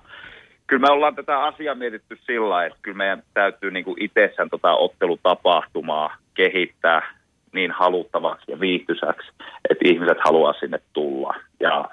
kyllä 0.67 0.81
me 0.87 0.93
ollaan 0.93 1.15
tätä 1.15 1.43
asiaa 1.43 1.75
mietitty 1.75 2.17
sillä 2.25 2.65
että 2.65 2.79
kyllä 2.81 2.97
meidän 2.97 3.23
täytyy 3.33 3.71
niin 3.71 3.85
kuin 3.85 4.03
itsessään 4.03 4.49
tota 4.49 4.73
ottelutapahtumaa 4.73 6.15
kehittää 6.33 7.15
niin 7.53 7.71
haluttavaksi 7.71 8.51
ja 8.51 8.59
viihtyisäksi, 8.59 9.31
että 9.69 9.85
ihmiset 9.85 10.17
haluaa 10.25 10.53
sinne 10.53 10.79
tulla. 10.93 11.35
Ja 11.59 11.85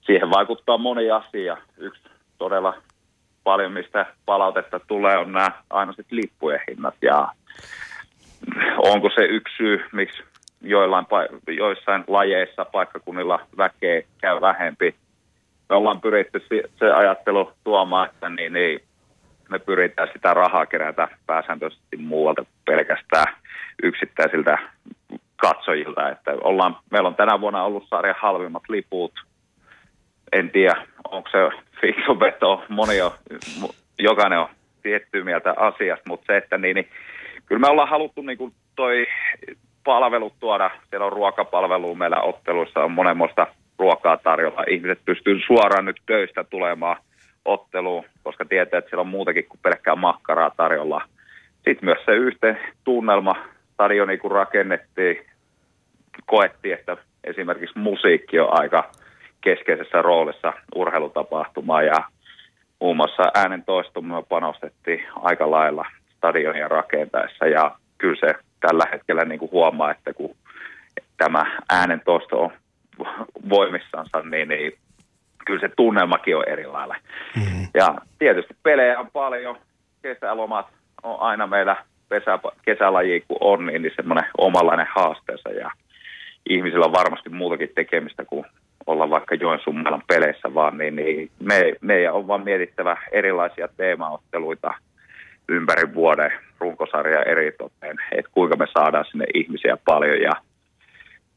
siihen 0.00 0.30
vaikuttaa 0.30 0.78
moni 0.78 1.10
asia. 1.10 1.56
Yksi 1.78 2.02
todella 2.38 2.74
paljon, 3.44 3.72
mistä 3.72 4.06
palautetta 4.26 4.80
tulee, 4.80 5.16
on 5.16 5.32
nämä 5.32 5.50
aina 5.70 5.92
sitten 5.92 6.16
lippujen 6.16 6.60
hinnat. 6.70 6.94
Ja 7.02 7.28
onko 8.76 9.10
se 9.14 9.24
yksi 9.24 9.56
syy, 9.56 9.84
miksi 9.92 10.22
joillain, 10.60 11.06
joissain 11.56 12.04
lajeissa 12.06 12.64
paikkakunnilla 12.64 13.40
väkeä 13.58 14.02
käy 14.20 14.40
vähempi– 14.40 14.94
me 15.68 15.76
ollaan 15.76 16.00
pyritty 16.00 16.42
se 16.78 16.92
ajattelu 16.92 17.52
tuomaan, 17.64 18.08
että 18.08 18.28
niin, 18.28 18.52
niin 18.52 18.80
me 19.48 19.58
pyritään 19.58 20.08
sitä 20.12 20.34
rahaa 20.34 20.66
kerätä 20.66 21.08
pääsääntöisesti 21.26 21.96
muualta 21.96 22.44
pelkästään 22.64 23.34
yksittäisiltä 23.82 24.58
katsojilta. 25.36 26.10
Että 26.10 26.32
ollaan, 26.32 26.76
meillä 26.90 27.08
on 27.08 27.14
tänä 27.14 27.40
vuonna 27.40 27.64
ollut 27.64 27.88
sarjan 27.88 28.16
halvimmat 28.18 28.62
liput. 28.68 29.12
En 30.32 30.50
tiedä, 30.50 30.86
onko 31.10 31.28
se 31.30 31.38
fiksu 31.80 32.20
veto. 32.20 32.64
Moni 32.68 33.00
on, 33.00 33.10
jokainen 33.98 34.38
on 34.38 34.48
tiettyä 34.82 35.24
mieltä 35.24 35.54
asiasta, 35.56 36.04
mutta 36.08 36.24
se, 36.26 36.36
että 36.36 36.58
niin, 36.58 36.74
niin 36.74 36.88
kyllä 37.46 37.60
me 37.60 37.68
ollaan 37.68 37.88
haluttu 37.88 38.22
niin 38.22 38.38
kuin 38.38 38.52
toi 38.76 39.06
palvelut 39.84 40.34
tuoda. 40.40 40.70
Siellä 40.90 41.06
on 41.06 41.12
ruokapalvelu 41.12 41.94
meillä 41.94 42.20
otteluissa, 42.20 42.80
on 42.80 42.92
monenmoista 42.92 43.46
ruokaa 43.78 44.16
tarjolla. 44.16 44.64
Ihmiset 44.68 44.98
pystyy 45.04 45.40
suoraan 45.46 45.84
nyt 45.84 46.00
töistä 46.06 46.44
tulemaan 46.44 46.96
otteluun, 47.44 48.04
koska 48.22 48.44
tietää, 48.44 48.78
että 48.78 48.88
siellä 48.88 49.00
on 49.00 49.08
muutakin 49.08 49.44
kuin 49.48 49.60
pelkkää 49.62 49.96
makkaraa 49.96 50.50
tarjolla. 50.56 51.02
Sitten 51.54 51.84
myös 51.84 51.98
se 52.04 52.12
yhteen 52.12 52.58
tunnelma 52.84 53.34
stadioni, 53.74 54.18
kun 54.18 54.30
rakennettiin, 54.30 55.26
koettiin, 56.26 56.74
että 56.74 56.96
esimerkiksi 57.24 57.78
musiikki 57.78 58.40
on 58.40 58.60
aika 58.60 58.90
keskeisessä 59.40 60.02
roolissa 60.02 60.52
urheilutapahtumaa 60.74 61.82
ja 61.82 62.04
muun 62.80 62.96
muassa 62.96 63.22
äänen 63.34 63.64
toistumia 63.64 64.22
panostettiin 64.28 65.04
aika 65.22 65.50
lailla 65.50 65.86
stadionia 66.16 66.68
rakentaessa 66.68 67.46
ja 67.46 67.76
kyllä 67.98 68.16
se 68.20 68.34
tällä 68.60 68.84
hetkellä 68.92 69.24
niin 69.24 69.38
kuin 69.38 69.50
huomaa, 69.52 69.90
että 69.90 70.12
kun 70.12 70.36
tämä 71.16 71.60
äänen 71.70 72.02
toisto 72.04 72.42
on 72.44 72.52
voimissansa, 73.48 74.20
niin, 74.20 74.48
niin 74.48 74.72
kyllä 75.46 75.60
se 75.60 75.68
tunnelmakin 75.76 76.36
on 76.36 76.48
erilainen. 76.48 77.00
Mm. 77.36 77.68
Ja 77.74 77.94
tietysti 78.18 78.54
pelejä 78.62 78.98
on 78.98 79.10
paljon, 79.12 79.56
kesälomat 80.02 80.66
on 81.02 81.20
aina 81.20 81.46
meillä 81.46 81.76
pesä, 82.08 82.38
kesälaji 82.62 83.24
kun 83.28 83.36
on, 83.40 83.66
niin, 83.66 83.82
niin 83.82 83.92
semmoinen 83.96 84.30
omanlainen 84.38 84.86
haasteensa 84.96 85.50
ja 85.50 85.70
ihmisillä 86.48 86.84
on 86.84 86.92
varmasti 86.92 87.30
muutakin 87.30 87.72
tekemistä 87.74 88.24
kuin 88.24 88.46
olla 88.86 89.10
vaikka 89.10 89.34
Joensuun 89.34 89.84
peleissä 90.06 90.54
vaan, 90.54 90.78
niin, 90.78 90.96
niin 90.96 91.30
me, 91.40 91.72
meidän 91.80 92.14
on 92.14 92.28
vaan 92.28 92.44
mietittävä 92.44 92.96
erilaisia 93.12 93.68
teemaotteluita 93.76 94.74
ympäri 95.48 95.94
vuoden 95.94 96.32
runkosarja 96.60 97.22
eri 97.22 97.52
toteen, 97.52 97.96
että 98.12 98.30
kuinka 98.34 98.56
me 98.56 98.66
saadaan 98.78 99.04
sinne 99.10 99.24
ihmisiä 99.34 99.76
paljon 99.84 100.20
ja 100.20 100.32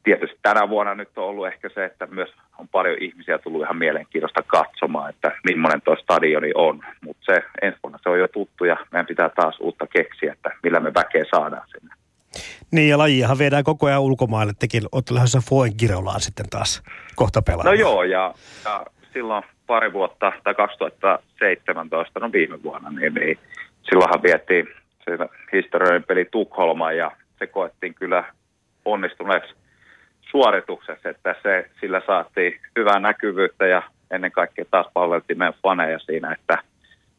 tietysti 0.04 0.39
tänä 0.41 0.70
vuonna 0.70 0.95
nyt 0.95 1.18
on 1.18 1.26
ollut 1.26 1.47
ehkä 1.47 1.70
se, 1.70 1.86
että 1.86 2.08
myös 2.08 2.30
on 2.58 2.68
paljon 2.68 2.97
ihmisiä 3.02 3.38
tullut 3.38 3.62
ihan 3.62 3.78
mielenkiintoista 3.78 4.43
katsomaan, 4.47 5.10
että 5.10 5.32
millainen 5.43 5.82
tuo 5.82 5.95
stadioni 5.95 6.52
on. 6.56 6.82
Mutta 7.02 7.26
se 7.26 7.43
ensi 7.62 7.80
vuonna 7.84 7.99
se 8.04 8.10
on 8.10 8.20
jo 8.20 8.28
tuttu 8.28 8.66
ja 8.66 8.78
meidän 8.91 9.06
pitää 9.06 9.30
taas 9.30 9.60
uutta 9.60 9.88
keksiä, 9.88 10.34
että 10.34 10.52
millä 10.64 10.80
me 10.80 10.93
väkeä 10.93 11.24
saadaan 11.36 11.68
sinne. 11.72 11.95
Niin 12.72 12.89
ja 12.89 12.97
lajiahan 12.97 13.38
viedään 13.38 13.64
koko 13.64 13.86
ajan 13.86 14.02
ulkomaille. 14.02 14.54
Tekin 14.60 14.84
olette 14.91 15.14
lähdössä 15.14 15.41
Fuengirolaan 15.49 16.22
sitten 16.22 16.49
taas 16.49 16.84
kohta 17.16 17.41
pelaamaan. 17.41 17.76
No 17.76 17.82
joo 17.82 18.04
ja, 18.04 18.34
ja 18.66 18.86
silloin 19.14 19.43
pari 19.68 19.93
vuotta 19.93 20.32
tai 20.43 20.56
2017, 20.56 22.20
no 22.20 22.32
viime 22.32 22.64
vuonna, 22.64 22.89
niin, 22.89 23.14
niin 23.14 23.39
silloinhan 23.82 24.24
vietiin 24.24 24.68
se 25.06 25.18
historiallinen 25.54 26.04
peli 26.04 26.26
Tukholmaan 26.32 26.97
ja 26.97 27.12
se 27.39 27.47
koettiin 27.47 27.93
kyllä 27.93 28.24
onnistuneeksi 28.86 29.56
suorituksessa, 30.32 31.10
että 31.10 31.36
se, 31.44 31.70
sillä 31.80 32.02
saatiin 32.08 32.60
hyvää 32.80 33.00
näkyvyyttä 33.00 33.68
ja 33.68 33.82
ennen 34.12 34.32
kaikkea 34.32 34.66
taas 34.72 34.88
palveltiin 34.94 35.38
meidän 35.38 35.60
faneja 35.64 36.00
siinä, 36.00 36.32
että 36.32 36.58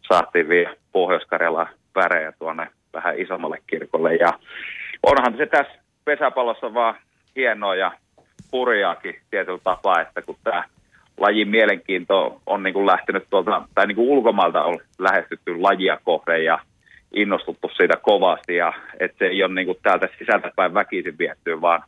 saatiin 0.08 0.48
vielä 0.48 0.74
Pohjois-Karjalan 0.92 1.68
värejä 1.94 2.32
tuonne 2.32 2.68
vähän 2.92 3.18
isommalle 3.18 3.58
kirkolle. 3.66 4.14
Ja 4.14 4.32
onhan 5.02 5.36
se 5.36 5.46
tässä 5.46 5.72
pesäpallossa 6.04 6.74
vaan 6.74 6.94
hienoa 7.36 7.74
ja 7.74 7.92
hurjaakin 8.52 9.20
tietyllä 9.30 9.58
tapaa, 9.64 10.00
että 10.00 10.22
kun 10.22 10.36
tämä 10.44 10.64
lajin 11.16 11.48
mielenkiinto 11.48 12.40
on 12.46 12.62
niin 12.62 12.74
kuin 12.74 12.86
lähtenyt 12.86 13.24
tuolta, 13.30 13.62
tai 13.74 13.86
niin 13.86 13.96
kuin 13.96 14.08
ulkomailta 14.08 14.62
on 14.64 14.78
lähestytty 14.98 15.60
lajia 15.60 15.98
kohden 16.04 16.44
ja 16.44 16.58
innostuttu 17.14 17.70
siitä 17.76 17.96
kovasti 18.02 18.56
ja 18.56 18.72
että 19.00 19.18
se 19.18 19.24
ei 19.24 19.42
ole 19.42 19.54
niin 19.54 19.66
kuin 19.66 19.78
täältä 19.82 20.08
sisältäpäin 20.18 20.74
väkisin 20.74 21.18
viettyä, 21.18 21.60
vaan 21.60 21.82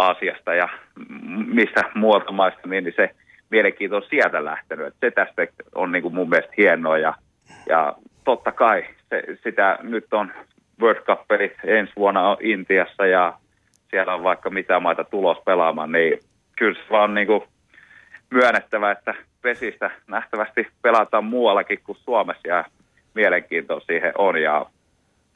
Aasiasta 0.00 0.54
ja 0.54 0.68
mistä 1.46 1.82
muualta 1.94 2.32
maista, 2.32 2.68
niin 2.68 2.92
se 2.96 3.10
mielenkiinto 3.50 3.96
on 3.96 4.02
sieltä 4.10 4.44
lähtenyt. 4.44 4.86
Et 4.86 4.94
se 5.00 5.10
tästä 5.10 5.46
on 5.74 5.92
niin 5.92 6.02
kuin 6.02 6.14
mun 6.14 6.28
mielestä 6.28 6.52
hienoa 6.56 6.98
ja, 6.98 7.14
ja 7.68 7.94
totta 8.24 8.52
kai 8.52 8.84
se, 9.10 9.22
sitä 9.42 9.78
nyt 9.82 10.12
on 10.12 10.32
World 10.80 11.02
cup 11.02 11.20
ensi 11.64 11.92
vuonna 11.96 12.28
on 12.28 12.36
Intiassa 12.40 13.06
ja 13.06 13.38
siellä 13.90 14.14
on 14.14 14.22
vaikka 14.22 14.50
mitä 14.50 14.80
maita 14.80 15.04
tulos 15.04 15.38
pelaamaan, 15.44 15.92
niin 15.92 16.18
kyllä 16.58 16.74
se 16.74 16.90
vaan 16.90 17.14
niin 17.14 17.26
kuin 17.26 17.42
myönnettävä, 18.30 18.90
että 18.90 19.14
pesistä 19.42 19.90
nähtävästi 20.06 20.68
pelataan 20.82 21.24
muuallakin 21.24 21.78
kuin 21.84 21.98
Suomessa 21.98 22.48
ja 22.48 22.64
mielenkiinto 23.14 23.80
siihen 23.80 24.12
on 24.18 24.42
ja 24.42 24.66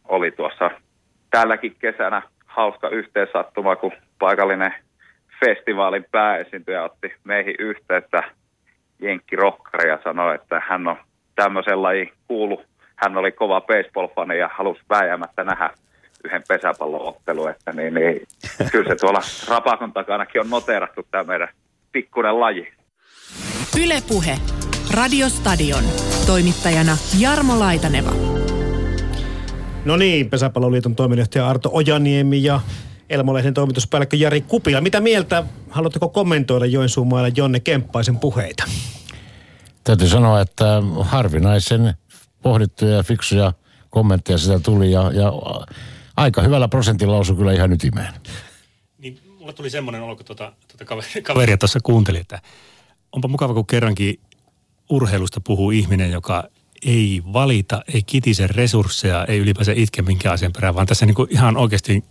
oli 0.05 0.31
tuossa 0.31 0.71
tälläkin 1.31 1.77
kesänä 1.79 2.23
hauska 2.47 2.89
yhteensattuma, 2.89 3.77
kun 3.77 3.93
paikallinen 4.25 4.75
festivaalin 5.45 6.07
pääesiintyjä 6.11 6.85
otti 6.85 7.14
meihin 7.25 7.55
yhteyttä 7.59 8.22
Jenkki 9.03 9.37
Rokkari 9.37 9.89
ja 9.89 9.99
sanoi, 10.05 10.35
että 10.35 10.62
hän 10.68 10.89
on 10.89 10.97
tämmöisen 11.35 11.83
lajin 11.83 12.12
kuulu. 12.29 12.62
Hän 12.97 13.16
oli 13.16 13.33
kova 13.33 13.61
baseball-fani 13.61 14.39
ja 14.39 14.51
halusi 14.55 14.81
vääjäämättä 14.91 15.45
nähdä 15.45 15.70
yhden 16.25 16.43
pesäpalloottelun, 16.49 17.51
että 17.51 17.72
niin, 17.72 17.95
niin, 17.95 18.20
kyllä 18.72 18.89
se 18.89 18.97
tuolla 18.97 19.20
rapakon 19.49 19.93
takanakin 19.93 20.41
on 20.41 20.51
noteerattu 20.51 21.07
tämä 21.11 21.25
meidän 21.25 21.49
pikkuinen 21.93 22.41
laji. 22.41 22.72
Ylepuhe 23.85 24.37
Radiostadion. 24.95 25.85
Toimittajana 26.27 26.97
Jarmo 27.18 27.59
Laitaneva. 27.59 28.11
No 29.85 29.97
niin, 29.97 30.31
Pesäpalloliiton 30.31 30.97
toiminnanjohtaja 30.97 31.49
Arto 31.49 31.70
Ojaniemi 31.72 32.45
ja 32.45 32.61
Elmolehden 33.11 33.55
toimituspäällikkö 33.55 34.16
Jari 34.16 34.40
Kupila. 34.40 34.80
Mitä 34.80 35.00
mieltä, 35.00 35.44
haluatteko 35.70 36.09
kommentoida 36.09 36.66
Joensuun 36.66 37.09
mailla 37.09 37.32
Jonne 37.36 37.61
Kemppaisen 37.61 38.18
puheita? 38.18 38.64
Täytyy 39.84 40.09
sanoa, 40.09 40.40
että 40.40 40.82
harvinaisen 41.00 41.94
pohdittuja 42.42 42.96
ja 42.96 43.02
fiksuja 43.02 43.52
kommentteja 43.90 44.38
sitä 44.38 44.59
tuli 44.59 44.92
ja, 44.92 45.12
ja 45.12 45.32
aika 46.16 46.42
hyvällä 46.42 46.68
prosentilla 46.68 47.16
osui 47.16 47.36
kyllä 47.36 47.52
ihan 47.52 47.72
ytimeen. 47.72 48.14
Niin, 48.98 49.18
mulle 49.38 49.52
tuli 49.52 49.70
semmoinen 49.70 50.02
olo, 50.02 50.16
kun 50.16 50.26
tuota, 50.26 50.52
tuota 50.68 51.05
kaveria 51.22 51.59
tuossa 51.59 51.80
kuunteli, 51.82 52.18
että 52.18 52.40
onpa 53.12 53.28
mukava, 53.28 53.55
kun 53.55 53.66
kerrankin 53.66 54.20
urheilusta 54.90 55.40
puhuu 55.40 55.70
ihminen, 55.70 56.11
joka 56.11 56.44
ei 56.84 57.22
valita, 57.32 57.82
ei 57.94 58.02
kitise 58.02 58.46
resursseja, 58.46 59.24
ei 59.24 59.38
ylipäänsä 59.38 59.72
itke 59.76 60.02
minkään 60.02 60.32
asian 60.34 60.52
perään, 60.52 60.74
vaan 60.74 60.86
tässä 60.86 61.07
niin 61.07 61.14
kuin 61.14 61.28
ihan 61.30 61.57
oikeasti 61.57 62.05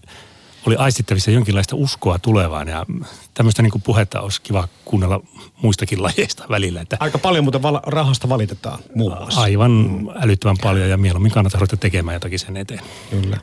oli 0.68 0.76
aistittavissa 0.76 1.32
jonkinlaista 1.32 1.76
uskoa 1.76 2.20
tulevaan 2.20 2.68
ja 2.68 2.86
tämmöistä 3.34 3.62
niin 3.62 3.72
kuin 3.72 3.82
puhetta 3.82 4.22
olisi 4.22 4.42
kiva 4.42 4.68
kuunnella 4.86 5.22
muistakin 5.62 6.04
lajeista 6.04 6.44
välillä. 6.50 6.82
Että 6.82 6.98
Aika 7.00 7.18
paljon 7.18 7.44
muuten 7.44 7.62
val- 7.62 7.80
rahasta 7.84 8.30
valitetaan 8.30 8.80
muun 8.96 9.18
muassa. 9.18 9.42
Aivan 9.42 9.72
mm. 9.72 10.08
älyttömän 10.22 10.58
paljon 10.62 10.90
ja 10.90 10.98
mieluummin 10.98 11.32
kannattaa 11.32 11.60
ruveta 11.60 11.78
tekemään 11.78 12.16
jotakin 12.16 12.40
sen 12.40 12.58
eteen. 12.58 12.82
Kyllä. 13.10 13.38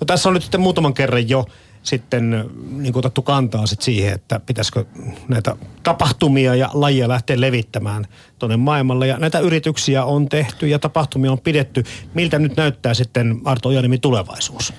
No 0.00 0.04
tässä 0.06 0.28
on 0.28 0.34
nyt 0.34 0.42
sitten 0.42 0.60
muutaman 0.60 0.94
kerran 0.94 1.28
jo 1.28 1.46
sitten 1.82 2.44
niin 2.70 2.92
kuin 2.92 3.00
otettu 3.00 3.22
kantaa 3.22 3.66
sit 3.66 3.82
siihen, 3.82 4.12
että 4.12 4.40
pitäisikö 4.40 4.84
näitä 5.28 5.56
tapahtumia 5.82 6.54
ja 6.54 6.70
lajia 6.72 7.08
lähteä 7.08 7.40
levittämään 7.40 8.06
tuonne 8.38 8.56
maailmalle. 8.56 9.06
Ja 9.06 9.18
näitä 9.18 9.38
yrityksiä 9.38 10.04
on 10.04 10.28
tehty 10.28 10.68
ja 10.68 10.78
tapahtumia 10.78 11.32
on 11.32 11.40
pidetty. 11.40 11.84
Miltä 12.14 12.38
nyt 12.38 12.56
näyttää 12.56 12.94
sitten 12.94 13.40
Arto 13.44 13.68
Ojanimi 13.68 13.98
tulevaisuus? 13.98 14.72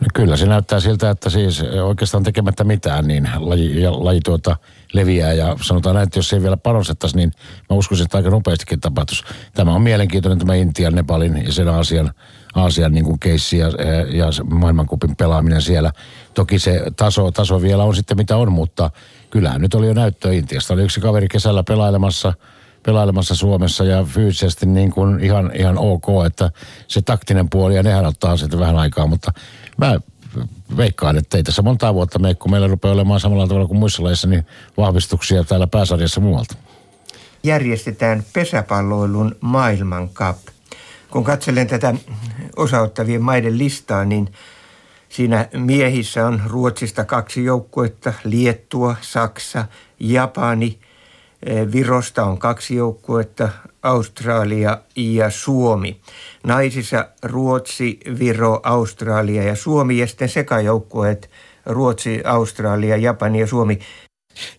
No 0.00 0.06
kyllä 0.14 0.36
se 0.36 0.46
näyttää 0.46 0.80
siltä, 0.80 1.10
että 1.10 1.30
siis 1.30 1.62
oikeastaan 1.82 2.22
tekemättä 2.22 2.64
mitään, 2.64 3.06
niin 3.06 3.28
laji, 3.36 3.82
laji 3.88 4.20
tuota 4.24 4.56
leviää. 4.92 5.32
Ja 5.32 5.56
sanotaan 5.62 5.94
näin, 5.94 6.06
että 6.06 6.18
jos 6.18 6.32
ei 6.32 6.42
vielä 6.42 6.56
panostettaisi, 6.56 7.16
niin 7.16 7.32
mä 7.70 7.76
uskoisin, 7.76 8.04
että 8.04 8.16
aika 8.16 8.30
nopeastikin 8.30 8.80
tapahtuisi. 8.80 9.24
Tämä 9.54 9.74
on 9.74 9.82
mielenkiintoinen 9.82 10.38
tämä 10.38 10.54
Intian, 10.54 10.94
Nepalin 10.94 11.44
ja 11.44 11.52
sen 11.52 11.68
Aasian, 11.68 12.12
Aasian 12.54 12.92
niin 12.92 13.04
kuin 13.04 13.18
keissi 13.18 13.58
ja, 13.58 13.68
ja 14.12 14.26
maailmankupin 14.50 15.16
pelaaminen 15.16 15.62
siellä. 15.62 15.92
Toki 16.34 16.58
se 16.58 16.82
taso, 16.96 17.30
taso 17.30 17.62
vielä 17.62 17.84
on 17.84 17.96
sitten 17.96 18.16
mitä 18.16 18.36
on, 18.36 18.52
mutta 18.52 18.90
kyllähän 19.30 19.60
nyt 19.60 19.74
oli 19.74 19.86
jo 19.86 19.94
näyttö 19.94 20.34
Intiasta. 20.34 20.74
Oli 20.74 20.82
yksi 20.82 21.00
kaveri 21.00 21.28
kesällä 21.28 21.62
pelailemassa– 21.64 22.32
pelailemassa 22.86 23.34
Suomessa 23.34 23.84
ja 23.84 24.04
fyysisesti 24.04 24.66
niin 24.66 24.90
kuin 24.90 25.20
ihan, 25.20 25.50
ihan 25.54 25.78
ok, 25.78 26.06
että 26.26 26.50
se 26.88 27.02
taktinen 27.02 27.50
puoli 27.50 27.76
ja 27.76 27.82
nehän 27.82 28.06
ottaa 28.06 28.36
sitten 28.36 28.58
vähän 28.58 28.76
aikaa, 28.76 29.06
mutta 29.06 29.32
mä 29.76 30.00
veikkaan, 30.76 31.16
että 31.16 31.36
ei 31.36 31.42
tässä 31.42 31.62
montaa 31.62 31.94
vuotta 31.94 32.18
mene, 32.18 32.34
kun 32.34 32.50
meillä 32.50 32.66
rupeaa 32.66 32.94
olemaan 32.94 33.20
samalla 33.20 33.46
tavalla 33.46 33.66
kuin 33.66 33.78
muissa 33.78 34.02
laissa, 34.02 34.28
niin 34.28 34.46
vahvistuksia 34.76 35.44
täällä 35.44 35.66
pääsarjassa 35.66 36.20
muualta. 36.20 36.54
Järjestetään 37.42 38.24
pesäpalloilun 38.32 39.36
maailmankap. 39.40 40.36
Kun 41.10 41.24
katselen 41.24 41.66
tätä 41.66 41.94
osaottavien 42.56 43.22
maiden 43.22 43.58
listaa, 43.58 44.04
niin 44.04 44.32
siinä 45.08 45.48
miehissä 45.52 46.26
on 46.26 46.42
Ruotsista 46.46 47.04
kaksi 47.04 47.44
joukkuetta, 47.44 48.12
Liettua, 48.24 48.96
Saksa, 49.00 49.64
Japani– 50.00 50.78
Virosta 51.72 52.24
on 52.24 52.38
kaksi 52.38 52.74
joukkuetta, 52.74 53.48
Australia 53.82 54.78
ja 54.96 55.30
Suomi. 55.30 56.00
Naisissa 56.44 57.08
Ruotsi, 57.22 58.00
Viro, 58.18 58.60
Australia 58.62 59.42
ja 59.42 59.56
Suomi 59.56 59.98
ja 59.98 60.06
sitten 60.06 60.28
sekajoukkueet 60.28 61.30
Ruotsi, 61.66 62.22
Australia, 62.24 62.96
Japani 62.96 63.40
ja 63.40 63.46
Suomi. 63.46 63.78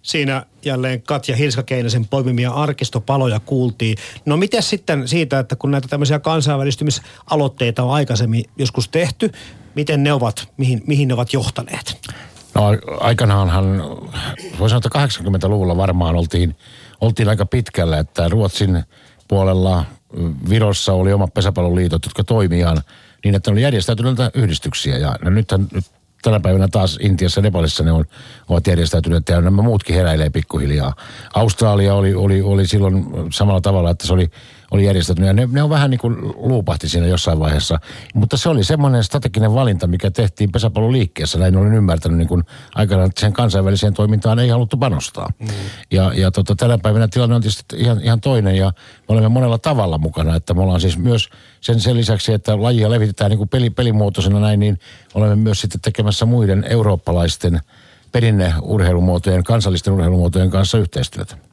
Siinä 0.02 0.46
jälleen 0.66 1.02
Katja 1.02 1.36
Hilska-Keinäsen 1.36 2.08
poimimia 2.10 2.52
arkistopaloja 2.52 3.40
kuultiin. 3.40 3.98
No 4.26 4.38
miten 4.38 4.64
sitten 4.64 5.08
siitä, 5.08 5.40
että 5.40 5.56
kun 5.56 5.72
näitä 5.72 5.88
tämmöisiä 5.88 6.20
kansainvälistymisaloitteita 6.20 7.84
on 7.84 7.94
aikaisemmin 7.94 8.46
joskus 8.58 8.90
tehty, 8.90 9.32
miten 9.76 10.04
ne 10.04 10.14
ovat, 10.14 10.48
mihin, 10.58 10.82
mihin 10.88 11.08
ne 11.08 11.14
ovat 11.14 11.34
johtaneet? 11.34 12.12
No 12.58 12.64
aikanaanhan, 13.00 13.84
voi 14.60 14.70
sanoa, 14.70 14.82
että 14.86 15.20
80-luvulla 15.24 15.78
varmaan 15.78 16.16
oltiin, 16.16 16.56
oltiin 17.02 17.30
aika 17.30 17.46
pitkällä, 17.46 18.00
että 18.00 18.30
Ruotsin 18.30 18.84
puolella 19.28 19.86
Virossa 20.50 20.94
oli 20.94 21.14
oma 21.14 21.28
pesäpalloliitot, 21.28 22.06
jotka 22.06 22.24
toimiaan 22.24 22.82
niin, 23.24 23.36
että 23.36 23.52
ne 23.52 23.54
oli 23.54 23.62
järjestäytyneitä 23.62 24.32
yhdistyksiä. 24.34 24.98
Ja 24.98 25.16
no 25.22 25.30
nythän 25.30 25.68
nyt 25.74 25.86
tänä 26.22 26.40
päivänä 26.40 26.68
taas 26.68 26.98
Intiassa 27.02 27.40
ja 27.40 27.44
Nepalissa 27.44 27.84
ne 27.84 27.92
on, 27.92 28.06
ovat 28.50 28.68
järjestäytyneet 28.68 29.30
ja 29.30 29.42
nämä 29.42 29.62
muutkin 29.62 29.96
heräilee 29.96 30.30
pikkuhiljaa. 30.30 30.94
Australia 31.34 31.96
oli, 31.96 32.16
oli, 32.16 32.42
oli 32.42 32.68
silloin 32.68 33.06
samalla 33.34 33.62
tavalla, 33.62 33.90
että 33.90 34.08
se 34.08 34.14
oli 34.14 34.32
oli 34.72 34.86
järjestetty. 34.86 35.24
Ja 35.24 35.34
ne, 35.34 35.50
ne 35.52 35.64
on 35.64 35.70
vähän 35.70 35.90
niin 35.90 36.00
kuin 36.00 36.16
luupahti 36.36 36.90
siinä 36.90 37.08
jossain 37.08 37.40
vaiheessa. 37.40 37.80
Mutta 38.14 38.38
se 38.38 38.50
oli 38.50 38.64
semmoinen 38.64 39.04
strateginen 39.04 39.54
valinta, 39.54 39.88
mikä 39.88 40.12
tehtiin 40.12 40.52
pesäpalloliikkeessä. 40.52 41.40
Näin 41.40 41.58
olen 41.58 41.74
ymmärtänyt 41.74 42.18
niin 42.18 42.28
kuin 42.28 42.44
aikana, 42.76 43.04
että 43.04 43.22
sen 43.22 43.34
kansainväliseen 43.34 43.94
toimintaan 43.94 44.40
ei 44.40 44.50
haluttu 44.50 44.78
panostaa. 44.78 45.30
Mm. 45.40 45.48
Ja, 45.92 46.12
ja 46.16 46.32
tota, 46.32 46.56
tänä 46.56 46.78
päivänä 46.78 47.08
tilanne 47.08 47.36
on 47.36 47.42
tietysti 47.42 47.76
ihan, 47.78 48.02
ihan 48.02 48.22
toinen 48.22 48.56
ja 48.56 48.66
me 48.66 49.14
olemme 49.14 49.30
monella 49.30 49.58
tavalla 49.58 49.98
mukana. 49.98 50.36
Että 50.36 50.54
me 50.54 50.62
ollaan 50.62 50.82
siis 50.82 50.98
myös 50.98 51.30
sen, 51.62 51.80
sen 51.80 51.98
lisäksi, 51.98 52.34
että 52.34 52.62
lajia 52.62 52.92
levitetään 52.92 53.30
niin 53.30 53.38
kuin 53.38 53.50
peli, 53.50 53.70
pelimuotoisena 53.70 54.40
näin, 54.40 54.60
niin 54.60 54.80
olemme 55.14 55.36
myös 55.36 55.62
sitten 55.62 55.82
tekemässä 55.82 56.26
muiden 56.26 56.64
eurooppalaisten 56.70 57.60
perinneurheilumuotojen, 58.12 59.44
kansallisten 59.44 59.94
urheilumuotojen 59.94 60.50
kanssa 60.50 60.78
yhteistyötä. 60.78 61.47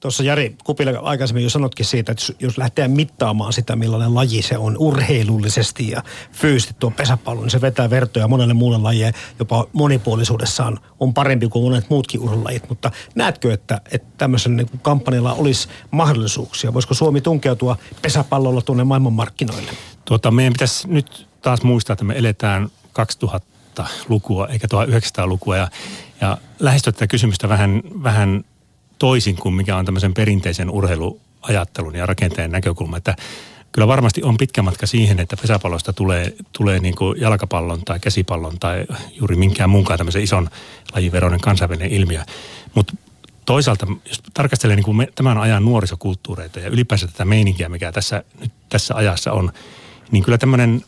Tuossa 0.00 0.22
Jari 0.22 0.56
Kupila 0.64 0.98
aikaisemmin 0.98 1.44
jo 1.44 1.50
sanotkin 1.50 1.86
siitä, 1.86 2.12
että 2.12 2.24
jos 2.40 2.58
lähtee 2.58 2.88
mittaamaan 2.88 3.52
sitä, 3.52 3.76
millainen 3.76 4.14
laji 4.14 4.42
se 4.42 4.58
on 4.58 4.76
urheilullisesti 4.78 5.90
ja 5.90 6.02
fyysisesti 6.32 6.74
tuo 6.78 6.90
pesäpallo, 6.90 7.42
niin 7.42 7.50
se 7.50 7.60
vetää 7.60 7.90
vertoja 7.90 8.28
monelle 8.28 8.54
muulle 8.54 8.78
lajille, 8.78 9.12
jopa 9.38 9.66
monipuolisuudessaan 9.72 10.80
on 11.00 11.14
parempi 11.14 11.48
kuin 11.48 11.64
monet 11.64 11.90
muutkin 11.90 12.20
urheilulajit. 12.20 12.68
Mutta 12.68 12.90
näetkö, 13.14 13.52
että, 13.52 13.80
että 13.92 14.08
tämmöisen 14.18 14.56
niin 14.56 14.80
kampanjalla 14.82 15.32
olisi 15.32 15.68
mahdollisuuksia? 15.90 16.74
Voisiko 16.74 16.94
Suomi 16.94 17.20
tunkeutua 17.20 17.76
pesäpallolla 18.02 18.62
tuonne 18.62 18.84
maailmanmarkkinoille? 18.84 19.70
Tuota, 20.04 20.30
meidän 20.30 20.52
pitäisi 20.52 20.88
nyt 20.88 21.26
taas 21.42 21.62
muistaa, 21.62 21.94
että 21.94 22.04
me 22.04 22.14
eletään 22.18 22.68
2000-lukua 23.00 24.48
eikä 24.48 24.68
1900-lukua 24.74 25.56
ja, 25.56 25.68
ja 26.20 26.38
lähestyä 26.58 26.92
tätä 26.92 27.06
kysymystä 27.06 27.48
vähän, 27.48 27.82
vähän 28.02 28.44
toisin 29.04 29.36
kuin 29.36 29.54
mikä 29.54 29.76
on 29.76 29.84
tämmöisen 29.84 30.14
perinteisen 30.14 30.70
urheiluajattelun 30.70 31.94
ja 31.94 32.06
rakenteen 32.06 32.50
näkökulma. 32.50 32.96
Että 32.96 33.16
kyllä 33.72 33.88
varmasti 33.88 34.22
on 34.22 34.36
pitkä 34.36 34.62
matka 34.62 34.86
siihen, 34.86 35.20
että 35.20 35.36
pesäpallosta 35.36 35.92
tulee, 35.92 36.32
tulee 36.52 36.78
niin 36.78 36.94
kuin 36.94 37.20
jalkapallon 37.20 37.82
tai 37.84 38.00
käsipallon 38.00 38.58
tai 38.58 38.86
juuri 39.12 39.36
minkään 39.36 39.70
muunkaan 39.70 39.98
tämmöisen 39.98 40.22
ison 40.22 40.48
lajiveroinen 40.94 41.40
kansainvälinen 41.40 41.90
ilmiö. 41.90 42.22
Mutta 42.74 42.94
toisaalta, 43.46 43.86
jos 44.08 44.22
tarkastelee 44.34 44.76
niin 44.76 44.84
kuin 44.84 44.96
me, 44.96 45.08
tämän 45.14 45.38
ajan 45.38 45.64
nuorisokulttuureita 45.64 46.60
ja 46.60 46.68
ylipäänsä 46.68 47.06
tätä 47.06 47.24
meininkiä, 47.24 47.68
mikä 47.68 47.92
tässä, 47.92 48.24
nyt 48.40 48.52
tässä 48.68 48.94
ajassa 48.94 49.32
on, 49.32 49.52
niin 50.10 50.24
kyllä 50.24 50.38
tämmöinen 50.38 50.82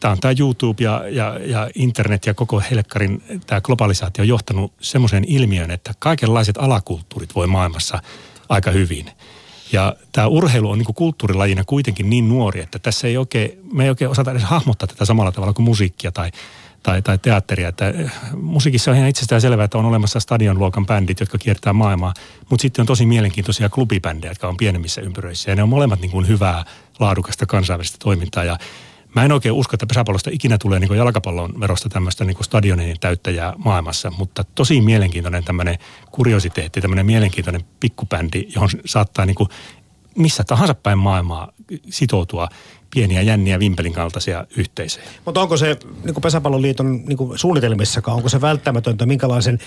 tämä 0.00 0.12
on 0.12 0.20
tämä 0.20 0.34
YouTube 0.40 0.84
ja, 0.84 1.02
ja, 1.08 1.38
ja 1.44 1.70
internet 1.74 2.26
ja 2.26 2.34
koko 2.34 2.62
helkkarin 2.70 3.22
tämä 3.46 3.60
globalisaatio 3.60 4.22
on 4.22 4.28
johtanut 4.28 4.72
semmoiseen 4.80 5.24
ilmiöön, 5.26 5.70
että 5.70 5.92
kaikenlaiset 5.98 6.56
alakulttuurit 6.58 7.34
voi 7.34 7.46
maailmassa 7.46 8.02
aika 8.48 8.70
hyvin. 8.70 9.10
Ja 9.72 9.96
tämä 10.12 10.26
urheilu 10.26 10.70
on 10.70 10.78
niin 10.78 10.94
kulttuurilajina 10.94 11.64
kuitenkin 11.64 12.10
niin 12.10 12.28
nuori, 12.28 12.60
että 12.60 12.78
tässä 12.78 13.08
ei 13.08 13.16
oikein, 13.16 13.58
me 13.72 13.84
ei 13.84 13.90
oikein 13.90 14.10
osata 14.10 14.30
edes 14.30 14.42
hahmottaa 14.42 14.86
tätä 14.86 15.04
samalla 15.04 15.32
tavalla 15.32 15.52
kuin 15.52 15.64
musiikkia 15.64 16.12
tai, 16.12 16.30
tai, 16.82 17.02
tai 17.02 17.18
teatteria. 17.18 17.68
Että 17.68 17.88
eh, 17.88 18.12
musiikissa 18.36 18.90
on 18.90 18.96
ihan 18.96 19.08
itsestään 19.08 19.40
selvää, 19.40 19.64
että 19.64 19.78
on 19.78 19.84
olemassa 19.84 20.20
stadionluokan 20.20 20.86
bändit, 20.86 21.20
jotka 21.20 21.38
kiertää 21.38 21.72
maailmaa, 21.72 22.14
mutta 22.50 22.62
sitten 22.62 22.82
on 22.82 22.86
tosi 22.86 23.06
mielenkiintoisia 23.06 23.68
klubibändejä, 23.68 24.30
jotka 24.30 24.48
on 24.48 24.56
pienemmissä 24.56 25.00
ympyröissä. 25.00 25.50
Ja 25.50 25.56
ne 25.56 25.62
on 25.62 25.68
molemmat 25.68 26.00
niin 26.00 26.10
kuin 26.10 26.28
hyvää, 26.28 26.64
laadukasta 26.98 27.46
kansainvälistä 27.46 27.96
toimintaa. 28.00 28.44
Ja 28.44 28.58
Mä 29.14 29.24
en 29.24 29.32
oikein 29.32 29.54
usko, 29.54 29.74
että 29.74 29.86
pesäpallosta 29.86 30.30
ikinä 30.32 30.58
tulee 30.58 30.80
niin 30.80 30.96
jalkapallon 30.96 31.60
verosta 31.60 31.88
tämmöistä 31.88 32.24
niin 32.24 32.44
stadionin 32.44 32.96
täyttäjää 33.00 33.54
maailmassa, 33.56 34.12
mutta 34.18 34.44
tosi 34.54 34.80
mielenkiintoinen 34.80 35.44
tämmöinen 35.44 35.78
kuriositeetti, 36.10 36.80
tämmöinen 36.80 37.06
mielenkiintoinen 37.06 37.64
pikkubändi, 37.80 38.46
johon 38.54 38.68
saattaa 38.84 39.26
niin 39.26 39.34
kuin 39.34 39.48
missä 40.14 40.44
tahansa 40.44 40.74
päin 40.74 40.98
maailmaa 40.98 41.52
sitoutua 41.90 42.48
pieniä 42.94 43.22
jänniä 43.22 43.58
vimpelin 43.58 43.92
kaltaisia 43.92 44.44
yhteisöjä. 44.56 45.06
Mutta 45.24 45.40
onko 45.40 45.56
se 45.56 45.76
niin 46.04 46.14
Pesäpalloliiton 46.22 47.02
niin 47.06 47.18
suunnitelmissakaan, 47.34 48.16
onko 48.16 48.28
se 48.28 48.40
välttämätöntä, 48.40 49.06
minkälaisen 49.06 49.58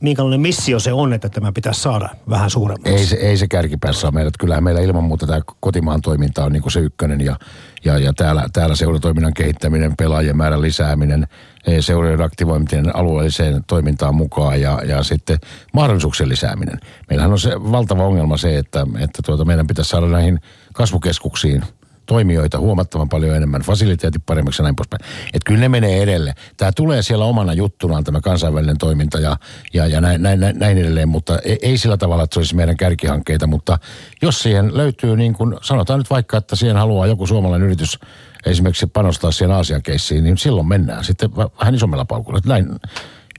minkälainen 0.00 0.40
missio 0.40 0.78
se 0.78 0.92
on, 0.92 1.12
että 1.12 1.28
tämä 1.28 1.52
pitäisi 1.52 1.80
saada 1.80 2.08
vähän 2.30 2.50
suuremmaksi? 2.50 2.92
Ei 2.92 3.06
se, 3.06 3.16
ei 3.16 3.36
se 3.36 3.48
kärkipäässä 3.48 4.10
meillä. 4.10 4.30
Kyllähän 4.38 4.64
meillä 4.64 4.80
ilman 4.80 5.04
muuta 5.04 5.26
tämä 5.26 5.40
kotimaan 5.60 6.00
toiminta 6.00 6.44
on 6.44 6.52
niin 6.52 6.62
kuin 6.62 6.72
se 6.72 6.80
ykkönen 6.80 7.20
ja, 7.20 7.36
ja, 7.84 7.98
ja 7.98 8.12
täällä, 8.12 8.48
täällä 8.52 8.74
seuratoiminnan 8.74 9.34
kehittäminen, 9.34 9.96
pelaajien 9.98 10.36
määrän 10.36 10.62
lisääminen, 10.62 11.26
e, 11.66 11.82
seurojen 11.82 12.22
aktivoiminen 12.22 12.96
alueelliseen 12.96 13.64
toimintaan 13.66 14.14
mukaan 14.14 14.60
ja, 14.60 14.80
ja 14.84 15.02
sitten 15.02 15.38
mahdollisuuksien 15.72 16.28
lisääminen. 16.28 16.80
Meillähän 17.10 17.32
on 17.32 17.40
se 17.40 17.50
valtava 17.50 18.04
ongelma 18.04 18.36
se, 18.36 18.58
että, 18.58 18.86
että 18.98 19.22
tuota, 19.26 19.44
meidän 19.44 19.66
pitäisi 19.66 19.88
saada 19.88 20.06
näihin 20.06 20.40
kasvukeskuksiin– 20.72 21.62
toimijoita 22.06 22.58
huomattavan 22.58 23.08
paljon 23.08 23.36
enemmän, 23.36 23.62
fasiliteetit 23.62 24.22
paremmiksi 24.26 24.62
ja 24.62 24.64
näin 24.64 24.76
poispäin. 24.76 25.04
Että 25.26 25.46
kyllä 25.46 25.60
ne 25.60 25.68
menee 25.68 26.02
edelle. 26.02 26.34
Tämä 26.56 26.72
tulee 26.72 27.02
siellä 27.02 27.24
omana 27.24 27.52
juttunaan 27.52 28.04
tämä 28.04 28.20
kansainvälinen 28.20 28.78
toiminta 28.78 29.18
ja, 29.18 29.36
ja, 29.74 29.86
ja 29.86 30.00
näin, 30.00 30.22
näin, 30.22 30.40
näin, 30.40 30.78
edelleen, 30.78 31.08
mutta 31.08 31.38
ei, 31.38 31.58
ei 31.62 31.78
sillä 31.78 31.96
tavalla, 31.96 32.24
että 32.24 32.34
se 32.34 32.40
olisi 32.40 32.56
meidän 32.56 32.76
kärkihankkeita, 32.76 33.46
mutta 33.46 33.78
jos 34.22 34.42
siihen 34.42 34.76
löytyy 34.76 35.16
niin 35.16 35.32
kuin, 35.32 35.56
sanotaan 35.62 36.00
nyt 36.00 36.10
vaikka, 36.10 36.36
että 36.36 36.56
siihen 36.56 36.76
haluaa 36.76 37.06
joku 37.06 37.26
suomalainen 37.26 37.66
yritys 37.66 37.98
esimerkiksi 38.46 38.86
panostaa 38.86 39.32
siihen 39.32 39.56
Aasian 39.56 39.82
keissiin, 39.82 40.24
niin 40.24 40.38
silloin 40.38 40.68
mennään 40.68 41.04
sitten 41.04 41.36
vähän 41.36 41.74
isommilla 41.74 42.04
paukulla. 42.04 42.40
Näin 42.46 42.68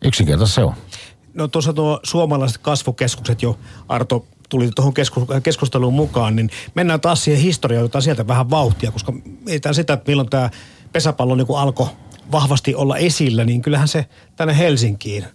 yksinkertaisesti 0.05 0.55
se 0.55 0.63
on. 0.63 0.73
No 1.33 1.47
tuossa 1.47 1.73
tuo 1.73 1.99
suomalaiset 2.03 2.57
kasvukeskukset 2.57 3.41
jo, 3.41 3.59
Arto, 3.87 4.25
tuli 4.49 4.69
tuohon 4.75 4.93
keskusteluun 5.43 5.93
mukaan, 5.93 6.35
niin 6.35 6.49
mennään 6.75 7.01
taas 7.01 7.23
siihen 7.23 7.41
historiaan, 7.41 7.83
jota 7.83 8.01
sieltä 8.01 8.27
vähän 8.27 8.49
vauhtia, 8.49 8.91
koska 8.91 9.13
mietitään 9.45 9.75
sitä, 9.75 9.93
että 9.93 10.11
milloin 10.11 10.29
tämä 10.29 10.49
pesäpallo 10.93 11.35
niin 11.35 11.47
alkoi 11.57 11.87
vahvasti 12.31 12.75
olla 12.75 12.97
esillä, 12.97 13.45
niin 13.45 13.61
kyllähän 13.61 13.87
se 13.87 14.05
tänne 14.35 14.57
Helsinkiin. 14.57 15.25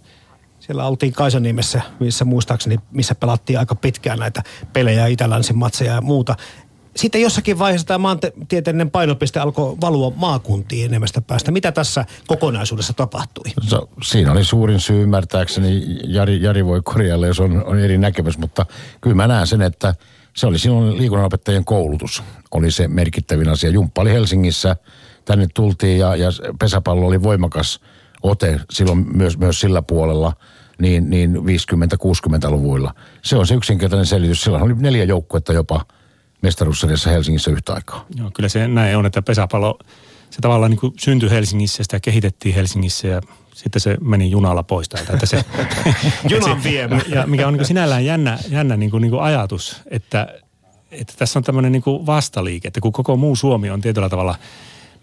Siellä 0.59 0.87
oltiin 0.87 1.13
Kaisaniemessä, 1.13 1.81
missä 1.99 2.25
muistaakseni, 2.25 2.77
missä 2.91 3.15
pelattiin 3.15 3.59
aika 3.59 3.75
pitkään 3.75 4.19
näitä 4.19 4.43
pelejä, 4.73 5.07
itälänsin 5.07 5.57
matseja 5.57 5.93
ja 5.93 6.01
muuta 6.01 6.35
sitten 6.95 7.21
jossakin 7.21 7.59
vaiheessa 7.59 7.87
tämä 7.87 7.97
maantieteellinen 7.97 8.91
painopiste 8.91 9.39
alkoi 9.39 9.77
valua 9.81 10.13
maakuntiin 10.15 10.85
enemmästä 10.85 11.21
päästä. 11.21 11.51
Mitä 11.51 11.71
tässä 11.71 12.05
kokonaisuudessa 12.27 12.93
tapahtui? 12.93 13.51
So, 13.61 13.89
siinä 14.03 14.31
oli 14.31 14.43
suurin 14.43 14.79
syy 14.79 15.03
ymmärtääkseni. 15.03 15.99
Jari, 16.03 16.41
Jari 16.41 16.65
voi 16.65 16.81
korjailla, 16.83 17.27
jos 17.27 17.39
on, 17.39 17.65
on 17.65 17.79
eri 17.79 17.97
näkemys, 17.97 18.37
mutta 18.37 18.65
kyllä 19.01 19.15
mä 19.15 19.27
näen 19.27 19.47
sen, 19.47 19.61
että 19.61 19.95
se 20.35 20.47
oli 20.47 20.59
silloin 20.59 20.97
liikunnanopettajien 20.97 21.65
koulutus. 21.65 22.23
Oli 22.51 22.71
se 22.71 22.87
merkittävin 22.87 23.49
asia. 23.49 23.69
Jumppa 23.69 24.01
oli 24.01 24.11
Helsingissä, 24.11 24.75
tänne 25.25 25.47
tultiin 25.53 25.99
ja, 25.99 26.15
ja 26.15 26.29
pesäpallo 26.59 27.07
oli 27.07 27.23
voimakas 27.23 27.79
ote 28.23 28.59
silloin 28.71 29.17
myös, 29.17 29.37
myös 29.37 29.59
sillä 29.59 29.81
puolella 29.81 30.33
niin, 30.79 31.09
niin 31.09 31.35
50-60-luvuilla. 31.35 32.93
Se 33.21 33.35
on 33.35 33.47
se 33.47 33.53
yksinkertainen 33.53 34.05
selitys. 34.05 34.41
Silloin 34.41 34.63
oli 34.63 34.73
neljä 34.73 35.03
joukkuetta 35.03 35.53
jopa– 35.53 35.85
mestaruussarjassa 36.41 37.09
Helsingissä 37.09 37.51
yhtä 37.51 37.73
aikaa. 37.73 38.05
Joo, 38.15 38.31
kyllä 38.33 38.49
se 38.49 38.67
näin 38.67 38.97
on, 38.97 39.05
että 39.05 39.21
pesäpallo, 39.21 39.79
se 40.29 40.41
tavallaan 40.41 40.71
niin 40.71 40.79
kuin 40.79 40.93
syntyi 40.99 41.29
Helsingissä, 41.29 41.83
sitä 41.83 41.99
kehitettiin 41.99 42.55
Helsingissä 42.55 43.07
ja 43.07 43.21
sitten 43.55 43.81
se 43.81 43.97
meni 44.01 44.31
junalla 44.31 44.63
pois 44.63 44.89
täältä. 44.89 45.13
Että 45.13 45.25
se, 45.25 45.45
Junan 46.29 46.63
viemä. 46.69 47.01
Ja 47.07 47.27
mikä 47.27 47.47
on 47.47 47.53
niin 47.53 47.59
kuin 47.59 47.67
sinällään 47.67 48.05
jännä, 48.05 48.39
jännä 48.49 48.77
niin 48.77 48.91
kuin, 48.91 49.01
niin 49.01 49.11
kuin 49.11 49.23
ajatus, 49.23 49.81
että, 49.87 50.27
että 50.91 51.13
tässä 51.17 51.39
on 51.39 51.43
tämmöinen 51.43 51.71
niin 51.71 51.81
kuin 51.81 52.05
vastaliike, 52.05 52.67
että 52.67 52.81
kun 52.81 52.91
koko 52.91 53.17
muu 53.17 53.35
Suomi 53.35 53.69
on 53.69 53.81
tietyllä 53.81 54.09
tavalla 54.09 54.35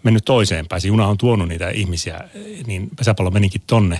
mennyt 0.03 0.25
toiseen 0.25 0.67
päin. 0.67 0.81
Se 0.81 0.87
juna 0.87 1.07
on 1.07 1.17
tuonut 1.17 1.47
niitä 1.47 1.69
ihmisiä, 1.69 2.19
niin 2.67 2.89
pesäpallo 2.95 3.31
menikin 3.31 3.61
tonne. 3.67 3.99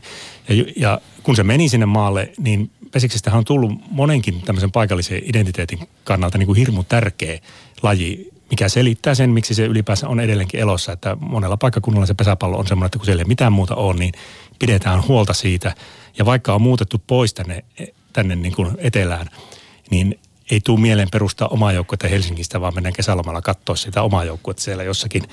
Ja, 0.50 0.66
ja 0.76 1.02
kun 1.24 1.36
se 1.36 1.44
meni 1.44 1.70
sinne 1.70 1.86
maalle, 1.86 2.32
niin 2.38 2.72
Pesiksestähän 2.92 3.38
on 3.38 3.46
tullut 3.46 3.72
monenkin 3.92 4.42
tämmöisen 4.42 4.72
paikallisen 4.72 5.22
identiteetin 5.24 5.80
kannalta 6.04 6.38
niin 6.38 6.46
kuin 6.46 6.58
hirmu 6.58 6.84
tärkeä 6.84 7.40
laji, 7.84 8.30
mikä 8.50 8.70
selittää 8.70 9.16
sen, 9.16 9.30
miksi 9.30 9.54
se 9.54 9.66
ylipäänsä 9.66 10.08
on 10.08 10.20
edelleenkin 10.20 10.60
elossa. 10.60 10.92
Että 10.92 11.18
monella 11.20 11.58
paikkakunnalla 11.58 12.06
se 12.06 12.14
pesäpallo 12.14 12.58
on 12.58 12.68
semmoinen, 12.68 12.86
että 12.86 13.00
kun 13.00 13.06
siellä 13.06 13.22
ei 13.22 13.28
mitään 13.28 13.54
muuta 13.54 13.76
ole, 13.76 14.00
niin 14.00 14.14
pidetään 14.60 15.08
huolta 15.08 15.34
siitä. 15.34 15.76
Ja 16.18 16.26
vaikka 16.26 16.54
on 16.54 16.62
muutettu 16.62 17.02
pois 17.08 17.34
tänne, 17.34 17.64
tänne 18.14 18.36
niin 18.36 18.56
kuin 18.56 18.78
etelään, 18.78 19.28
niin 19.92 20.20
ei 20.52 20.62
tule 20.64 20.80
mieleen 20.80 21.08
perustaa 21.12 21.48
omaa 21.48 21.72
joukkuetta 21.72 22.08
Helsingistä, 22.08 22.62
vaan 22.62 22.74
mennään 22.74 22.94
kesälomalla 22.94 23.42
katsoa 23.42 23.76
sitä 23.76 24.02
omaa 24.02 24.24
joukkuetta 24.24 24.64
siellä 24.64 24.84
jossakin, 24.84 25.24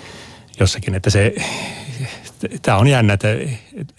jossakin. 0.61 0.95
Että 0.95 1.11
se, 1.11 1.35
tämä 2.63 2.79
on 2.79 2.87
jännä, 2.87 3.13
että, 3.13 3.33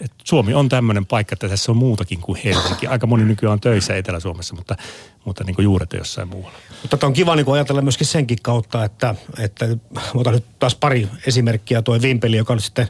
että 0.00 0.16
Suomi 0.24 0.54
on 0.54 0.68
tämmöinen 0.68 1.06
paikka, 1.06 1.32
että 1.32 1.48
tässä 1.48 1.72
on 1.72 1.76
muutakin 1.76 2.20
kuin 2.20 2.40
Helsinki. 2.44 2.86
Aika 2.86 3.06
moni 3.06 3.24
nykyään 3.24 3.52
on 3.52 3.60
töissä 3.60 3.96
Etelä-Suomessa, 3.96 4.54
mutta, 4.54 4.76
mutta 5.24 5.44
niin 5.44 5.54
kuin 5.54 5.64
juuret 5.64 5.92
jossain 5.92 6.28
muualla. 6.28 6.58
Mutta 6.82 7.06
on 7.06 7.12
kiva 7.12 7.36
niin 7.36 7.52
ajatella 7.52 7.82
myöskin 7.82 8.06
senkin 8.06 8.38
kautta, 8.42 8.84
että, 8.84 9.14
että 9.38 9.66
otan 10.14 10.34
nyt 10.34 10.44
taas 10.58 10.74
pari 10.74 11.08
esimerkkiä. 11.26 11.82
Tuo 11.82 12.02
Vimpeli, 12.02 12.36
joka 12.36 12.54
nyt 12.54 12.64
sitten 12.64 12.88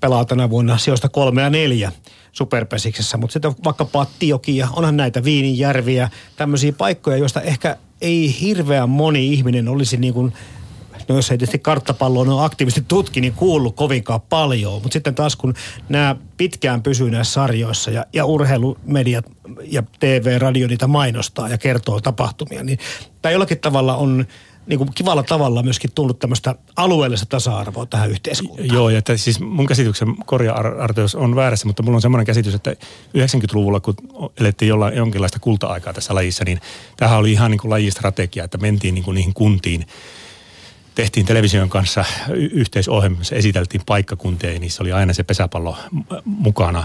pelaa 0.00 0.24
tänä 0.24 0.50
vuonna 0.50 0.78
sijoista 0.78 1.08
kolme 1.08 1.42
ja 1.42 1.50
neljä 1.50 1.92
superpesiksessä. 2.32 3.16
Mutta 3.16 3.32
sitten 3.32 3.54
vaikka 3.64 3.84
Pattijoki 3.84 4.56
ja 4.56 4.68
onhan 4.72 4.96
näitä 4.96 5.24
Viininjärviä, 5.24 6.10
tämmöisiä 6.36 6.72
paikkoja, 6.72 7.16
joista 7.16 7.40
ehkä 7.40 7.76
ei 8.00 8.40
hirveän 8.40 8.88
moni 8.88 9.32
ihminen 9.32 9.68
olisi 9.68 9.96
niin 9.96 10.14
kuin 10.14 10.32
no 11.08 11.16
jos 11.16 11.30
ei 11.30 11.38
tietysti 11.38 11.58
karttapalloa 11.58 12.34
on 12.34 12.44
aktiivisesti 12.44 12.84
tutki, 12.88 13.20
niin 13.20 13.32
kuullut 13.32 13.76
kovinkaan 13.76 14.20
paljon. 14.20 14.72
Mutta 14.72 14.92
sitten 14.92 15.14
taas 15.14 15.36
kun 15.36 15.54
nämä 15.88 16.16
pitkään 16.36 16.82
pysyy 16.82 17.10
näissä 17.10 17.32
sarjoissa 17.32 17.90
ja, 17.90 18.06
ja 18.12 18.24
urheilumediat 18.24 19.24
ja 19.64 19.82
TV, 20.00 20.38
radio 20.40 20.66
niitä 20.68 20.86
mainostaa 20.86 21.48
ja 21.48 21.58
kertoo 21.58 22.00
tapahtumia, 22.00 22.64
niin 22.64 22.78
tämä 23.22 23.32
jollakin 23.32 23.58
tavalla 23.58 23.96
on 23.96 24.26
niin 24.66 24.78
kuin 24.78 24.90
kivalla 24.94 25.22
tavalla 25.22 25.62
myöskin 25.62 25.90
tullut 25.94 26.18
tämmöistä 26.18 26.54
alueellista 26.76 27.26
tasa-arvoa 27.26 27.86
tähän 27.86 28.10
yhteiskuntaan. 28.10 28.68
Joo, 28.68 28.90
ja 28.90 28.98
että 28.98 29.16
siis 29.16 29.40
mun 29.40 29.66
käsityksen 29.66 30.16
korja 30.26 30.54
Arteos 30.54 31.14
on 31.14 31.36
väärässä, 31.36 31.66
mutta 31.66 31.82
mulla 31.82 31.96
on 31.96 32.02
semmoinen 32.02 32.26
käsitys, 32.26 32.54
että 32.54 32.70
90-luvulla, 33.18 33.80
kun 33.80 33.94
elettiin 34.40 34.68
jollain 34.68 34.96
jonkinlaista 34.96 35.38
kulta-aikaa 35.38 35.92
tässä 35.92 36.14
lajissa, 36.14 36.44
niin 36.44 36.60
tähän 36.96 37.18
oli 37.18 37.32
ihan 37.32 37.50
niin 37.50 37.58
kuin 37.58 37.70
lajistrategia, 37.70 38.44
että 38.44 38.58
mentiin 38.58 38.94
niin 38.94 39.04
kuin 39.04 39.14
niihin 39.14 39.34
kuntiin 39.34 39.86
tehtiin 40.94 41.26
television 41.26 41.68
kanssa 41.68 42.04
yhteisohjelma, 42.30 43.18
esiteltiin 43.32 43.82
paikkakuntia 43.86 44.52
ja 44.52 44.58
niissä 44.58 44.82
oli 44.82 44.92
aina 44.92 45.12
se 45.12 45.22
pesäpallo 45.22 45.76
mukana. 46.24 46.84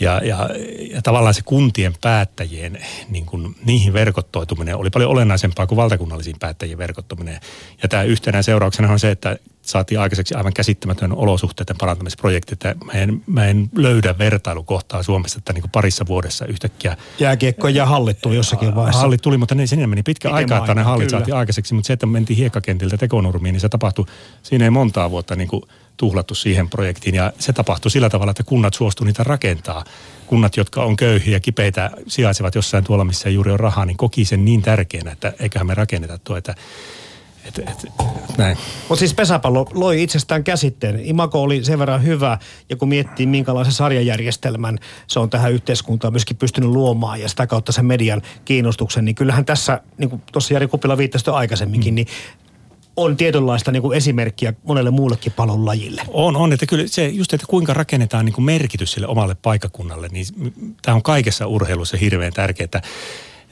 Ja, 0.00 0.20
ja, 0.24 0.50
ja 0.90 1.02
tavallaan 1.02 1.34
se 1.34 1.42
kuntien 1.42 1.92
päättäjien 2.00 2.78
niin 3.08 3.26
kuin, 3.26 3.56
niihin 3.64 3.92
verkottoituminen 3.92 4.76
oli 4.76 4.90
paljon 4.90 5.10
olennaisempaa 5.10 5.66
kuin 5.66 5.76
valtakunnallisiin 5.76 6.36
päättäjien 6.40 6.78
verkottuminen. 6.78 7.40
Ja 7.82 7.88
tämä 7.88 8.02
yhtenä 8.02 8.42
seurauksena 8.42 8.92
on 8.92 8.98
se, 8.98 9.10
että 9.10 9.38
saatiin 9.72 10.00
aikaiseksi 10.00 10.34
aivan 10.34 10.52
käsittämätön 10.52 11.12
olosuhteiden 11.12 11.76
parantamisprojekti. 11.78 12.52
Että 12.52 12.74
mä, 12.84 12.92
en, 12.92 13.22
mä 13.26 13.46
en 13.46 13.70
löydä 13.76 14.18
vertailukohtaa 14.18 15.02
Suomessa, 15.02 15.38
että 15.38 15.52
niin 15.52 15.62
kuin 15.62 15.70
parissa 15.70 16.06
vuodessa 16.06 16.46
yhtäkkiä... 16.46 16.96
Jääkiekko 17.18 17.68
ja 17.68 17.86
hallit 17.86 18.18
tuli 18.20 18.36
jossakin 18.36 18.74
vaiheessa. 18.74 19.00
Hallit 19.00 19.22
tuli, 19.22 19.36
mutta 19.36 19.54
ne, 19.54 19.66
sinne 19.66 19.86
meni 19.86 20.02
pitkä 20.02 20.30
aika, 20.30 20.56
että 20.56 20.74
ne 20.74 20.82
hallit 20.82 21.10
saatiin 21.10 21.34
aikaiseksi. 21.34 21.74
Mutta 21.74 21.86
se, 21.86 21.92
että 21.92 22.06
mentiin 22.06 22.36
hiekkakentiltä 22.36 22.96
tekonurmiin, 22.96 23.52
niin 23.52 23.60
se 23.60 23.68
tapahtui, 23.68 24.04
siinä 24.42 24.64
ei 24.64 24.70
montaa 24.70 25.10
vuotta 25.10 25.36
niin 25.36 25.48
kuin 25.48 25.62
tuhlattu 25.96 26.34
siihen 26.34 26.68
projektiin. 26.68 27.14
Ja 27.14 27.32
se 27.38 27.52
tapahtui 27.52 27.90
sillä 27.90 28.10
tavalla, 28.10 28.30
että 28.30 28.42
kunnat 28.42 28.74
suostuivat 28.74 29.08
niitä 29.08 29.24
rakentaa. 29.24 29.84
Kunnat, 30.26 30.56
jotka 30.56 30.82
on 30.82 30.96
köyhiä 30.96 31.36
ja 31.36 31.40
kipeitä, 31.40 31.90
sijaitsevat 32.06 32.54
jossain 32.54 32.84
tuolla, 32.84 33.04
missä 33.04 33.28
ei 33.28 33.34
juuri 33.34 33.50
ole 33.50 33.56
rahaa, 33.56 33.86
niin 33.86 33.96
koki 33.96 34.24
sen 34.24 34.44
niin 34.44 34.62
tärkeänä, 34.62 35.12
että 35.12 35.32
eiköhän 35.40 35.66
me 35.66 35.74
rakenneta 35.74 36.18
tuo, 36.18 36.36
että 36.36 36.54
et, 37.44 37.58
et, 37.58 37.92
näin. 38.38 38.56
Mutta 38.88 38.98
siis 38.98 39.14
pesäpallo 39.14 39.66
loi 39.74 40.02
itsestään 40.02 40.44
käsitteen. 40.44 41.00
Imako 41.04 41.42
oli 41.42 41.64
sen 41.64 41.78
verran 41.78 42.04
hyvä, 42.04 42.38
ja 42.70 42.76
kun 42.76 42.88
miettii 42.88 43.26
minkälaisen 43.26 43.72
sarjajärjestelmän 43.72 44.78
se 45.06 45.20
on 45.20 45.30
tähän 45.30 45.52
yhteiskuntaan 45.52 46.12
myöskin 46.12 46.36
pystynyt 46.36 46.70
luomaan, 46.70 47.20
ja 47.20 47.28
sitä 47.28 47.46
kautta 47.46 47.72
sen 47.72 47.86
median 47.86 48.22
kiinnostuksen, 48.44 49.04
niin 49.04 49.14
kyllähän 49.14 49.44
tässä, 49.44 49.80
niin 49.98 50.10
kuin 50.10 50.22
tuossa 50.32 50.54
Jari 50.54 50.68
Kupila 50.68 50.98
viittasi 50.98 51.30
aikaisemminkin, 51.30 51.94
mm. 51.94 51.96
niin 51.96 52.06
on 52.96 53.16
tietynlaista 53.16 53.72
niin 53.72 53.82
kuin 53.82 53.96
esimerkkiä 53.96 54.52
monelle 54.64 54.90
muullekin 54.90 55.32
palon 55.32 55.66
lajille. 55.66 56.02
On, 56.08 56.36
on. 56.36 56.52
Että 56.52 56.66
kyllä 56.66 56.86
se 56.86 57.08
just, 57.08 57.34
että 57.34 57.46
kuinka 57.48 57.74
rakennetaan 57.74 58.24
niin 58.24 58.34
kuin 58.34 58.44
merkitys 58.44 58.92
sille 58.92 59.06
omalle 59.06 59.36
paikakunnalle, 59.42 60.08
niin 60.08 60.26
tämä 60.82 60.94
on 60.94 61.02
kaikessa 61.02 61.46
urheilussa 61.46 61.96
hirveän 61.96 62.32
tärkeää. 62.32 62.82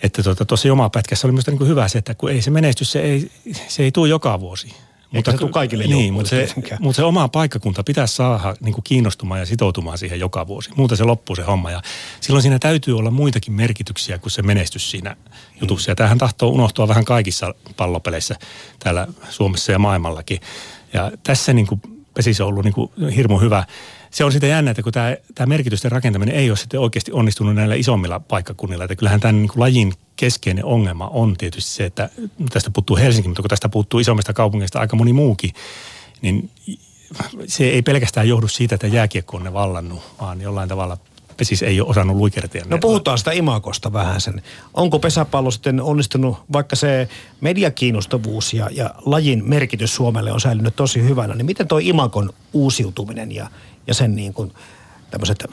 Että, 0.03 0.22
tuota, 0.22 0.44
tuossa 0.44 0.72
omaa 0.72 0.90
pätkässä 0.90 1.26
oli 1.26 1.32
minusta 1.32 1.51
niin 1.51 1.68
hyvä 1.68 1.88
se, 1.88 1.98
että 1.98 2.14
kun 2.14 2.30
ei 2.30 2.42
se 2.42 2.51
menestys, 2.51 2.92
se 2.92 3.01
ei, 3.01 3.30
se 3.68 3.82
ei 3.82 3.92
tule 3.92 4.09
joka 4.09 4.40
vuosi. 4.40 4.74
Mutta 5.12 5.32
se 5.32 5.38
kaikille 5.53 5.84
niin, 5.84 6.14
mutta 6.14 6.30
se, 6.30 6.48
mutta 6.80 6.96
se 6.96 7.05
oma 7.05 7.28
paikkakunta 7.28 7.84
pitäisi 7.84 8.14
saada 8.14 8.55
niin 8.61 8.72
kuin 8.72 8.84
kiinnostumaan 8.84 9.40
ja 9.40 9.46
sitoutumaan 9.46 9.98
siihen 9.98 10.20
joka 10.20 10.46
vuosi. 10.46 10.70
Muuten 10.76 10.96
se 10.96 11.05
loppuu 11.05 11.36
se 11.36 11.42
homma. 11.42 11.70
Ja 11.70 11.82
silloin 12.20 12.42
siinä 12.42 12.59
täytyy 12.59 12.98
olla 12.98 13.11
muitakin 13.11 13.53
merkityksiä 13.53 14.18
kuin 14.18 14.30
se 14.30 14.42
menestys 14.42 14.90
siinä 14.90 15.16
jutussa. 15.61 15.90
Ja 15.90 15.94
tämähän 15.94 16.18
tahtoo 16.18 16.48
unohtua 16.48 16.88
vähän 16.88 17.05
kaikissa 17.05 17.55
pallopeleissä 17.76 18.36
täällä 18.78 19.07
Suomessa 19.30 19.72
ja 19.72 19.78
maailmallakin. 19.78 20.40
Ja 20.92 21.12
tässä 21.22 21.53
niin 21.53 21.66
kuin 21.66 21.80
Pesis 22.14 22.40
on 22.40 22.48
ollut 22.48 22.64
niin 22.64 22.74
kuin 22.74 22.90
hirmu 23.16 23.38
hyvä 23.38 23.64
se 24.11 24.24
on 24.24 24.32
sitten 24.32 24.50
jännä, 24.50 24.70
että 24.70 24.82
kun 24.82 24.92
tämä, 24.92 25.16
tämä 25.34 25.46
merkitysten 25.46 25.92
rakentaminen 25.92 26.34
ei 26.34 26.50
ole 26.50 26.56
sitten 26.56 26.80
oikeasti 26.80 27.12
onnistunut 27.12 27.54
näillä 27.54 27.74
isommilla 27.74 28.20
paikkakunnilla. 28.20 28.84
Että 28.84 28.96
kyllähän 28.96 29.20
tämän 29.20 29.42
niin 29.42 29.50
lajin 29.56 29.92
keskeinen 30.16 30.64
ongelma 30.64 31.08
on 31.08 31.36
tietysti 31.36 31.70
se, 31.70 31.84
että 31.84 32.11
tästä 32.52 32.70
puuttuu 32.70 32.96
Helsinki, 32.96 33.28
mutta 33.28 33.42
kun 33.42 33.48
tästä 33.48 33.68
puuttuu 33.68 34.00
isommista 34.00 34.32
kaupungeista 34.32 34.80
aika 34.80 34.96
moni 34.96 35.12
muukin, 35.12 35.50
niin 36.22 36.50
se 37.46 37.64
ei 37.64 37.82
pelkästään 37.82 38.28
johdu 38.28 38.48
siitä, 38.48 38.74
että 38.74 38.86
jääkiekko 38.86 39.36
on 39.36 39.44
ne 39.44 39.52
vallannut, 39.52 40.02
vaan 40.20 40.40
jollain 40.40 40.68
tavalla 40.68 40.98
pesis 41.41 41.62
ei 41.62 41.80
ole 41.80 41.88
osannut 41.88 42.16
luikertia. 42.16 42.64
No 42.68 42.78
puhutaan 42.78 43.18
sitä 43.18 43.32
imakosta 43.32 43.93
vähän 43.93 44.20
sen. 44.20 44.43
Onko 44.74 44.99
pesäpallo 44.99 45.51
sitten 45.51 45.80
onnistunut, 45.82 46.36
vaikka 46.53 46.76
se 46.76 47.09
mediakiinnostavuus 47.41 48.55
ja, 48.55 48.68
ja 48.72 48.95
lajin 49.07 49.49
merkitys 49.49 49.95
Suomelle 49.95 50.32
on 50.32 50.41
säilynyt 50.41 50.76
tosi 50.76 51.03
hyvänä, 51.03 51.34
niin 51.34 51.47
miten 51.47 51.68
tuo 51.68 51.78
imakon 51.78 52.30
uusiutuminen 52.53 53.32
ja, 53.32 53.51
ja 53.86 53.95
sen 53.95 54.16
niin 54.16 54.34
kuin 54.34 54.53
tämmöiset 55.11 55.45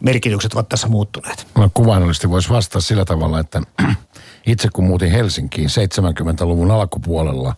merkitykset 0.00 0.52
ovat 0.52 0.68
tässä 0.68 0.88
muuttuneet? 0.88 1.46
No 1.58 1.70
kuvainnollisesti 1.74 2.30
voisi 2.30 2.48
vastata 2.48 2.80
sillä 2.80 3.04
tavalla, 3.04 3.40
että 3.40 3.62
itse 4.46 4.68
kun 4.72 4.84
muutin 4.84 5.10
Helsinkiin 5.10 5.68
70-luvun 5.68 6.70
alkupuolella, 6.70 7.54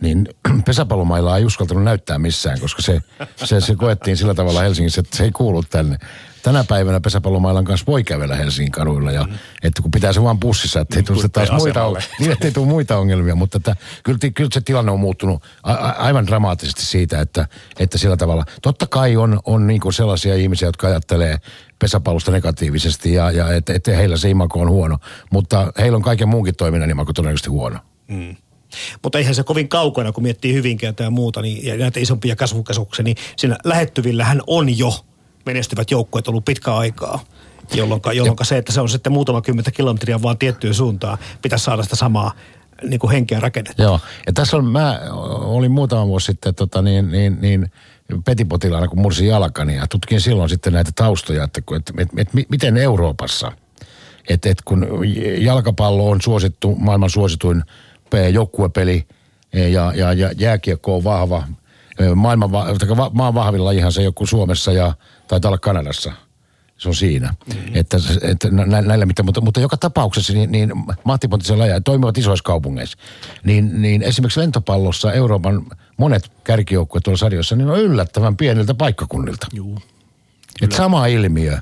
niin 0.00 0.28
pesäpallomailla 0.66 1.38
ei 1.38 1.44
uskaltanut 1.44 1.84
näyttää 1.84 2.18
missään, 2.18 2.60
koska 2.60 2.82
se, 2.82 3.00
se, 3.36 3.60
se 3.60 3.74
koettiin 3.74 4.16
sillä 4.16 4.34
tavalla 4.34 4.60
Helsingissä, 4.60 5.00
että 5.00 5.16
se 5.16 5.24
ei 5.24 5.30
kuulu 5.30 5.62
tänne 5.62 5.98
tänä 6.42 6.64
päivänä 6.64 7.00
pesäpallomailan 7.00 7.64
kanssa 7.64 7.86
voi 7.86 8.04
kävellä 8.04 8.36
Helsingin 8.36 8.72
kaduilla. 8.72 9.12
Ja, 9.12 9.24
mm. 9.24 9.34
että 9.62 9.82
kun 9.82 9.90
pitää 9.90 10.12
se 10.12 10.22
vaan 10.22 10.40
bussissa, 10.40 10.80
ettei 10.80 11.02
tule 11.02 11.28
taas 11.32 11.50
muita, 11.52 11.92
niin 12.20 12.32
ettei 12.32 12.52
tule 12.52 12.66
muita 12.66 12.98
ongelmia. 12.98 13.34
Mutta 13.34 13.56
että, 13.56 13.76
kyllä, 14.04 14.18
kyllä 14.34 14.50
se 14.52 14.60
tilanne 14.60 14.92
on 14.92 15.00
muuttunut 15.00 15.42
a, 15.62 15.72
a, 15.72 15.90
aivan 15.90 16.26
dramaattisesti 16.26 16.86
siitä, 16.86 17.20
että, 17.20 17.48
että 17.78 17.98
sillä 17.98 18.16
tavalla. 18.16 18.44
Totta 18.62 18.86
kai 18.86 19.16
on, 19.16 19.40
on 19.44 19.66
niin 19.66 19.80
kuin 19.80 19.92
sellaisia 19.92 20.34
ihmisiä, 20.34 20.68
jotka 20.68 20.86
ajattelee 20.86 21.36
pesäpallosta 21.78 22.30
negatiivisesti 22.30 23.14
ja, 23.14 23.30
ja 23.30 23.52
että 23.52 23.72
et 23.72 23.86
heillä 23.86 24.16
se 24.16 24.30
imako 24.30 24.60
on 24.60 24.70
huono. 24.70 24.98
Mutta 25.30 25.72
heillä 25.78 25.96
on 25.96 26.02
kaiken 26.02 26.28
muunkin 26.28 26.56
toiminnan 26.56 26.90
imako 26.90 27.12
todennäköisesti 27.12 27.50
huono. 27.50 27.78
Mm. 28.08 28.36
Mutta 29.02 29.18
eihän 29.18 29.34
se 29.34 29.42
kovin 29.42 29.68
kaukana, 29.68 30.12
kun 30.12 30.22
miettii 30.22 30.54
hyvinkäältä 30.54 31.02
ja 31.02 31.10
muuta, 31.10 31.42
niin, 31.42 31.66
ja 31.66 31.76
näitä 31.76 32.00
isompia 32.00 32.36
kasvukeskuksia, 32.36 33.02
niin 33.02 33.16
siinä 33.36 33.56
lähettyvillähän 33.64 34.42
on 34.46 34.78
jo 34.78 35.04
menestyvät 35.48 35.90
joukkueet 35.90 36.28
ollut 36.28 36.44
pitkä 36.44 36.74
aikaa. 36.74 37.20
Jolloin, 37.74 38.00
jolloin 38.12 38.36
se, 38.42 38.58
että 38.58 38.72
se 38.72 38.80
on 38.80 38.88
sitten 38.88 39.12
muutama 39.12 39.42
kymmentä 39.42 39.70
kilometriä 39.70 40.22
vaan 40.22 40.38
tiettyyn 40.38 40.74
suuntaan, 40.74 41.18
pitäisi 41.42 41.64
saada 41.64 41.82
sitä 41.82 41.96
samaa 41.96 42.32
niin 42.82 43.00
kuin 43.00 43.10
henkeä 43.10 43.40
rakennettua. 43.40 43.84
Joo, 43.84 44.00
ja 44.26 44.32
tässä 44.32 44.56
on, 44.56 44.64
mä 44.64 45.00
olin 45.40 45.70
muutama 45.70 46.06
vuosi 46.06 46.26
sitten 46.26 46.54
tota, 46.54 46.82
niin, 46.82 47.12
niin, 47.12 47.40
niin 47.40 47.70
petipotilaana, 48.24 48.88
kun 48.88 49.00
mursin 49.00 49.28
jalkani 49.28 49.76
ja 49.76 49.86
tutkin 49.86 50.20
silloin 50.20 50.48
sitten 50.48 50.72
näitä 50.72 50.90
taustoja, 50.94 51.44
että, 51.44 51.60
että, 51.76 51.92
että, 51.98 52.14
että 52.16 52.38
miten 52.48 52.76
Euroopassa, 52.76 53.52
että, 54.28 54.50
että 54.50 54.62
kun 54.64 54.86
jalkapallo 55.38 56.10
on 56.10 56.20
suosittu, 56.22 56.74
maailman 56.74 57.10
suosituin 57.10 57.62
joukkuepeli 58.32 59.06
ja, 59.52 59.92
ja, 59.94 60.12
ja 60.12 60.32
jääkiekko 60.36 60.96
on 60.96 61.04
vahva, 61.04 61.42
maailman, 62.14 62.50
maan 63.12 63.34
vahvin 63.34 63.64
lajihan 63.64 63.92
se 63.92 64.02
joku 64.02 64.26
Suomessa 64.26 64.72
ja 64.72 64.92
taitaa 65.28 65.48
olla 65.48 65.58
Kanadassa. 65.58 66.12
Se 66.78 66.88
on 66.88 66.94
siinä. 66.94 67.34
Mm-hmm. 67.46 67.70
Että, 67.74 67.96
että 68.22 68.50
näillä 68.50 69.06
mitä, 69.06 69.22
mutta, 69.22 69.40
mutta 69.40 69.60
joka 69.60 69.76
tapauksessa 69.76 70.32
niin, 70.32 70.52
niin 70.52 70.72
mahtipontisen 71.04 71.58
lajeja 71.58 71.80
toimivat 71.80 72.18
isoissa 72.18 72.42
kaupungeissa. 72.42 72.98
Niin, 73.44 73.82
niin 73.82 74.02
esimerkiksi 74.02 74.40
lentopallossa 74.40 75.12
Euroopan 75.12 75.66
monet 75.96 76.32
kärkijoukkueet 76.44 77.04
tuolla 77.04 77.18
sarjoissa, 77.18 77.56
niin 77.56 77.70
on 77.70 77.80
yllättävän 77.80 78.36
pieniltä 78.36 78.74
paikkakunnilta. 78.74 79.46
Juu. 79.52 79.78
Että 80.62 80.76
sama 80.76 81.06
ilmiö. 81.06 81.58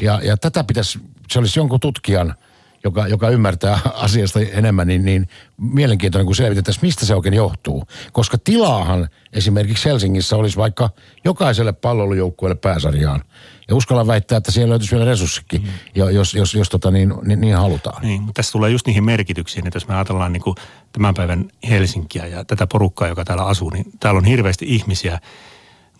Ja, 0.00 0.20
ja 0.22 0.36
tätä 0.36 0.64
pitäisi, 0.64 0.98
se 1.30 1.38
olisi 1.38 1.58
jonkun 1.58 1.80
tutkijan– 1.80 2.34
joka, 2.84 3.06
joka 3.06 3.28
ymmärtää 3.28 3.78
asiasta 3.94 4.40
enemmän, 4.40 4.86
niin, 4.86 5.04
niin 5.04 5.28
mielenkiintoinen, 5.56 6.26
kun 6.26 6.36
selvitettäisiin, 6.36 6.86
mistä 6.86 7.06
se 7.06 7.14
oikein 7.14 7.34
johtuu. 7.34 7.84
Koska 8.12 8.38
tilaahan 8.44 9.08
esimerkiksi 9.32 9.88
Helsingissä 9.88 10.36
olisi 10.36 10.56
vaikka 10.56 10.90
jokaiselle 11.24 11.72
palvelujoukkueelle 11.72 12.54
pääsarjaan. 12.54 13.24
Ja 13.68 13.76
uskallan 13.76 14.06
väittää, 14.06 14.38
että 14.38 14.52
siellä 14.52 14.70
löytyisi 14.70 14.96
vielä 14.96 15.10
resurssikin, 15.10 15.62
mm. 15.62 15.68
jos, 15.94 16.34
jos, 16.34 16.54
jos 16.54 16.68
tota 16.68 16.90
niin, 16.90 17.14
niin, 17.22 17.40
niin 17.40 17.56
halutaan. 17.56 18.02
Niin, 18.02 18.22
mutta 18.22 18.38
tässä 18.38 18.52
tulee 18.52 18.70
just 18.70 18.86
niihin 18.86 19.04
merkityksiin, 19.04 19.66
että 19.66 19.76
jos 19.76 19.88
me 19.88 19.94
ajatellaan 19.94 20.32
niin 20.32 20.42
kuin 20.42 20.56
tämän 20.92 21.14
päivän 21.14 21.48
Helsinkiä 21.68 22.26
ja 22.26 22.44
tätä 22.44 22.66
porukkaa, 22.66 23.08
joka 23.08 23.24
täällä 23.24 23.44
asuu, 23.44 23.70
niin 23.70 23.84
täällä 24.00 24.18
on 24.18 24.24
hirveästi 24.24 24.64
ihmisiä, 24.68 25.20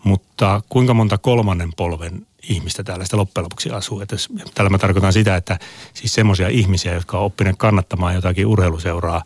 mutta 0.03 0.61
kuinka 0.69 0.93
monta 0.93 1.17
kolmannen 1.17 1.69
polven 1.77 2.25
ihmistä 2.49 2.83
täällä 2.83 3.05
sitä 3.05 3.17
loppujen 3.17 3.43
lopuksi 3.43 3.71
asuu. 3.71 4.01
Että 4.01 4.15
tällä 4.53 4.69
mä 4.69 4.77
tarkoitan 4.77 5.13
sitä, 5.13 5.35
että 5.35 5.59
siis 5.93 6.13
semmoisia 6.13 6.47
ihmisiä, 6.47 6.93
jotka 6.93 7.19
on 7.19 7.25
oppineet 7.25 7.55
kannattamaan 7.57 8.15
jotakin 8.15 8.45
urheiluseuraa 8.45 9.23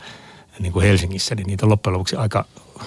niin 0.59 0.73
kuin 0.73 0.85
Helsingissä, 0.85 1.35
niin 1.35 1.47
niitä 1.47 1.65
on 1.65 1.69
loppujen 1.69 1.93
lopuksi 1.93 2.15
aika 2.15 2.45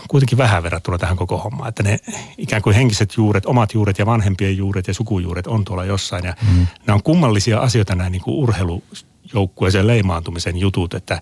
kuitenkin 0.09 0.39
vähän 0.39 0.62
verrattuna 0.62 0.99
tähän 0.99 1.16
koko 1.16 1.39
hommaan. 1.39 1.68
Että 1.68 1.83
ne 1.83 1.99
ikään 2.39 2.62
kuin 2.62 2.77
henkiset 2.77 3.16
juuret, 3.16 3.47
omat 3.47 3.74
juuret 3.74 3.99
ja 3.99 4.07
vanhempien 4.07 4.57
juuret 4.57 4.89
ja 4.89 4.95
sukujuuret 4.95 5.47
on 5.47 5.64
tuolla 5.64 5.85
jossain. 5.85 6.24
Ja 6.24 6.35
mm. 6.43 6.66
nämä 6.87 6.95
on 6.95 7.03
kummallisia 7.03 7.59
asioita 7.59 7.95
nämä 7.95 8.11
niin 8.11 8.22
kuin 8.22 8.37
urheilujoukkueeseen 8.37 9.87
leimaantumisen 9.87 10.57
jutut, 10.57 10.95
että 10.95 11.20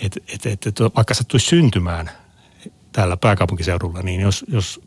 et, 0.00 0.16
et, 0.34 0.46
et, 0.46 0.66
et, 0.66 0.80
vaikka 0.96 1.14
sattuisi 1.14 1.46
syntymään 1.46 2.10
täällä 2.92 3.16
pääkaupunkiseudulla, 3.16 4.02
niin 4.02 4.20
jos, 4.20 4.44
jos 4.48 4.80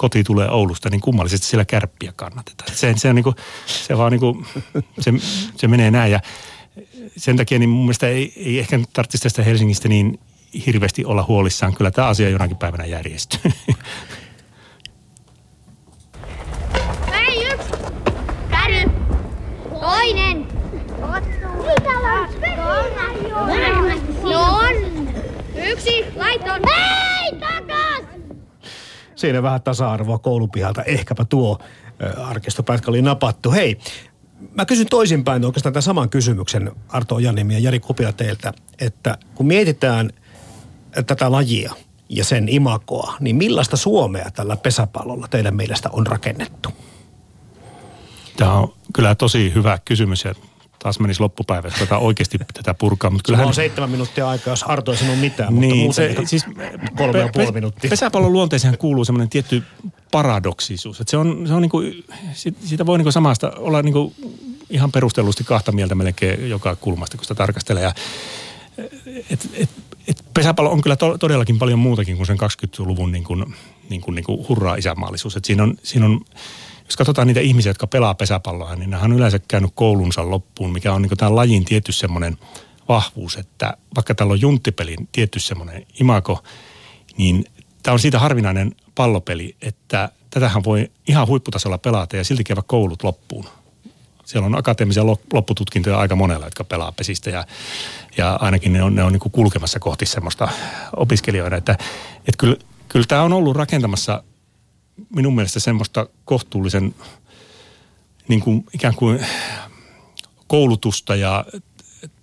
koti 0.00 0.24
tulee 0.24 0.50
Oulusta, 0.50 0.90
niin 0.90 1.00
kummallisesti 1.00 1.46
siellä 1.46 1.64
kärppiä 1.64 2.12
kannatetaan. 2.16 2.74
Se, 2.74 2.94
se, 2.96 3.08
on 3.08 3.14
niin 3.14 3.24
kuin, 3.24 3.36
se 3.66 3.98
vaan 3.98 4.12
niin 4.12 4.20
kuin, 4.20 4.46
se, 5.00 5.12
se 5.56 5.68
menee 5.68 5.90
näin 5.90 6.12
ja 6.12 6.20
sen 7.16 7.36
takia 7.36 7.58
niin 7.58 7.68
mun 7.68 7.84
mielestä 7.84 8.08
ei, 8.08 8.32
ei 8.36 8.58
ehkä 8.58 8.80
tarvitsisi 8.92 9.22
tästä 9.22 9.42
Helsingistä 9.42 9.88
niin 9.88 10.20
hirveästi 10.66 11.04
olla 11.04 11.24
huolissaan. 11.28 11.74
Kyllä 11.74 11.90
tämä 11.90 12.08
asia 12.08 12.28
jonakin 12.28 12.56
päivänä 12.56 12.84
järjestyy. 12.84 13.40
Ei 17.12 17.46
yksi. 17.52 17.70
Käry. 18.50 18.90
Toinen. 19.80 20.46
No 24.22 24.42
on. 24.42 25.08
Yksi. 25.54 26.04
Laiton. 26.16 26.60
Hei, 26.76 27.40
takas! 27.40 27.89
Siinä 29.20 29.42
vähän 29.42 29.62
tasa-arvoa 29.62 30.18
koulupihalta. 30.18 30.82
Ehkäpä 30.82 31.24
tuo 31.24 31.58
arkistopätkä 32.24 32.90
oli 32.90 33.02
napattu. 33.02 33.52
Hei, 33.52 33.78
mä 34.54 34.64
kysyn 34.64 34.86
toisinpäin 34.86 35.44
oikeastaan 35.44 35.72
tämän 35.72 35.82
saman 35.82 36.10
kysymyksen 36.10 36.72
Arto 36.88 37.18
Janimi 37.18 37.54
ja 37.54 37.60
Jari 37.60 37.80
Kupila 37.80 38.12
teiltä, 38.12 38.52
että 38.78 39.18
kun 39.34 39.46
mietitään 39.46 40.10
tätä 41.06 41.32
lajia 41.32 41.72
ja 42.08 42.24
sen 42.24 42.48
imakoa, 42.48 43.14
niin 43.20 43.36
millaista 43.36 43.76
Suomea 43.76 44.30
tällä 44.30 44.56
pesäpallolla 44.56 45.28
teidän 45.28 45.56
mielestä 45.56 45.88
on 45.92 46.06
rakennettu? 46.06 46.68
Tämä 48.36 48.54
on 48.54 48.74
kyllä 48.94 49.14
tosi 49.14 49.54
hyvä 49.54 49.78
kysymys 49.84 50.24
ja 50.24 50.34
taas 50.82 51.00
menisi 51.00 51.20
loppupäivässä 51.20 51.78
tätä 51.78 51.98
oikeasti 51.98 52.38
tätä 52.54 52.74
purkaa. 52.74 53.10
Mutta 53.10 53.26
kyllähän... 53.26 53.46
on 53.46 53.54
seitsemän 53.54 53.90
minuuttia 53.90 54.28
aikaa, 54.28 54.52
jos 54.52 54.62
Arto 54.62 54.92
ei 54.92 54.98
sano 54.98 55.16
mitään, 55.16 55.54
niin, 55.54 55.76
mutta 55.76 56.02
muuten 56.02 56.26
se, 56.26 56.28
siis 56.28 56.44
kolme 56.96 57.12
pe- 57.12 57.18
ja 57.18 57.28
puoli 57.32 57.52
minuuttia. 57.52 57.90
Pesäpallon 57.90 58.32
luonteeseen 58.32 58.78
kuuluu 58.78 59.04
semmoinen 59.04 59.28
tietty 59.28 59.62
paradoksisuus. 60.10 61.00
Että 61.00 61.10
se 61.10 61.16
on, 61.16 61.44
se 61.46 61.54
on 61.54 61.62
niin 61.62 61.70
kuin, 61.70 62.04
siitä 62.64 62.86
voi 62.86 62.98
niin 62.98 63.04
kuin 63.04 63.12
samasta 63.12 63.52
olla 63.56 63.82
niin 63.82 63.92
kuin 63.92 64.14
ihan 64.70 64.92
perustellusti 64.92 65.44
kahta 65.44 65.72
mieltä 65.72 65.94
melkein 65.94 66.50
joka 66.50 66.76
kulmasta, 66.76 67.16
kun 67.16 67.24
sitä 67.24 67.34
tarkastelee. 67.34 67.82
Ja, 67.82 67.94
et, 69.30 69.48
et, 69.54 69.70
et 70.08 70.24
pesäpallo 70.34 70.70
on 70.70 70.80
kyllä 70.80 70.96
to, 70.96 71.18
todellakin 71.18 71.58
paljon 71.58 71.78
muutakin 71.78 72.16
kuin 72.16 72.26
sen 72.26 72.38
20-luvun 72.40 73.12
niin 73.12 73.24
kuin, 73.24 73.54
niin 73.88 74.00
kuin, 74.00 74.14
niin 74.14 74.24
kuin 74.24 74.48
hurraa 74.48 74.76
isämaallisuus. 74.76 75.36
Et 75.36 75.44
siinä 75.44 75.62
on, 75.62 75.74
siinä 75.82 76.06
on 76.06 76.20
jos 76.90 76.96
katsotaan 76.96 77.26
niitä 77.26 77.40
ihmisiä, 77.40 77.70
jotka 77.70 77.86
pelaa 77.86 78.14
pesäpalloa, 78.14 78.76
niin 78.76 78.90
nehän 78.90 79.10
on 79.10 79.16
yleensä 79.16 79.38
käynyt 79.38 79.70
koulunsa 79.74 80.30
loppuun, 80.30 80.72
mikä 80.72 80.92
on 80.92 81.02
niin 81.02 81.16
tämän 81.16 81.36
lajin 81.36 81.64
tietty 81.64 81.92
semmoinen 81.92 82.38
vahvuus, 82.88 83.36
että 83.36 83.76
vaikka 83.94 84.14
täällä 84.14 84.32
on 84.32 84.40
junttipelin 84.40 85.08
tietty 85.12 85.40
semmoinen 85.40 85.86
imako, 86.00 86.42
niin 87.16 87.44
tämä 87.82 87.92
on 87.92 87.98
siitä 87.98 88.18
harvinainen 88.18 88.74
pallopeli, 88.94 89.56
että 89.62 90.08
tätähän 90.30 90.64
voi 90.64 90.90
ihan 91.08 91.26
huipputasolla 91.26 91.78
pelata 91.78 92.16
ja 92.16 92.24
silti 92.24 92.44
käydä 92.44 92.62
koulut 92.66 93.02
loppuun. 93.02 93.46
Siellä 94.24 94.46
on 94.46 94.58
akateemisia 94.58 95.06
loppututkintoja 95.32 95.98
aika 95.98 96.16
monella, 96.16 96.46
jotka 96.46 96.64
pelaa 96.64 96.92
pesistä 96.92 97.30
ja, 97.30 97.44
ja 98.16 98.38
ainakin 98.40 98.72
ne 98.72 98.82
on, 98.82 98.94
ne 98.94 99.02
on 99.02 99.12
niin 99.12 99.32
kulkemassa 99.32 99.80
kohti 99.80 100.06
semmoista 100.06 100.48
opiskelijoita. 100.96 101.56
Että, 101.56 101.72
että 102.18 102.36
kyllä, 102.38 102.56
kyllä 102.88 103.06
tämä 103.08 103.22
on 103.22 103.32
ollut 103.32 103.56
rakentamassa 103.56 104.22
minun 105.14 105.34
mielestä 105.34 105.60
semmoista 105.60 106.06
kohtuullisen 106.24 106.94
niin 108.28 108.40
kuin 108.40 108.64
ikään 108.74 108.94
kuin 108.94 109.26
koulutusta 110.46 111.16
ja 111.16 111.44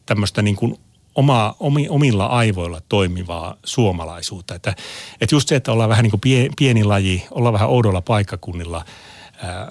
tämmöistä 0.06 0.42
niin 0.42 0.56
kuin 0.56 0.80
oma, 1.16 1.56
omi, 1.60 1.90
omilla 1.90 2.26
aivoilla 2.26 2.82
toimivaa 2.90 3.56
suomalaisuutta. 3.64 4.56
Että, 4.56 4.76
että 5.22 5.36
just 5.36 5.50
se, 5.50 5.56
että 5.56 5.72
ollaan 5.72 5.90
vähän 5.90 6.04
niin 6.04 6.12
kuin 6.12 6.22
pie, 6.22 6.50
pieni 6.58 6.84
laji, 6.84 7.24
ollaan 7.32 7.54
vähän 7.54 7.70
oudolla 7.70 8.02
paikkakunnilla– 8.02 8.86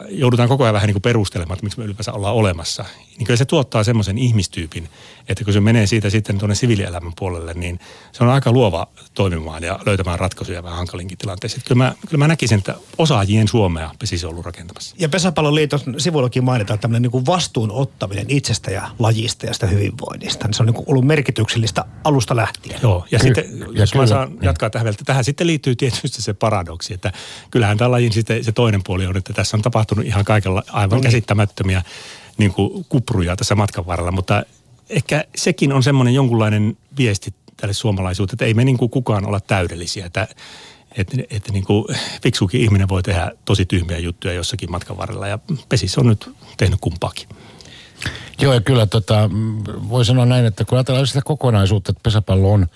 joudutaan 0.08 0.48
koko 0.48 0.64
ajan 0.64 0.74
vähän 0.74 0.86
niin 0.86 0.94
kuin 0.94 1.02
perustelemaan, 1.02 1.54
että 1.54 1.64
miksi 1.64 1.78
me 1.78 1.84
ylipäänsä 1.84 2.12
ollaan 2.12 2.34
olemassa. 2.34 2.84
Niin 3.16 3.26
kyllä 3.26 3.36
se 3.36 3.44
tuottaa 3.44 3.84
semmoisen 3.84 4.18
ihmistyypin, 4.18 4.88
että 5.28 5.44
kun 5.44 5.52
se 5.52 5.60
menee 5.60 5.86
siitä 5.86 6.10
sitten 6.10 6.38
tuonne 6.38 6.54
siviilielämän 6.54 7.12
puolelle, 7.18 7.54
niin 7.54 7.80
se 8.12 8.24
on 8.24 8.30
aika 8.30 8.52
luova 8.52 8.86
toimimaan 9.14 9.62
ja 9.62 9.78
löytämään 9.86 10.18
ratkaisuja 10.18 10.62
vähän 10.62 10.76
hankalinkin 10.76 11.18
tilanteissa. 11.18 11.60
Kyllä 11.68 11.84
mä, 11.84 11.94
kyllä 12.08 12.18
mä 12.18 12.28
näkisin, 12.28 12.58
että 12.58 12.74
osaajien 12.98 13.48
Suomea 13.48 13.90
pesisi 13.98 14.26
ollut 14.26 14.44
rakentamassa. 14.44 14.96
Ja 14.98 15.08
Pesäpalloliiton 15.08 15.80
sivuillakin 15.98 16.44
mainitaan 16.44 16.78
tämmöinen 16.78 17.02
niin 17.02 17.10
kuin 17.10 17.26
vastuun 17.26 17.70
ottaminen 17.70 18.26
itsestä 18.28 18.70
ja 18.70 18.90
lajista 18.98 19.46
ja 19.46 19.54
sitä 19.54 19.66
hyvinvoinnista. 19.66 20.48
Se 20.52 20.62
on 20.62 20.66
niin 20.66 20.74
kuin 20.74 20.84
ollut 20.88 21.06
merkityksellistä 21.06 21.84
alusta 22.04 22.36
lähtien. 22.36 22.80
Joo, 22.82 23.06
ja 23.10 23.18
Ky- 23.18 23.24
sitten 23.24 23.60
ja 23.60 23.66
jos 23.72 23.92
kyllä, 23.92 24.02
mä 24.02 24.06
saan 24.06 24.28
niin. 24.28 24.42
jatkaa 24.42 24.70
tähän 24.70 24.84
vielä, 24.84 24.96
tähän 25.04 25.24
sitten 25.24 25.46
liittyy 25.46 25.76
tietysti 25.76 26.22
se 26.22 26.34
paradoksi, 26.34 26.94
että 26.94 27.12
kyllähän 27.50 27.78
tämä 27.78 27.90
lajin 27.90 28.12
sitten 28.12 28.44
se 28.44 28.52
toinen 28.52 28.82
puoli 28.84 29.06
on, 29.06 29.16
että 29.16 29.32
tässä 29.32 29.56
on 29.56 29.62
tapahtunut 29.62 30.06
ihan 30.06 30.24
kaikella 30.24 30.62
aivan 30.72 30.90
no 30.90 30.96
niin. 30.96 31.02
käsittämättömiä 31.02 31.82
niin 32.38 32.52
kuin 32.52 32.86
kupruja 32.88 33.36
tässä 33.36 33.54
matkan 33.54 33.86
varrella, 33.86 34.12
mutta 34.12 34.42
ehkä 34.90 35.24
sekin 35.36 35.72
on 35.72 35.82
semmoinen 35.82 36.14
jonkunlainen 36.14 36.76
viesti 36.98 37.34
tälle 37.56 37.74
suomalaisuuteen, 37.74 38.34
että 38.34 38.44
ei 38.44 38.54
me 38.54 38.64
niin 38.64 38.78
kuin 38.78 38.90
kukaan 38.90 39.26
olla 39.26 39.40
täydellisiä, 39.40 40.06
että 40.06 40.28
että, 40.96 41.16
että 41.30 41.52
niin 41.52 41.64
kuin 41.64 41.84
fiksukin 42.22 42.60
ihminen 42.60 42.88
voi 42.88 43.02
tehdä 43.02 43.32
tosi 43.44 43.66
tyhmiä 43.66 43.98
juttuja 43.98 44.34
jossakin 44.34 44.70
matkan 44.70 44.96
varrella 44.96 45.28
ja 45.28 45.38
Pesis 45.68 45.98
on 45.98 46.06
nyt 46.06 46.30
tehnyt 46.56 46.80
kumpaakin. 46.80 47.28
Joo 48.40 48.54
ja 48.54 48.60
kyllä 48.60 48.86
tota, 48.86 49.30
voi 49.88 50.04
sanoa 50.04 50.26
näin, 50.26 50.44
että 50.44 50.64
kun 50.64 50.78
ajatellaan 50.78 51.06
sitä 51.06 51.22
kokonaisuutta, 51.24 51.92
että 51.92 52.00
pesäpallo 52.02 52.52
on 52.52 52.66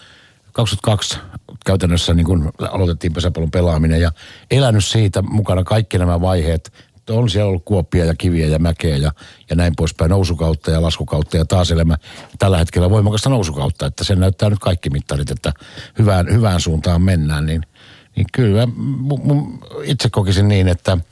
22 0.53 1.19
käytännössä 1.67 2.15
niin 2.15 2.27
kuin 2.27 2.53
aloitettiin 2.71 3.13
pesäpallon 3.13 3.51
pelaaminen 3.51 4.01
ja 4.01 4.13
elänyt 4.51 4.85
siitä 4.85 5.23
mukana 5.23 5.65
kaikki 5.65 5.99
nämä 5.99 6.21
vaiheet. 6.21 6.73
On 7.11 7.31
siellä 7.31 7.49
ollut 7.49 7.65
kuoppia 7.65 8.05
ja 8.05 8.15
kiviä 8.15 8.47
ja 8.47 8.59
mäkeä 8.59 8.97
ja, 8.97 9.13
ja 9.51 9.57
näin 9.57 9.73
poispäin, 9.77 10.11
nousukautta 10.11 10.71
ja 10.71 10.83
laskukautta 10.83 11.37
ja 11.37 11.45
taas 11.45 11.71
elämä 11.71 11.97
tällä 12.39 12.59
hetkellä 12.59 12.91
voimakasta 12.91 13.31
nousukautta, 13.31 13.87
että 13.87 14.05
sen 14.05 14.21
näyttää 14.21 14.51
nyt 14.51 14.59
kaikki 14.59 14.91
mittarit, 14.91 15.31
että 15.31 15.53
hyvään, 15.99 16.33
hyvään 16.33 16.61
suuntaan 16.61 17.03
mennään, 17.03 17.47
niin, 17.47 17.63
niin 18.17 18.27
kyllä 18.33 18.69
mun, 18.77 19.59
itse 19.85 20.11
kokisin 20.11 20.49
niin, 20.49 20.69
että– 20.69 20.99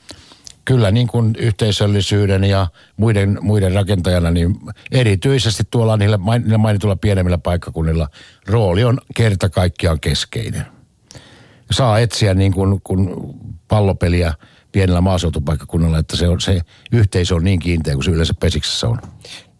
kyllä 0.69 0.91
niin 0.91 1.07
kuin 1.07 1.35
yhteisöllisyyden 1.39 2.43
ja 2.43 2.67
muiden, 2.97 3.37
muiden 3.41 3.73
rakentajana, 3.73 4.31
niin 4.31 4.55
erityisesti 4.91 5.63
tuolla 5.71 5.97
niillä, 5.97 6.19
niillä 6.39 6.57
mainituilla 6.57 6.95
pienemmillä 6.95 7.37
paikkakunnilla 7.37 8.07
rooli 8.47 8.83
on 8.83 8.97
kerta 9.15 9.49
kaikkiaan 9.49 9.99
keskeinen. 9.99 10.65
Saa 11.71 11.99
etsiä 11.99 12.33
niin 12.33 12.53
kuin, 12.53 12.81
kuin 12.83 13.09
pallopeliä 13.67 14.33
pienellä 14.71 15.01
maaseutupaikkakunnalla, 15.01 15.97
että 15.97 16.17
se, 16.17 16.27
on, 16.27 16.41
se 16.41 16.61
yhteisö 16.91 17.35
on 17.35 17.43
niin 17.43 17.59
kiinteä 17.59 17.93
kuin 17.93 18.03
se 18.03 18.11
yleensä 18.11 18.33
pesiksessä 18.33 18.87
on. 18.87 18.97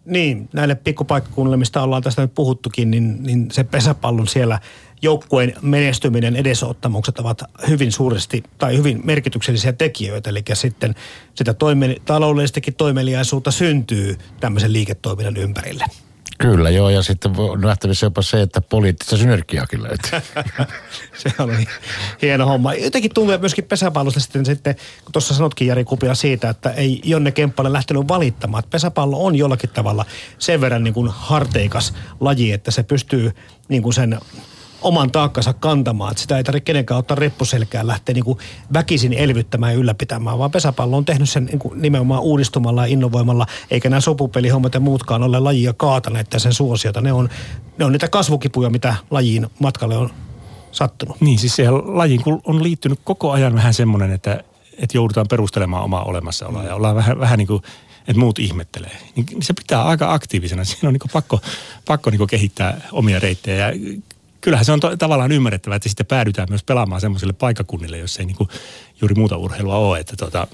Niin, 0.04 0.48
näille 0.52 0.74
pikkupaikkakunnille, 0.74 1.56
mistä 1.56 1.82
ollaan 1.82 2.02
tästä 2.02 2.22
nyt 2.22 2.34
puhuttukin, 2.34 2.90
niin, 2.90 3.22
niin 3.22 3.50
se 3.50 3.64
pesäpallon 3.64 4.28
siellä 4.28 4.58
joukkueen 5.02 5.54
menestyminen 5.62 6.36
edesottamukset 6.36 7.18
ovat 7.18 7.42
hyvin 7.68 7.92
suuresti 7.92 8.42
tai 8.58 8.76
hyvin 8.76 9.00
merkityksellisiä 9.04 9.72
tekijöitä. 9.72 10.30
Eli 10.30 10.42
sitten 10.52 10.94
sitä 11.34 11.54
toime, 11.54 11.96
taloudellistakin 12.04 12.74
toimeliaisuutta 12.74 13.50
syntyy 13.50 14.18
tämmöisen 14.40 14.72
liiketoiminnan 14.72 15.36
ympärille. 15.36 15.84
Kyllä 16.40 16.70
joo, 16.70 16.90
ja 16.90 17.02
sitten 17.02 17.32
on 17.38 17.60
nähtävissä 17.60 18.06
jopa 18.06 18.22
se, 18.22 18.42
että 18.42 18.60
poliittista 18.60 19.16
synergiaakin 19.16 19.82
löytyy. 19.82 20.20
se 21.22 21.32
oli 21.38 21.66
hieno 22.22 22.46
homma. 22.46 22.74
Jotenkin 22.74 23.14
tuntuu 23.14 23.38
myöskin 23.38 23.64
pesäpallosta 23.64 24.20
sitten, 24.20 24.46
sitten 24.46 24.74
kun 25.04 25.12
tuossa 25.12 25.34
sanotkin 25.34 25.66
Jari 25.68 25.84
Kupia 25.84 26.14
siitä, 26.14 26.48
että 26.48 26.70
ei 26.70 27.00
Jonne 27.04 27.32
Kemppalle 27.32 27.72
lähtenyt 27.72 28.08
valittamaan. 28.08 28.58
Että 28.58 28.70
pesäpallo 28.70 29.24
on 29.24 29.36
jollakin 29.36 29.70
tavalla 29.70 30.04
sen 30.38 30.60
verran 30.60 30.84
niin 30.84 30.94
kuin 30.94 31.08
harteikas 31.08 31.94
laji, 32.20 32.52
että 32.52 32.70
se 32.70 32.82
pystyy 32.82 33.32
niin 33.68 33.82
kuin 33.82 33.92
sen 33.92 34.18
oman 34.82 35.10
taakkansa 35.10 35.52
kantamaan. 35.52 36.10
Että 36.10 36.20
sitä 36.20 36.36
ei 36.36 36.44
tarvitse 36.44 36.64
kenenkään 36.64 36.98
ottaa 36.98 37.14
reppuselkään 37.14 37.86
lähteä 37.86 38.14
niin 38.14 38.24
kuin 38.24 38.38
väkisin 38.72 39.12
elvyttämään 39.12 39.72
ja 39.72 39.78
ylläpitämään, 39.78 40.38
vaan 40.38 40.50
pesäpallo 40.50 40.96
on 40.96 41.04
tehnyt 41.04 41.30
sen 41.30 41.44
niin 41.44 41.58
kuin 41.58 41.82
nimenomaan 41.82 42.22
uudistumalla 42.22 42.86
ja 42.86 42.92
innovoimalla, 42.92 43.46
eikä 43.70 43.90
nämä 43.90 44.00
sopupelihommat 44.00 44.74
ja 44.74 44.80
muutkaan 44.80 45.22
ole 45.22 45.40
lajia 45.40 45.72
kaataneet 45.72 46.26
sen 46.36 46.52
suosiota. 46.52 47.00
Ne 47.00 47.12
on, 47.12 47.28
ne 47.78 47.84
on 47.84 47.92
niitä 47.92 48.08
kasvukipuja, 48.08 48.70
mitä 48.70 48.94
lajiin 49.10 49.46
matkalle 49.58 49.96
on 49.96 50.10
sattunut. 50.72 51.20
Niin, 51.20 51.38
siis 51.38 51.56
siihen 51.56 51.96
lajiin 51.96 52.22
on 52.44 52.62
liittynyt 52.62 53.00
koko 53.04 53.30
ajan 53.30 53.54
vähän 53.54 53.74
semmoinen, 53.74 54.12
että, 54.12 54.44
että 54.78 54.96
joudutaan 54.96 55.28
perustelemaan 55.30 55.84
omaa 55.84 56.04
olemassaoloa 56.04 56.64
ja 56.64 56.74
ollaan 56.74 56.96
vähän, 56.96 57.20
vähän 57.20 57.38
niin 57.38 57.46
kuin 57.46 57.62
että 58.08 58.20
muut 58.20 58.38
ihmettelee. 58.38 58.96
Niin 59.16 59.26
se 59.42 59.52
pitää 59.52 59.84
aika 59.84 60.12
aktiivisena. 60.12 60.64
Siinä 60.64 60.88
on 60.88 60.92
niin 60.92 61.10
pakko, 61.12 61.40
pakko 61.86 62.10
niin 62.10 62.26
kehittää 62.26 62.80
omia 62.92 63.18
reittejä. 63.18 63.66
Ja 63.66 63.72
kyllähän 64.40 64.64
se 64.64 64.72
on 64.72 64.80
to, 64.80 64.96
tavallaan 64.96 65.32
ymmärrettävää, 65.32 65.76
että 65.76 65.88
sitten 65.88 66.06
päädytään 66.06 66.48
myös 66.50 66.62
pelaamaan 66.64 67.00
semmoisille 67.00 67.32
paikakunnille, 67.32 67.98
jos 67.98 68.16
ei 68.16 68.26
niin 68.26 68.36
kuin 68.36 68.48
juuri 69.00 69.14
muuta 69.14 69.36
urheilua 69.36 69.76
ole. 69.76 69.98
Että 69.98 70.16
tota, 70.16 70.46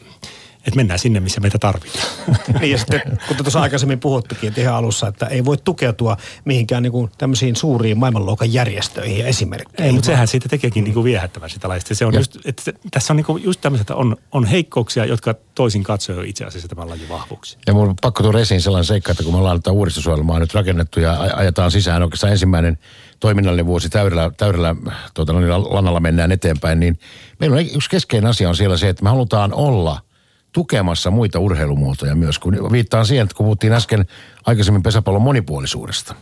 että 0.67 0.77
mennään 0.77 0.99
sinne, 0.99 1.21
missä 1.21 1.41
meitä 1.41 1.59
tarvitaan. 1.59 2.07
Niin 2.61 2.71
ja 2.71 2.79
sitten, 2.79 3.01
kun 3.29 3.37
tuossa 3.37 3.61
aikaisemmin 3.61 4.01
puhuttikin, 4.01 4.49
että 4.49 4.61
ihan 4.61 4.75
alussa, 4.75 5.09
että 5.09 5.27
ei 5.27 5.45
voi 5.45 5.57
tukeutua 5.57 6.17
mihinkään 6.45 6.83
niin 6.83 6.93
kuin 6.93 7.11
tämmöisiin 7.19 7.57
suuriin 7.57 7.99
maailmanluokan 7.99 8.53
järjestöihin 8.53 9.19
ja 9.19 9.27
esimerkkeihin. 9.27 9.87
Ei, 9.87 9.93
mutta 9.93 10.07
sehän 10.07 10.29
siitä 10.29 10.49
tekeekin 10.49 10.85
niin 10.85 10.95
kuin 10.95 11.05
viehättävän 11.05 11.51
sitä 11.51 11.69
laista. 11.69 11.95
Se 11.95 12.07
on 12.07 12.15
just, 12.15 12.37
että 12.45 12.63
se, 12.63 12.75
tässä 12.91 13.13
on 13.13 13.17
niin 13.17 13.25
kuin 13.25 13.45
just 13.45 13.61
tämmöiset, 13.61 13.91
on, 13.91 14.17
on 14.33 14.45
heikkouksia, 14.45 15.05
jotka 15.05 15.35
toisin 15.55 15.83
katsoa 15.83 16.23
itse 16.23 16.45
asiassa 16.45 16.69
tämän 16.69 16.89
lajin 16.89 17.09
vahvuuksia. 17.09 17.59
Ja 17.67 17.75
mun 17.75 17.89
on 17.89 17.95
pakko 18.03 18.23
tuoda 18.23 18.39
esiin 18.39 18.63
sellainen 18.63 18.85
seikka, 18.85 19.13
että 19.13 19.25
kun 19.25 19.33
me 19.33 19.39
ollaan 19.39 19.63
tätä 19.63 19.73
uudistusohjelmaa 19.73 20.39
nyt 20.39 20.55
rakennettu 20.55 21.01
ja 21.01 21.21
ajetaan 21.35 21.71
sisään 21.71 22.03
oikeastaan 22.03 22.33
ensimmäinen 22.33 22.79
toiminnallinen 23.21 23.67
vuosi 23.67 23.89
täydellä, 23.89 24.31
täydellä 24.37 24.77
tuota, 25.15 25.33
no 25.33 25.41
niin, 25.41 25.51
lannalla 25.51 26.01
mennään 26.01 26.33
eteenpäin, 26.33 26.81
niin 26.81 26.99
meillä 27.41 27.57
on 27.57 27.67
yksi 27.75 27.91
keskeinen 27.91 28.31
asia 28.31 28.49
on 28.49 28.57
siellä 28.57 28.77
se, 28.77 28.89
että 28.89 29.03
me 29.03 29.11
halutaan 29.11 29.55
olla– 29.55 30.01
tukemassa 30.53 31.11
muita 31.11 31.39
urheilumuotoja 31.39 32.15
myös. 32.15 32.39
Kun 32.39 32.73
viittaan 32.73 33.07
siihen, 33.07 33.25
että 33.25 33.37
kun 33.37 33.47
puhuttiin 33.47 33.73
äsken 33.73 34.07
aikaisemmin 34.47 34.83
pesäpallon 34.83 35.23
monipuolisuudesta. 35.23 36.15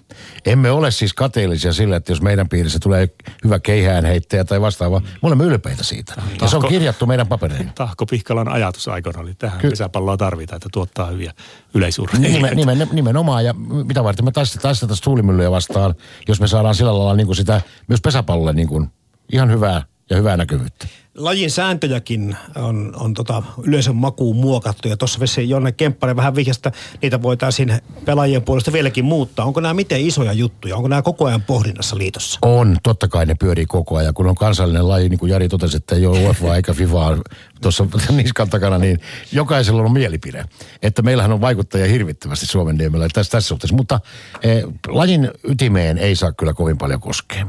Emme 0.47 0.70
ole 0.70 0.91
siis 0.91 1.14
kateellisia 1.14 1.72
sillä, 1.72 1.97
että 1.97 2.12
jos 2.12 2.22
meidän 2.22 2.49
piirissä 2.49 2.79
tulee 2.83 3.09
hyvä 3.45 3.59
keihäänheittäjä 3.59 4.45
tai 4.45 4.61
vastaava, 4.61 5.01
me 5.01 5.07
olemme 5.22 5.45
ylpeitä 5.45 5.85
siitä. 5.85 6.14
Tahko, 6.14 6.45
ja 6.45 6.49
se 6.49 6.57
on 6.57 6.68
kirjattu 6.68 7.07
meidän 7.07 7.27
papereihin. 7.27 7.70
Tahko 7.75 8.07
Pihkalan 8.07 8.49
ajatus 8.49 8.89
aikana 8.89 9.20
oli 9.20 9.35
tähän 9.35 9.61
Ky- 9.61 9.70
pesäpalloa 9.70 10.16
tarvitaan, 10.16 10.57
että 10.57 10.68
tuottaa 10.72 11.07
hyviä 11.07 11.33
yleisurheilijoita. 11.75 12.55
Nimen, 12.55 12.57
nimen, 12.57 12.89
nimenomaan, 12.93 13.45
ja 13.45 13.55
mitä 13.85 14.05
varten 14.05 14.25
me 14.25 14.33
taistetaan 14.33 14.97
tuulimyllyjä 15.05 15.51
vastaan, 15.51 15.95
jos 16.29 16.41
me 16.41 16.49
saadaan 16.49 16.75
sillä 16.75 16.99
lailla 16.99 17.14
niin 17.14 17.27
kuin 17.27 17.37
sitä 17.37 17.61
myös 17.89 18.01
pesäpallolle 18.01 18.53
niin 18.53 18.68
kuin 18.68 18.91
ihan 19.33 19.51
hyvää 19.51 19.83
ja 20.11 20.16
hyvää 20.16 20.37
näkyvyyttä 20.37 20.87
lajin 21.14 21.50
sääntöjäkin 21.50 22.36
on, 22.56 22.92
on 22.96 23.14
tota 23.14 23.42
yleisön 23.62 23.96
makuun 23.96 24.36
muokattu 24.36 24.88
ja 24.88 24.96
tuossa 24.96 25.20
vesi 25.20 25.48
Jonne 25.48 25.72
Kemppari 25.72 26.16
vähän 26.16 26.34
vihjasta, 26.34 26.72
niitä 27.02 27.22
voitaisiin 27.22 27.78
pelaajien 28.04 28.42
puolesta 28.42 28.72
vieläkin 28.72 29.04
muuttaa. 29.04 29.46
Onko 29.46 29.60
nämä 29.60 29.74
miten 29.74 30.00
isoja 30.00 30.32
juttuja? 30.32 30.76
Onko 30.76 30.88
nämä 30.88 31.02
koko 31.02 31.24
ajan 31.24 31.42
pohdinnassa 31.42 31.98
liitossa? 31.98 32.38
On, 32.42 32.76
totta 32.82 33.08
kai 33.08 33.26
ne 33.26 33.34
pyörii 33.34 33.66
koko 33.66 33.96
ajan. 33.96 34.14
Kun 34.14 34.26
on 34.26 34.34
kansallinen 34.34 34.88
laji, 34.88 35.08
niin 35.08 35.18
kuin 35.18 35.30
Jari 35.30 35.48
totesi, 35.48 35.76
että 35.76 35.94
ei 35.94 36.06
ole 36.06 36.18
UEFA 36.18 36.56
eikä 36.56 36.74
FIFA 36.74 37.16
tuossa 37.62 37.86
niskan 38.10 38.50
takana, 38.50 38.78
niin 38.78 39.00
jokaisella 39.32 39.82
on 39.82 39.92
mielipide. 39.92 40.44
Että 40.82 41.02
meillähän 41.02 41.32
on 41.32 41.40
vaikuttajia 41.40 41.86
hirvittävästi 41.86 42.46
Suomen 42.46 42.76
niemellä 42.76 43.08
tässä, 43.12 43.30
tässä 43.30 43.48
suhteessa. 43.48 43.76
Mutta 43.76 44.00
eh, 44.42 44.64
lajin 44.88 45.30
ytimeen 45.44 45.98
ei 45.98 46.16
saa 46.16 46.32
kyllä 46.32 46.54
kovin 46.54 46.78
paljon 46.78 47.00
koskea, 47.00 47.46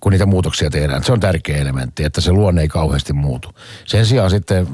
kun 0.00 0.12
niitä 0.12 0.26
muutoksia 0.26 0.70
tehdään. 0.70 1.04
Se 1.04 1.12
on 1.12 1.20
tärkeä 1.20 1.56
elementti, 1.56 2.04
että 2.04 2.20
se 2.20 2.32
luonne 2.32 2.62
ei 2.62 2.68
kauheasti 3.00 3.12
muutu. 3.12 3.48
Sen 3.86 4.06
sijaan 4.06 4.30
sitten, 4.30 4.66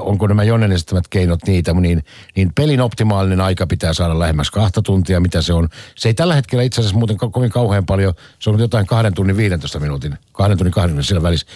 onko 0.00 0.26
nämä 0.26 0.44
Jonnen 0.44 0.72
esittämät 0.72 1.08
keinot 1.08 1.40
niitä, 1.46 1.74
niin, 1.74 2.02
niin 2.36 2.52
pelin 2.54 2.80
optimaalinen 2.80 3.40
aika 3.40 3.66
pitää 3.66 3.92
saada 3.92 4.18
lähemmäs 4.18 4.50
kahta 4.50 4.82
tuntia, 4.82 5.20
mitä 5.20 5.42
se 5.42 5.52
on. 5.52 5.68
Se 5.96 6.08
ei 6.08 6.14
tällä 6.14 6.34
hetkellä 6.34 6.62
itse 6.62 6.80
asiassa 6.80 6.98
muuten 6.98 7.16
kovin 7.16 7.50
kauhean 7.50 7.86
paljon, 7.86 8.14
se 8.38 8.50
on 8.50 8.60
jotain 8.60 8.86
kahden 8.86 9.14
tunnin 9.14 9.36
15 9.36 9.80
minuutin, 9.80 10.18
kahden 10.32 10.58
tunnin 10.58 10.72
kahden 10.72 11.04
sillä 11.04 11.22
välissä. 11.22 11.46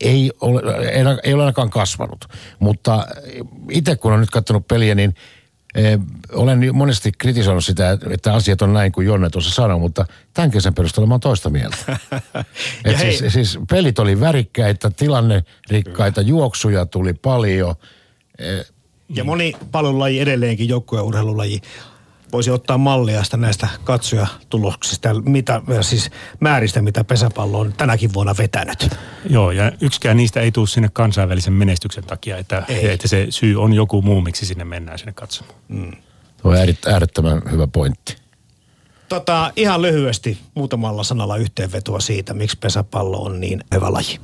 Ei 0.00 0.30
ole, 0.40 0.62
ei, 0.90 1.04
ei 1.24 1.34
ole 1.34 1.42
ainakaan 1.42 1.70
kasvanut. 1.70 2.24
Mutta 2.58 3.06
itse 3.70 3.96
kun 3.96 4.12
on 4.12 4.20
nyt 4.20 4.30
katsonut 4.30 4.68
peliä, 4.68 4.94
niin 4.94 5.14
olen 6.32 6.76
monesti 6.76 7.12
kritisoinut 7.18 7.64
sitä, 7.64 7.98
että 8.10 8.34
asiat 8.34 8.62
on 8.62 8.72
näin 8.72 8.92
kuin 8.92 9.06
Jonne 9.06 9.30
tuossa 9.30 9.50
sanoi, 9.50 9.78
mutta 9.78 10.06
tämän 10.34 10.50
kesän 10.50 10.74
perusteella 10.74 11.06
mä 11.06 11.14
oon 11.14 11.20
toista 11.20 11.50
mieltä. 11.50 11.76
Et 12.84 12.98
siis, 12.98 13.24
siis 13.32 13.58
pelit 13.70 13.98
oli 13.98 14.20
värikkäitä, 14.20 14.90
tilanne 14.90 15.44
rikkaita, 15.70 16.20
juoksuja 16.20 16.86
tuli 16.86 17.12
paljon. 17.12 17.74
Eh, 18.38 18.66
ja 19.14 19.24
moni 19.24 19.52
paljon 19.70 19.98
laji 19.98 20.20
edelleenkin, 20.20 20.68
joukkueurheilulaji 20.68 21.60
voisi 22.32 22.50
ottaa 22.50 22.78
mallia 22.78 23.24
sitä 23.24 23.36
näistä 23.36 23.68
katsojatuloksista 23.84 25.08
ja 25.08 25.14
mitä, 25.14 25.62
siis 25.80 26.10
määristä, 26.40 26.82
mitä 26.82 27.04
pesäpallo 27.04 27.58
on 27.58 27.72
tänäkin 27.72 28.14
vuonna 28.14 28.34
vetänyt. 28.38 28.90
Joo, 29.30 29.50
ja 29.50 29.72
yksikään 29.80 30.16
niistä 30.16 30.40
ei 30.40 30.52
tule 30.52 30.66
sinne 30.66 30.88
kansainvälisen 30.92 31.52
menestyksen 31.52 32.04
takia, 32.04 32.36
että, 32.36 32.62
että 32.68 33.08
se 33.08 33.26
syy 33.30 33.62
on 33.62 33.72
joku 33.72 34.02
muu, 34.02 34.20
miksi 34.20 34.46
sinne 34.46 34.64
mennään 34.64 34.98
sinne 34.98 35.12
katsomaan. 35.12 35.58
Mm. 35.68 35.92
Tuo 36.42 36.52
on 36.52 36.56
äärettömän 36.92 37.42
hyvä 37.50 37.66
pointti. 37.66 38.16
Tota, 39.08 39.52
ihan 39.56 39.82
lyhyesti 39.82 40.38
muutamalla 40.54 41.04
sanalla 41.04 41.36
yhteenvetoa 41.36 42.00
siitä, 42.00 42.34
miksi 42.34 42.58
pesäpallo 42.58 43.22
on 43.22 43.40
niin 43.40 43.64
hyvä 43.74 43.92
laji. 43.92 44.20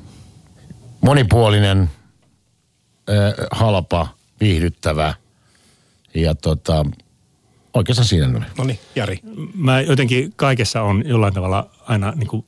Monipuolinen, 1.01 1.91
äh, 3.11 3.47
halpa, 3.51 4.09
viihdyttävä 4.41 5.15
ja 6.15 6.35
tota, 6.35 6.87
Oikeastaan 7.77 8.09
siinä 8.09 8.27
oli. 8.27 8.45
No 8.59 8.65
niin, 8.65 8.79
Jari. 8.95 9.19
Mä 9.55 9.81
jotenkin 9.81 10.33
kaikessa 10.37 10.83
on 10.83 11.03
jollain 11.07 11.35
tavalla 11.35 11.71
aina 11.87 12.13
niin 12.17 12.29
kuin 12.29 12.45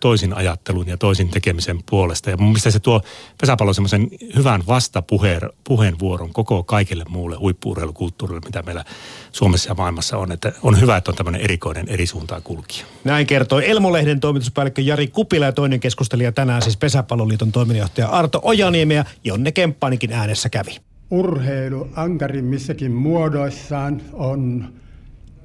toisin 0.00 0.34
ajattelun 0.36 0.88
ja 0.88 0.96
toisin 0.96 1.28
tekemisen 1.28 1.78
puolesta. 1.90 2.30
Ja 2.30 2.36
mun 2.36 2.48
mielestä 2.48 2.70
se 2.70 2.80
tuo 2.80 3.00
pesäpallo 3.40 3.72
semmoisen 3.72 4.08
hyvän 4.36 4.62
vastapuheenvuoron 4.66 6.32
koko 6.32 6.62
kaikille 6.62 7.04
muulle 7.08 7.36
huippuurheilukulttuurille, 7.36 8.40
mitä 8.44 8.62
meillä 8.62 8.84
Suomessa 9.32 9.70
ja 9.70 9.74
maailmassa 9.74 10.18
on. 10.18 10.32
Että 10.32 10.52
on 10.62 10.80
hyvä, 10.80 10.96
että 10.96 11.10
on 11.10 11.16
tämmöinen 11.16 11.40
erikoinen 11.40 11.88
eri 11.88 12.06
suuntaan 12.06 12.42
kulkija. 12.42 12.86
Näin 13.04 13.26
kertoi 13.26 13.70
Elmolehden 13.70 14.20
toimituspäällikkö 14.20 14.82
Jari 14.82 15.06
Kupila 15.06 15.44
ja 15.44 15.52
toinen 15.52 15.80
keskustelija 15.80 16.32
tänään 16.32 16.62
siis 16.62 16.76
Pesäpalloliiton 16.76 17.52
toiminnanjohtaja 17.52 18.08
Arto 18.08 18.40
Ojaniemi 18.42 18.94
ja 18.94 19.04
Jonne 19.24 19.52
Kemppanikin 19.52 20.12
äänessä 20.12 20.48
kävi 20.48 20.76
urheilu 21.10 21.88
ankarimmissakin 21.96 22.92
muodoissaan 22.92 24.02
on 24.12 24.72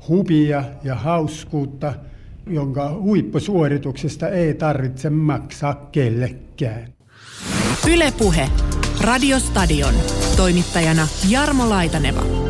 hubia 0.07 0.64
ja 0.84 0.95
hauskuutta, 0.95 1.93
jonka 2.47 2.91
huippusuorituksesta 3.01 4.30
ei 4.30 4.53
tarvitse 4.53 5.10
maksaa 5.10 5.76
kellekään. 5.91 6.93
Ylepuhe 7.91 8.49
Radiostadion. 9.01 9.93
Toimittajana 10.38 11.07
Jarmo 11.30 11.70
Laitaneva. 11.70 12.49